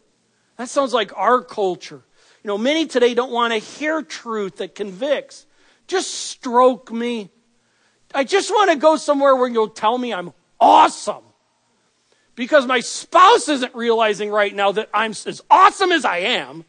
That 0.58 0.70
sounds 0.70 0.94
like 0.94 1.16
our 1.16 1.42
culture. 1.42 2.02
You 2.44 2.48
know, 2.48 2.58
many 2.58 2.88
today 2.88 3.14
don't 3.14 3.32
want 3.32 3.54
to 3.54 3.60
hear 3.60 4.02
truth 4.02 4.58
that 4.58 4.74
convicts. 4.74 5.46
Just 5.88 6.12
stroke 6.14 6.92
me. 6.92 7.30
I 8.14 8.24
just 8.24 8.50
want 8.50 8.72
to 8.72 8.78
go 8.78 8.96
somewhere 8.96 9.36
where 9.36 9.50
you'll 9.50 9.68
tell 9.68 9.98
me 9.98 10.14
I'm 10.14 10.32
awesome. 10.60 11.24
Because 12.36 12.66
my 12.66 12.82
spouse 12.82 13.48
isn't 13.48 13.74
realizing 13.76 14.30
right 14.30 14.54
now 14.54 14.72
that 14.74 14.90
I'm 14.94 15.12
as 15.12 15.42
awesome 15.50 15.92
as 15.92 16.04
I 16.04 16.18
am. 16.18 16.66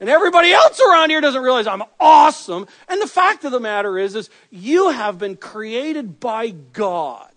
And 0.00 0.08
everybody 0.08 0.52
else 0.52 0.80
around 0.80 1.10
here 1.10 1.20
doesn't 1.20 1.42
realize 1.42 1.66
I'm 1.66 1.82
awesome. 1.98 2.66
And 2.88 3.00
the 3.02 3.06
fact 3.06 3.44
of 3.44 3.52
the 3.52 3.58
matter 3.58 3.98
is, 3.98 4.14
is 4.14 4.30
you 4.50 4.90
have 4.90 5.18
been 5.18 5.36
created 5.36 6.20
by 6.20 6.50
God. 6.50 7.32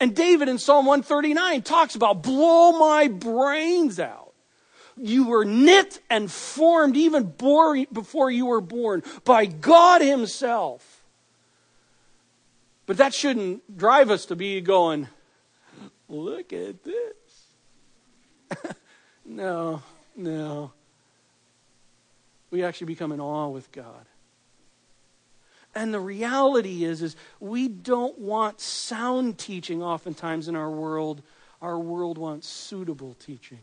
And 0.00 0.14
David 0.14 0.48
in 0.48 0.58
Psalm 0.58 0.86
139 0.86 1.62
talks 1.62 1.94
about 1.94 2.22
blow 2.22 2.72
my 2.72 3.08
brains 3.08 4.00
out. 4.00 4.32
You 4.96 5.28
were 5.28 5.44
knit 5.44 6.00
and 6.08 6.30
formed 6.30 6.96
even 6.96 7.24
before 7.24 8.30
you 8.30 8.46
were 8.46 8.60
born 8.60 9.02
by 9.24 9.46
God 9.46 10.00
Himself. 10.00 10.95
But 12.86 12.98
that 12.98 13.12
shouldn't 13.12 13.76
drive 13.76 14.10
us 14.10 14.26
to 14.26 14.36
be 14.36 14.60
going, 14.60 15.08
look 16.08 16.52
at 16.52 16.84
this. 16.84 17.52
no, 19.24 19.82
no. 20.14 20.72
We 22.50 22.62
actually 22.62 22.86
become 22.86 23.10
in 23.10 23.20
awe 23.20 23.48
with 23.48 23.72
God. 23.72 24.06
And 25.74 25.92
the 25.92 26.00
reality 26.00 26.84
is, 26.84 27.02
is 27.02 27.16
we 27.38 27.68
don't 27.68 28.18
want 28.18 28.60
sound 28.60 29.36
teaching 29.36 29.82
oftentimes 29.82 30.48
in 30.48 30.56
our 30.56 30.70
world. 30.70 31.22
Our 31.60 31.78
world 31.78 32.16
wants 32.16 32.48
suitable 32.48 33.14
teaching. 33.14 33.60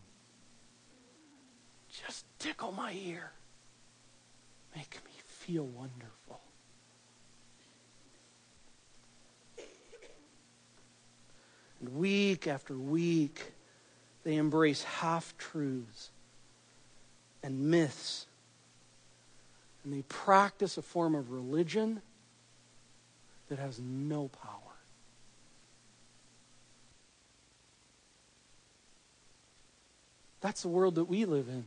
Just 2.08 2.26
tickle 2.38 2.72
my 2.72 2.94
ear. 2.94 3.32
Make 4.76 5.00
me 5.06 5.12
feel 5.26 5.66
wonderful. 5.66 6.13
And 11.84 11.96
week 11.96 12.48
after 12.48 12.78
week, 12.78 13.52
they 14.24 14.36
embrace 14.36 14.84
half 14.84 15.38
truths 15.38 16.12
and 17.44 17.60
myths. 17.60 18.26
And 19.84 19.94
they 19.94 20.04
practice 20.04 20.78
a 20.78 20.82
form 20.82 21.14
of 21.14 21.32
religion 21.32 22.02
that 23.50 23.60
has 23.60 23.82
no 23.82 24.30
power. 24.30 24.60
That's 30.40 30.62
the 30.62 30.70
world 30.70 30.96
that 30.96 31.10
we 31.10 31.26
live 31.26 31.50
in. 31.50 31.66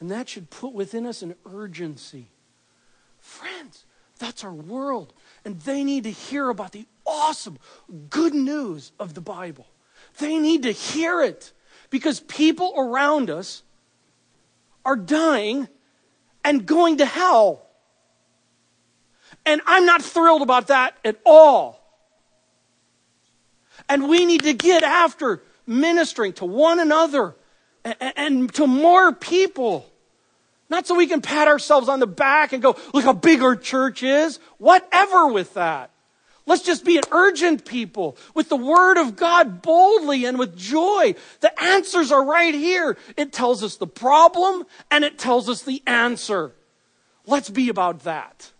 And 0.00 0.10
that 0.10 0.26
should 0.26 0.48
put 0.48 0.72
within 0.72 1.04
us 1.04 1.20
an 1.20 1.34
urgency. 1.44 2.28
Friends, 3.18 3.84
that's 4.18 4.42
our 4.42 4.54
world. 4.54 5.12
And 5.44 5.60
they 5.60 5.84
need 5.84 6.04
to 6.04 6.10
hear 6.10 6.48
about 6.48 6.72
the 6.72 6.86
awesome 7.10 7.58
good 8.08 8.34
news 8.34 8.92
of 8.98 9.14
the 9.14 9.20
Bible. 9.20 9.66
They 10.18 10.38
need 10.38 10.62
to 10.62 10.70
hear 10.70 11.22
it 11.22 11.52
because 11.90 12.20
people 12.20 12.72
around 12.76 13.30
us 13.30 13.62
are 14.84 14.96
dying 14.96 15.68
and 16.44 16.64
going 16.64 16.98
to 16.98 17.04
hell. 17.04 17.66
And 19.44 19.60
I'm 19.66 19.86
not 19.86 20.02
thrilled 20.02 20.42
about 20.42 20.68
that 20.68 20.96
at 21.04 21.16
all. 21.24 21.80
And 23.88 24.08
we 24.08 24.24
need 24.24 24.42
to 24.44 24.52
get 24.52 24.82
after 24.82 25.42
ministering 25.66 26.32
to 26.34 26.44
one 26.44 26.78
another 26.78 27.34
and, 27.84 28.52
to 28.54 28.66
more 28.66 29.12
people. 29.12 29.86
Not 30.68 30.86
so 30.86 30.94
we 30.94 31.06
can 31.06 31.20
pat 31.20 31.48
ourselves 31.48 31.88
on 31.88 31.98
the 31.98 32.06
back 32.06 32.52
and 32.52 32.62
go, 32.62 32.76
look 32.94 33.04
how 33.04 33.12
big 33.12 33.42
our 33.42 33.56
church 33.56 34.02
is. 34.02 34.38
Whatever 34.58 35.28
with 35.28 35.54
that. 35.54 35.90
Let's 36.46 36.62
just 36.62 36.84
be 36.84 36.96
an 36.96 37.04
urgent 37.12 37.64
people 37.64 38.16
with 38.34 38.48
the 38.48 38.56
word 38.56 38.98
of 38.98 39.16
God 39.16 39.62
boldly 39.62 40.24
and 40.24 40.38
with 40.38 40.56
joy. 40.56 41.14
The 41.40 41.62
answers 41.62 42.10
are 42.10 42.24
right 42.24 42.54
here. 42.54 42.96
It 43.16 43.32
tells 43.32 43.62
us 43.62 43.76
the 43.76 43.86
problem 43.86 44.64
and 44.90 45.04
it 45.04 45.18
tells 45.18 45.48
us 45.48 45.62
the 45.62 45.82
answer. 45.86 46.52
Let's 47.26 47.50
be 47.50 47.68
about 47.68 48.00
that. 48.00 48.50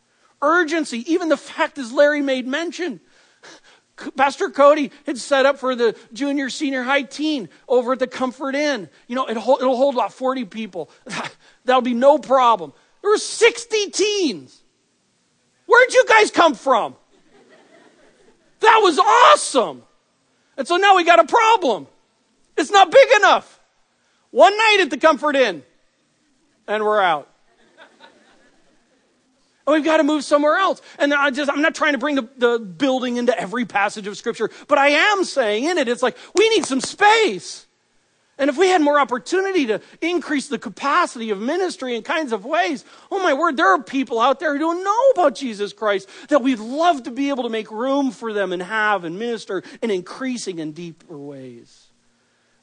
Urgency, 0.43 1.11
even 1.12 1.28
the 1.28 1.37
fact 1.37 1.78
as 1.78 1.93
Larry 1.93 2.22
made 2.22 2.47
mention. 2.47 3.01
Pastor 4.16 4.51
Cody 4.51 4.91
had 5.07 5.18
set 5.18 5.47
up 5.47 5.59
for 5.59 5.74
the 5.74 5.97
junior, 6.12 6.49
senior, 6.49 6.83
high 6.83 7.03
teen 7.03 7.49
over 7.68 7.93
at 7.93 7.99
the 7.99 8.07
Comfort 8.07 8.55
Inn. 8.55 8.89
You 9.07 9.16
know, 9.16 9.28
it'll, 9.28 9.59
it'll 9.61 9.76
hold 9.76 9.95
about 9.95 10.12
40 10.12 10.47
people. 10.47 10.91
That'll 11.64 11.83
be 11.83 11.95
no 11.95 12.18
problem. 12.18 12.72
There 13.03 13.11
were 13.11 13.18
60 13.18 13.91
teens. 13.91 14.62
Where'd 15.66 15.93
you 15.93 16.05
guys 16.09 16.31
come 16.31 16.55
from? 16.55 16.97
That 18.61 18.80
was 18.82 18.98
awesome. 18.98 19.82
And 20.56 20.68
so 20.68 20.76
now 20.76 20.96
we 20.96 21.04
got 21.04 21.18
a 21.18 21.24
problem. 21.24 21.86
It's 22.56 22.70
not 22.70 22.90
big 22.90 23.08
enough. 23.16 23.61
One 24.30 24.56
night 24.56 24.78
at 24.82 24.90
the 24.90 24.98
Comfort 24.98 25.34
Inn, 25.34 25.62
and 26.68 26.84
we're 26.84 27.00
out. 27.00 27.28
And 29.66 29.74
we've 29.74 29.84
got 29.84 29.98
to 29.98 30.04
move 30.04 30.24
somewhere 30.24 30.56
else. 30.56 30.82
And 30.98 31.12
I 31.14 31.30
just, 31.30 31.50
I'm 31.50 31.62
not 31.62 31.74
trying 31.74 31.92
to 31.92 31.98
bring 31.98 32.16
the, 32.16 32.28
the 32.36 32.58
building 32.58 33.16
into 33.16 33.38
every 33.38 33.64
passage 33.64 34.06
of 34.06 34.16
Scripture, 34.16 34.50
but 34.68 34.78
I 34.78 34.88
am 34.88 35.24
saying 35.24 35.64
in 35.64 35.78
it, 35.78 35.88
it's 35.88 36.02
like 36.02 36.16
we 36.34 36.48
need 36.50 36.64
some 36.64 36.80
space. 36.80 37.66
And 38.41 38.49
if 38.49 38.57
we 38.57 38.68
had 38.68 38.80
more 38.80 38.99
opportunity 38.99 39.66
to 39.66 39.82
increase 40.01 40.49
the 40.49 40.59
capacity 40.59 41.28
of 41.28 41.38
ministry 41.38 41.95
in 41.95 42.03
kinds 42.03 42.32
of 42.32 42.47
ways, 42.47 42.86
oh 43.11 43.22
my 43.22 43.34
word, 43.34 43.59
there 43.59 43.68
are 43.74 43.82
people 43.82 44.18
out 44.18 44.41
there 44.41 44.55
who 44.55 44.59
don't 44.59 44.82
know 44.82 45.11
about 45.12 45.34
Jesus 45.34 45.74
Christ 45.74 46.09
that 46.30 46.43
we'd 46.43 46.59
love 46.59 47.03
to 47.03 47.11
be 47.11 47.28
able 47.28 47.43
to 47.43 47.51
make 47.51 47.70
room 47.70 48.11
for 48.11 48.32
them 48.32 48.55
and 48.55 48.62
have 48.62 49.05
and 49.05 49.18
minister 49.18 49.62
in 49.82 49.91
increasing 49.91 50.59
and 50.59 50.74
deeper 50.74 51.18
ways. 51.18 51.88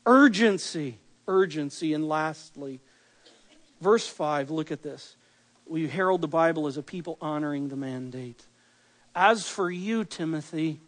Urgency, 0.07 0.97
urgency. 1.27 1.93
And 1.93 2.09
lastly, 2.09 2.79
verse 3.79 4.07
5, 4.07 4.49
look 4.49 4.71
at 4.71 4.81
this. 4.81 5.15
We 5.67 5.87
herald 5.87 6.21
the 6.21 6.27
Bible 6.27 6.65
as 6.65 6.77
a 6.77 6.83
people 6.83 7.19
honoring 7.21 7.67
the 7.67 7.75
mandate. 7.75 8.43
As 9.13 9.47
for 9.47 9.69
you, 9.69 10.05
Timothy, 10.05 10.79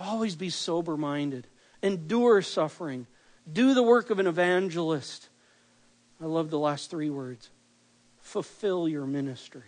always 0.00 0.34
be 0.34 0.50
sober 0.50 0.96
minded, 0.96 1.46
endure 1.80 2.42
suffering 2.42 3.06
do 3.50 3.74
the 3.74 3.82
work 3.82 4.10
of 4.10 4.18
an 4.18 4.26
evangelist. 4.26 5.28
I 6.20 6.26
love 6.26 6.50
the 6.50 6.58
last 6.58 6.90
three 6.90 7.10
words 7.10 7.50
fulfill 8.20 8.88
your 8.88 9.06
ministry. 9.06 9.62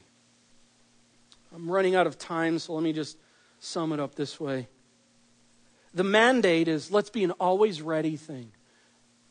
I'm 1.54 1.70
running 1.70 1.94
out 1.94 2.06
of 2.06 2.18
time, 2.18 2.58
so 2.58 2.74
let 2.74 2.82
me 2.82 2.92
just 2.92 3.18
sum 3.58 3.92
it 3.92 4.00
up 4.00 4.14
this 4.14 4.38
way. 4.38 4.68
The 5.94 6.04
mandate 6.04 6.68
is 6.68 6.90
let's 6.90 7.10
be 7.10 7.24
an 7.24 7.32
always 7.32 7.82
ready 7.82 8.16
thing, 8.16 8.52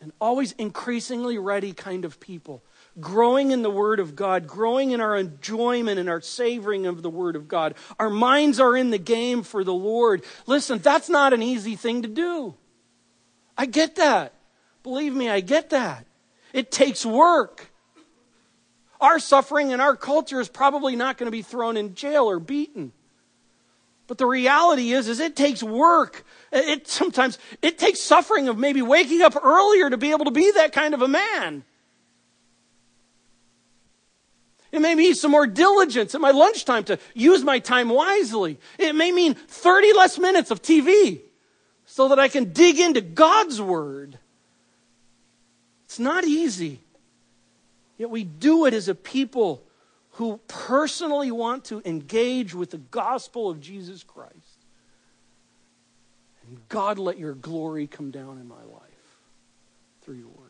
an 0.01 0.11
always 0.19 0.51
increasingly 0.53 1.37
ready 1.37 1.73
kind 1.73 2.05
of 2.05 2.19
people, 2.19 2.61
growing 2.99 3.51
in 3.51 3.63
the 3.63 3.71
Word 3.71 3.99
of 3.99 4.15
God, 4.15 4.47
growing 4.47 4.91
in 4.91 5.01
our 5.01 5.15
enjoyment 5.15 5.97
and 5.97 6.09
our 6.09 6.21
savoring 6.21 6.85
of 6.85 7.01
the 7.01 7.09
Word 7.09 7.35
of 7.35 7.47
God. 7.47 7.73
Our 7.99 8.09
minds 8.09 8.59
are 8.59 8.75
in 8.75 8.91
the 8.91 8.99
game 8.99 9.41
for 9.41 9.63
the 9.63 9.73
Lord. 9.73 10.23
Listen, 10.45 10.77
that's 10.79 11.09
not 11.09 11.33
an 11.33 11.41
easy 11.41 11.75
thing 11.75 12.03
to 12.03 12.07
do. 12.07 12.55
I 13.57 13.65
get 13.65 13.95
that. 13.95 14.33
Believe 14.83 15.13
me, 15.13 15.29
I 15.29 15.39
get 15.41 15.69
that. 15.71 16.05
It 16.53 16.71
takes 16.71 17.05
work. 17.05 17.71
Our 18.99 19.19
suffering 19.19 19.71
in 19.71 19.79
our 19.79 19.95
culture 19.95 20.39
is 20.39 20.49
probably 20.49 20.95
not 20.95 21.17
going 21.17 21.27
to 21.27 21.31
be 21.31 21.41
thrown 21.41 21.77
in 21.77 21.95
jail 21.95 22.29
or 22.29 22.39
beaten. 22.39 22.91
But 24.07 24.17
the 24.17 24.25
reality 24.25 24.91
is, 24.91 25.07
is 25.07 25.19
it 25.19 25.35
takes 25.35 25.63
work. 25.63 26.25
It 26.51 26.87
sometimes 26.87 27.39
it 27.61 27.79
takes 27.79 28.01
suffering 28.01 28.49
of 28.49 28.57
maybe 28.57 28.81
waking 28.81 29.21
up 29.21 29.35
earlier 29.41 29.89
to 29.89 29.97
be 29.97 30.11
able 30.11 30.25
to 30.25 30.31
be 30.31 30.51
that 30.51 30.73
kind 30.73 30.93
of 30.93 31.01
a 31.01 31.07
man. 31.07 31.63
It 34.71 34.81
may 34.81 34.95
mean 34.95 35.15
some 35.15 35.31
more 35.31 35.47
diligence 35.47 36.15
at 36.15 36.21
my 36.21 36.31
lunchtime 36.31 36.83
to 36.85 36.99
use 37.13 37.43
my 37.43 37.59
time 37.59 37.89
wisely. 37.89 38.59
It 38.77 38.95
may 38.95 39.11
mean 39.11 39.33
30 39.33 39.93
less 39.93 40.17
minutes 40.17 40.51
of 40.51 40.61
TV 40.61 41.21
so 42.01 42.07
that 42.07 42.17
I 42.17 42.29
can 42.29 42.51
dig 42.51 42.79
into 42.79 42.99
God's 42.99 43.61
Word. 43.61 44.17
It's 45.85 45.99
not 45.99 46.23
easy. 46.23 46.79
Yet 47.99 48.09
we 48.09 48.23
do 48.23 48.65
it 48.65 48.73
as 48.73 48.87
a 48.87 48.95
people 48.95 49.61
who 50.13 50.39
personally 50.47 51.31
want 51.31 51.65
to 51.65 51.79
engage 51.85 52.55
with 52.55 52.71
the 52.71 52.79
gospel 52.79 53.51
of 53.51 53.61
Jesus 53.61 54.01
Christ. 54.01 54.65
And 56.47 56.67
God, 56.69 56.97
let 56.97 57.19
your 57.19 57.35
glory 57.35 57.85
come 57.85 58.09
down 58.09 58.39
in 58.39 58.47
my 58.47 58.63
life 58.63 59.19
through 60.01 60.15
your 60.15 60.29
word. 60.29 60.49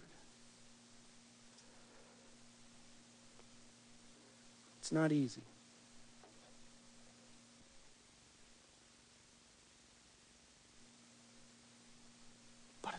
It's 4.80 4.94
not 4.94 5.12
easy. 5.12 5.44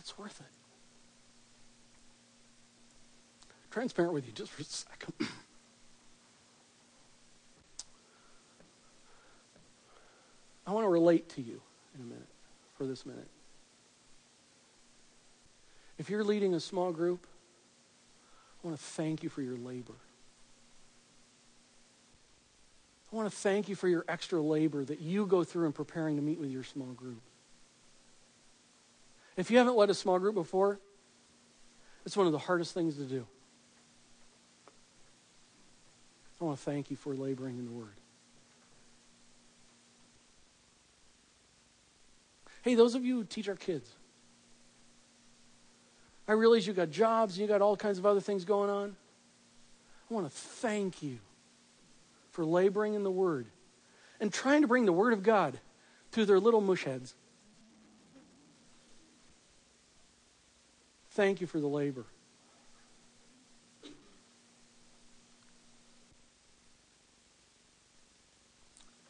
It's 0.03 0.17
worth 0.17 0.41
it. 0.41 0.45
Transparent 3.71 4.13
with 4.13 4.27
you 4.27 4.33
just 4.33 4.51
for 4.51 4.61
a 4.61 4.65
second. 4.65 5.13
I 10.67 10.71
want 10.73 10.83
to 10.83 10.89
relate 10.89 11.29
to 11.29 11.41
you 11.41 11.61
in 11.95 12.01
a 12.01 12.03
minute, 12.05 12.27
for 12.77 12.85
this 12.85 13.05
minute. 13.05 13.29
If 15.97 16.09
you're 16.09 16.25
leading 16.25 16.53
a 16.53 16.59
small 16.59 16.91
group, 16.91 17.25
I 18.61 18.67
want 18.67 18.77
to 18.77 18.83
thank 18.83 19.23
you 19.23 19.29
for 19.29 19.41
your 19.41 19.55
labor. 19.55 19.95
I 23.11 23.15
want 23.15 23.31
to 23.31 23.35
thank 23.35 23.69
you 23.69 23.75
for 23.75 23.87
your 23.87 24.03
extra 24.09 24.41
labor 24.41 24.83
that 24.83 24.99
you 24.99 25.25
go 25.25 25.45
through 25.45 25.67
in 25.67 25.71
preparing 25.71 26.17
to 26.17 26.21
meet 26.21 26.39
with 26.39 26.49
your 26.49 26.63
small 26.63 26.87
group. 26.87 27.21
If 29.35 29.49
you 29.49 29.57
haven't 29.57 29.75
led 29.75 29.89
a 29.89 29.93
small 29.93 30.19
group 30.19 30.35
before, 30.35 30.79
it's 32.05 32.15
one 32.15 32.27
of 32.27 32.31
the 32.31 32.39
hardest 32.39 32.73
things 32.73 32.95
to 32.97 33.03
do. 33.03 33.25
I 36.39 36.45
want 36.45 36.57
to 36.57 36.63
thank 36.63 36.91
you 36.91 36.97
for 36.97 37.15
laboring 37.15 37.57
in 37.57 37.65
the 37.65 37.71
Word. 37.71 37.95
Hey, 42.63 42.75
those 42.75 42.95
of 42.95 43.05
you 43.05 43.17
who 43.17 43.23
teach 43.23 43.47
our 43.47 43.55
kids, 43.55 43.89
I 46.27 46.33
realize 46.33 46.67
you 46.67 46.73
got 46.73 46.91
jobs 46.91 47.33
and 47.33 47.41
you 47.41 47.47
got 47.47 47.61
all 47.61 47.75
kinds 47.75 47.97
of 47.97 48.05
other 48.05 48.21
things 48.21 48.45
going 48.45 48.69
on. 48.69 48.95
I 50.09 50.13
want 50.13 50.29
to 50.29 50.31
thank 50.31 51.01
you 51.01 51.19
for 52.31 52.45
laboring 52.45 52.93
in 52.93 53.03
the 53.03 53.11
Word 53.11 53.47
and 54.19 54.31
trying 54.31 54.61
to 54.61 54.67
bring 54.67 54.85
the 54.85 54.93
Word 54.93 55.13
of 55.13 55.23
God 55.23 55.59
to 56.11 56.25
their 56.25 56.39
little 56.39 56.61
mush 56.61 56.87
Thank 61.13 61.41
you 61.41 61.47
for 61.47 61.59
the 61.59 61.67
labor. 61.67 62.05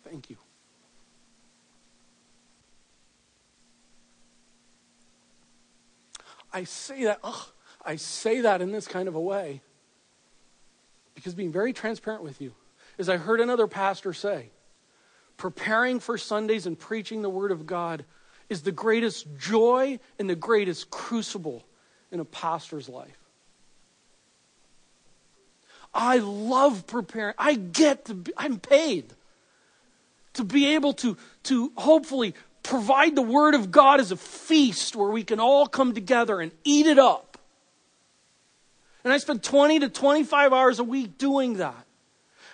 Thank 0.04 0.30
you. 0.30 0.36
I 6.52 6.66
say 6.66 7.06
that, 7.06 7.22
I 7.86 7.96
say 7.96 8.42
that 8.42 8.62
in 8.62 8.74
this 8.74 8.86
kind 8.86 9.08
of 9.08 9.16
a 9.16 9.22
way 9.22 9.62
because 11.16 11.34
being 11.34 11.54
very 11.54 11.72
transparent 11.72 12.22
with 12.22 12.42
you, 12.42 12.54
as 13.00 13.08
I 13.08 13.16
heard 13.16 13.40
another 13.40 13.66
pastor 13.66 14.12
say, 14.12 14.50
preparing 15.38 16.02
for 16.02 16.18
Sundays 16.18 16.66
and 16.66 16.78
preaching 16.78 17.22
the 17.22 17.30
Word 17.30 17.52
of 17.52 17.66
God 17.66 18.04
is 18.50 18.64
the 18.64 18.74
greatest 18.74 19.26
joy 19.40 20.00
and 20.20 20.30
the 20.30 20.36
greatest 20.36 20.90
crucible 20.90 21.64
in 22.14 22.20
a 22.20 22.26
pastor's 22.26 22.88
life. 22.88 23.18
I 25.94 26.20
love 26.20 26.88
preparing. 26.88 27.34
I 27.38 27.56
get 27.56 28.06
to 28.06 28.14
be, 28.14 28.32
I'm 28.38 28.60
paid 28.60 29.12
to 30.34 30.44
be 30.44 30.76
able 30.76 30.94
to, 30.94 31.18
to 31.44 31.72
hopefully 31.76 32.36
provide 32.62 33.16
the 33.16 33.22
Word 33.22 33.56
of 33.56 33.72
God 33.72 34.00
as 34.00 34.12
a 34.12 34.16
feast 34.16 34.96
where 34.96 35.10
we 35.10 35.24
can 35.24 35.40
all 35.40 35.68
come 35.68 35.94
together 35.94 36.40
and 36.40 36.52
eat 36.64 36.86
it 36.86 36.98
up. 36.98 37.38
And 39.04 39.12
I 39.12 39.18
spend 39.18 39.44
20 39.44 39.80
to 39.80 39.90
25 39.90 40.54
hours 40.54 40.80
a 40.80 40.84
week 40.84 41.18
doing 41.18 41.56
that. 41.56 41.86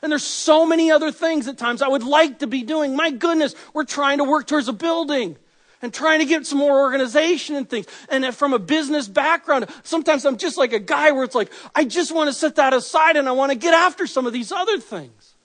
And 0.02 0.12
there's 0.12 0.24
so 0.24 0.66
many 0.66 0.92
other 0.92 1.12
things 1.12 1.48
at 1.48 1.58
times 1.58 1.82
I 1.82 1.90
would 1.90 2.04
like 2.04 2.40
to 2.40 2.48
be 2.48 2.64
doing. 2.64 2.96
My 2.96 3.12
goodness, 3.12 3.54
we're 3.74 3.84
trying 3.84 4.20
to 4.20 4.24
work 4.24 4.48
towards 4.48 4.70
a 4.70 4.74
building 4.74 5.38
and 5.82 5.94
trying 5.94 6.20
to 6.20 6.26
get 6.26 6.46
some 6.46 6.60
more 6.60 6.80
organization 6.80 7.56
and 7.56 7.70
things. 7.70 7.86
And 8.10 8.34
from 8.36 8.54
a 8.54 8.60
business 8.60 9.08
background, 9.08 9.68
sometimes 9.84 10.26
I'm 10.26 10.38
just 10.38 10.58
like 10.58 10.74
a 10.74 10.80
guy 10.80 11.12
where 11.12 11.24
it's 11.24 11.36
like, 11.36 11.52
I 11.74 11.86
just 11.86 12.14
want 12.14 12.28
to 12.28 12.34
set 12.34 12.56
that 12.56 12.74
aside 12.74 13.18
and 13.18 13.28
I 13.28 13.32
want 13.32 13.52
to 13.52 13.58
get 13.58 13.74
after 13.74 14.08
some 14.08 14.26
of 14.26 14.34
these 14.34 14.52
other 14.52 14.80
things. 14.80 15.36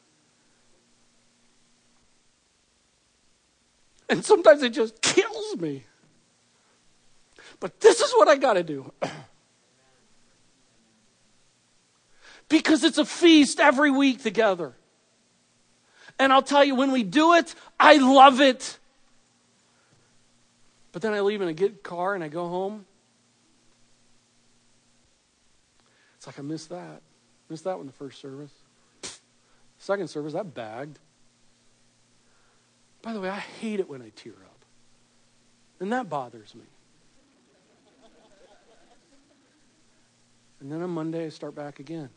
And 4.09 4.25
sometimes 4.25 4.63
it 4.63 4.71
just 4.71 5.01
kills 5.01 5.57
me. 5.59 5.85
But 7.61 7.81
this 7.81 8.01
is 8.01 8.13
what 8.13 8.29
I 8.29 8.37
got 8.37 8.55
to 8.55 8.63
do. 8.63 8.93
because 12.49 12.85
it's 12.85 12.99
a 12.99 13.05
feast 13.05 13.61
every 13.61 13.91
week 13.91 14.23
together. 14.23 14.75
And 16.19 16.33
I'll 16.33 16.43
tell 16.43 16.65
you, 16.65 16.75
when 16.75 16.93
we 16.93 17.03
do 17.03 17.35
it, 17.35 17.55
I 17.81 17.97
love 17.97 18.41
it. 18.41 18.79
But 20.95 21.03
then 21.03 21.13
I 21.13 21.23
leave 21.23 21.43
in 21.43 21.49
a 21.49 21.53
good 21.53 21.83
car 21.83 22.15
and 22.15 22.23
I 22.23 22.29
go 22.29 22.47
home. 22.47 22.87
It's 26.15 26.29
like 26.29 26.39
I 26.39 26.43
missed 26.43 26.69
that. 26.69 27.03
Missed 27.51 27.65
that 27.65 27.77
one 27.79 27.87
the 27.87 27.93
first 27.93 28.21
service. 28.21 28.53
Second 29.81 30.09
service, 30.09 30.35
that 30.35 30.55
bagged. 30.55 31.01
By 33.03 33.13
the 33.13 33.21
way, 33.21 33.29
I 33.29 33.41
hate 33.41 33.81
it 33.81 33.89
when 33.89 34.03
I 34.03 34.13
tear 34.15 34.35
up. 34.35 34.65
And 35.81 35.93
that 35.93 36.09
bothers 36.09 36.55
me. 36.55 36.63
And 40.61 40.71
then 40.71 40.81
on 40.81 40.91
Monday, 40.91 41.27
I 41.27 41.29
start 41.31 41.57
back 41.57 41.81
again. 41.81 42.09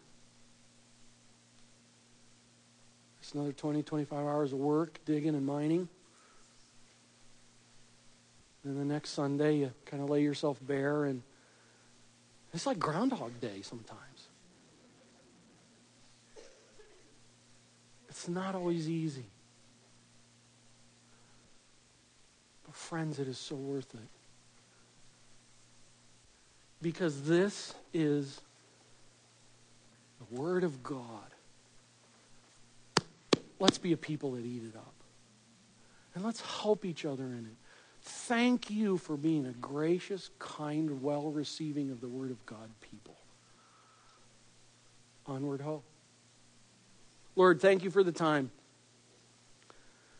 It's 3.21 3.31
another 3.31 3.53
20, 3.53 3.81
25 3.81 4.19
hours 4.19 4.53
of 4.53 4.59
work, 4.59 4.99
digging 5.03 5.33
and 5.33 5.47
mining. 5.47 5.89
And 8.67 8.77
the 8.77 8.83
next 8.83 9.11
Sunday, 9.11 9.59
you 9.59 9.71
kind 9.85 10.03
of 10.03 10.09
lay 10.09 10.21
yourself 10.21 10.59
bare, 10.61 11.05
and 11.05 11.21
it's 12.53 12.65
like 12.65 12.77
Groundhog 12.77 13.39
Day 13.39 13.61
sometimes. 13.61 14.27
It's 18.09 18.27
not 18.27 18.55
always 18.55 18.89
easy. 18.89 19.23
But, 22.65 22.75
friends, 22.75 23.19
it 23.19 23.29
is 23.29 23.37
so 23.37 23.55
worth 23.55 23.93
it. 23.93 24.09
Because 26.81 27.21
this 27.21 27.73
is 27.93 28.41
the 30.19 30.41
Word 30.41 30.65
of 30.65 30.83
God. 30.83 31.31
Let's 33.61 33.77
be 33.77 33.93
a 33.93 33.97
people 33.97 34.31
that 34.31 34.43
eat 34.43 34.63
it 34.65 34.75
up. 34.75 34.93
And 36.15 36.25
let's 36.25 36.41
help 36.41 36.83
each 36.83 37.05
other 37.05 37.23
in 37.23 37.45
it. 37.49 37.66
Thank 38.09 38.69
you 38.69 38.97
for 38.97 39.17
being 39.17 39.45
a 39.47 39.51
gracious, 39.51 40.29
kind, 40.39 41.01
well 41.01 41.29
receiving 41.29 41.91
of 41.91 41.99
the 41.99 42.07
Word 42.07 42.31
of 42.31 42.45
God 42.45 42.69
people. 42.79 43.17
Onward 45.25 45.59
hope. 45.59 45.83
Lord, 47.35 47.59
thank 47.59 47.83
you 47.83 47.91
for 47.91 48.03
the 48.03 48.13
time. 48.13 48.49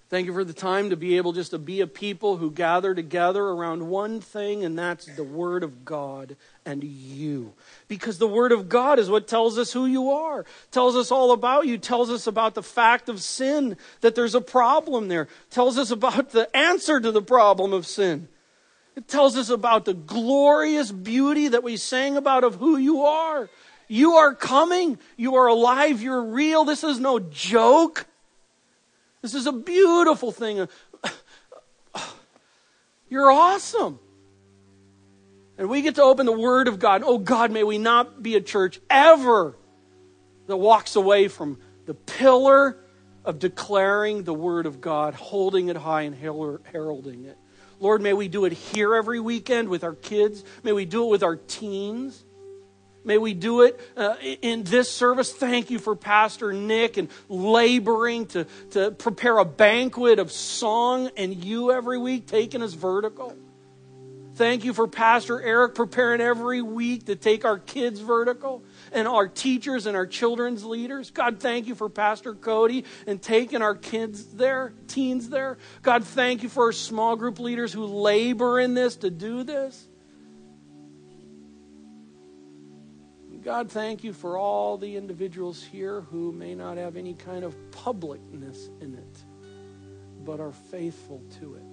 Thank 0.10 0.28
you 0.28 0.34
for 0.34 0.46
the 0.46 0.54
time 0.54 0.92
to 0.92 0.96
be 0.96 1.18
able 1.18 1.34
just 1.34 1.52
to 1.52 1.60
be 1.60 1.82
a 1.82 1.88
people 1.88 2.38
who 2.38 2.50
gather 2.50 2.96
together 2.96 3.44
around 3.44 3.90
one 3.90 4.22
thing, 4.22 4.64
and 4.64 4.80
that's 4.80 5.06
the 5.06 5.24
Word 5.24 5.64
of 5.64 5.84
God 5.84 6.38
and 6.66 6.82
you. 6.82 7.54
Because 7.90 8.18
the 8.18 8.28
Word 8.28 8.54
of 8.54 8.70
God 8.70 9.00
is 9.00 9.10
what 9.10 9.28
tells 9.28 9.58
us 9.58 9.74
who 9.74 9.86
you 9.86 10.12
are, 10.12 10.46
tells 10.72 10.96
us 10.96 11.12
all 11.12 11.34
about 11.34 11.68
you, 11.68 11.78
tells 11.78 12.10
us 12.10 12.26
about 12.26 12.56
the 12.56 12.64
fact 12.64 13.10
of 13.10 13.22
sin, 13.22 13.76
that 14.00 14.16
there's 14.16 14.36
a 14.36 14.40
problem 14.40 15.10
there, 15.10 15.28
tells 15.50 15.78
us 15.78 15.92
about 15.92 16.30
the 16.30 16.56
answer 16.56 17.02
to 17.02 17.12
the 17.12 17.22
problem 17.22 17.74
of 17.74 17.86
sin. 17.86 18.30
It 18.96 19.10
tells 19.10 19.36
us 19.36 19.50
about 19.50 19.84
the 19.84 19.94
glorious 19.94 20.90
beauty 20.90 21.50
that 21.50 21.64
we 21.64 21.76
sang 21.76 22.16
about 22.16 22.46
of 22.46 22.56
who 22.56 22.78
you 22.78 23.04
are. 23.04 23.50
You 23.90 24.14
are 24.14 24.34
coming. 24.34 25.00
You 25.18 25.36
are 25.36 25.48
alive. 25.48 26.02
You're 26.02 26.24
real. 26.24 26.64
This 26.64 26.84
is 26.84 27.00
no 27.00 27.20
joke. 27.20 28.06
This 29.22 29.34
is 29.34 29.48
a 29.48 29.52
beautiful 29.52 30.32
thing. 30.32 30.68
You're 33.10 33.32
awesome. 33.32 34.00
And 35.58 35.70
we 35.70 35.82
get 35.82 35.96
to 35.96 36.04
open 36.04 36.26
the 36.26 36.32
Word 36.32 36.68
of 36.68 36.80
God. 36.80 37.04
Oh 37.06 37.18
God, 37.18 37.52
may 37.52 37.64
we 37.64 37.78
not 37.78 38.22
be 38.22 38.36
a 38.36 38.42
church 38.42 38.80
ever 38.90 39.58
that 40.46 40.58
walks 40.58 40.96
away 40.96 41.28
from 41.28 41.60
the 41.86 41.94
pillar 41.94 42.78
of 43.26 43.40
declaring 43.40 44.24
the 44.24 44.34
Word 44.34 44.66
of 44.66 44.82
God, 44.82 45.14
holding 45.14 45.70
it 45.70 45.76
high 45.76 46.04
and 46.04 46.16
heralding 46.16 47.26
it. 47.26 47.38
Lord, 47.80 48.02
may 48.02 48.14
we 48.14 48.28
do 48.28 48.46
it 48.46 48.54
here 48.54 48.96
every 48.96 49.20
weekend 49.20 49.70
with 49.70 49.84
our 49.84 49.94
kids. 49.94 50.44
May 50.64 50.72
we 50.72 50.86
do 50.86 51.06
it 51.06 51.10
with 51.10 51.24
our 51.24 51.36
teens. 51.36 52.24
May 53.08 53.18
we 53.18 53.34
do 53.34 53.62
it 53.62 53.80
uh, 53.96 54.18
in 54.42 54.64
this 54.64 54.92
service. 54.92 55.32
Thank 55.32 55.72
you 55.72 55.80
for 55.80 55.96
Pastor 55.96 56.52
Nick 56.52 56.98
and 56.98 57.08
laboring 57.30 58.26
to, 58.28 58.46
to 58.72 58.92
prepare 58.92 59.38
a 59.38 59.46
banquet 59.46 60.20
of 60.20 60.30
song 60.30 61.10
and 61.16 61.34
you 61.46 61.72
every 61.72 61.98
week, 61.98 62.28
taking 62.28 62.62
us 62.62 62.74
vertical. 62.74 63.34
Thank 64.36 64.66
you 64.66 64.74
for 64.74 64.90
Pastor 64.90 65.42
Eric 65.42 65.74
preparing 65.74 66.20
every 66.20 66.62
week 66.62 67.06
to 67.06 67.16
take 67.16 67.46
our 67.46 67.60
kids 67.60 68.02
vertical 68.02 68.62
and 68.92 69.08
our 69.08 69.30
teachers 69.30 69.86
and 69.86 69.96
our 69.96 70.06
children's 70.06 70.66
leaders. 70.66 71.10
God, 71.10 71.40
thank 71.40 71.68
you 71.68 71.76
for 71.76 71.88
Pastor 71.88 72.36
Cody 72.36 72.84
and 73.08 73.22
taking 73.22 73.62
our 73.62 73.74
kids 73.74 74.26
there, 74.34 74.74
teens 74.90 75.30
there. 75.30 75.58
God, 75.82 76.04
thank 76.04 76.44
you 76.44 76.50
for 76.50 76.66
our 76.66 76.72
small 76.74 77.16
group 77.16 77.40
leaders 77.40 77.72
who 77.72 77.86
labor 77.86 78.60
in 78.60 78.74
this 78.74 78.98
to 78.98 79.10
do 79.10 79.44
this. 79.44 79.88
God, 83.48 83.72
thank 83.72 84.04
you 84.04 84.12
for 84.12 84.38
all 84.38 84.78
the 84.78 84.98
individuals 84.98 85.64
here 85.64 86.02
who 86.02 86.34
may 86.34 86.54
not 86.54 86.76
have 86.76 86.98
any 86.98 87.14
kind 87.14 87.46
of 87.46 87.56
publicness 87.72 88.68
in 88.82 88.94
it, 88.94 89.24
but 90.26 90.42
are 90.42 90.52
faithful 90.52 91.24
to 91.40 91.56
it. 91.56 91.64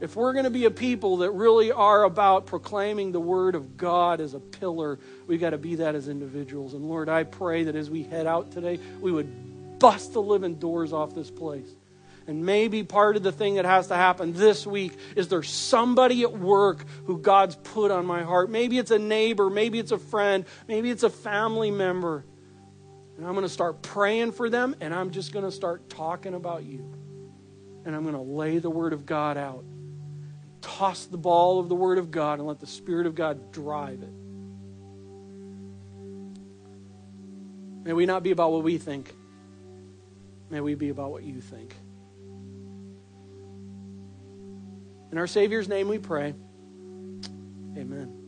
If 0.00 0.14
we're 0.14 0.34
going 0.34 0.44
to 0.44 0.50
be 0.50 0.66
a 0.66 0.70
people 0.70 1.16
that 1.16 1.32
really 1.32 1.72
are 1.72 2.04
about 2.04 2.46
proclaiming 2.46 3.10
the 3.10 3.18
word 3.18 3.56
of 3.56 3.76
God 3.76 4.20
as 4.20 4.34
a 4.34 4.38
pillar, 4.40 5.00
we've 5.26 5.40
got 5.40 5.50
to 5.50 5.58
be 5.58 5.74
that 5.74 5.96
as 5.96 6.06
individuals. 6.06 6.72
And 6.72 6.88
Lord, 6.88 7.08
I 7.08 7.24
pray 7.24 7.64
that 7.64 7.74
as 7.74 7.90
we 7.90 8.04
head 8.04 8.28
out 8.28 8.52
today, 8.52 8.78
we 9.00 9.10
would 9.10 9.80
bust 9.80 10.12
the 10.12 10.22
living 10.22 10.60
doors 10.60 10.92
off 10.92 11.12
this 11.12 11.32
place. 11.32 11.74
And 12.26 12.46
maybe 12.46 12.82
part 12.82 13.16
of 13.16 13.22
the 13.22 13.32
thing 13.32 13.56
that 13.56 13.66
has 13.66 13.88
to 13.88 13.96
happen 13.96 14.32
this 14.32 14.66
week 14.66 14.96
is 15.14 15.28
there's 15.28 15.50
somebody 15.50 16.22
at 16.22 16.32
work 16.32 16.84
who 17.04 17.18
God's 17.18 17.56
put 17.56 17.90
on 17.90 18.06
my 18.06 18.22
heart. 18.22 18.50
Maybe 18.50 18.78
it's 18.78 18.90
a 18.90 18.98
neighbor, 18.98 19.50
maybe 19.50 19.78
it's 19.78 19.92
a 19.92 19.98
friend, 19.98 20.46
maybe 20.66 20.90
it's 20.90 21.02
a 21.02 21.10
family 21.10 21.70
member. 21.70 22.24
And 23.16 23.26
I'm 23.26 23.32
going 23.34 23.44
to 23.44 23.48
start 23.48 23.82
praying 23.82 24.32
for 24.32 24.48
them, 24.48 24.74
and 24.80 24.94
I'm 24.94 25.10
just 25.10 25.32
going 25.32 25.44
to 25.44 25.52
start 25.52 25.88
talking 25.88 26.34
about 26.34 26.64
you. 26.64 26.92
And 27.84 27.94
I'm 27.94 28.02
going 28.02 28.14
to 28.14 28.20
lay 28.20 28.58
the 28.58 28.70
Word 28.70 28.92
of 28.92 29.04
God 29.04 29.36
out 29.36 29.64
toss 30.64 31.04
the 31.04 31.18
ball 31.18 31.60
of 31.60 31.68
the 31.68 31.74
Word 31.74 31.98
of 31.98 32.10
God 32.10 32.38
and 32.38 32.48
let 32.48 32.58
the 32.58 32.66
Spirit 32.66 33.06
of 33.06 33.14
God 33.14 33.52
drive 33.52 34.02
it. 34.02 34.12
May 37.84 37.92
we 37.92 38.06
not 38.06 38.22
be 38.22 38.30
about 38.30 38.50
what 38.50 38.62
we 38.62 38.78
think. 38.78 39.14
May 40.48 40.60
we 40.60 40.74
be 40.74 40.88
about 40.88 41.10
what 41.10 41.22
you 41.22 41.40
think. 41.40 41.76
In 45.14 45.18
our 45.18 45.28
Savior's 45.28 45.68
name 45.68 45.86
we 45.86 45.98
pray. 45.98 46.34
Amen. 47.78 48.23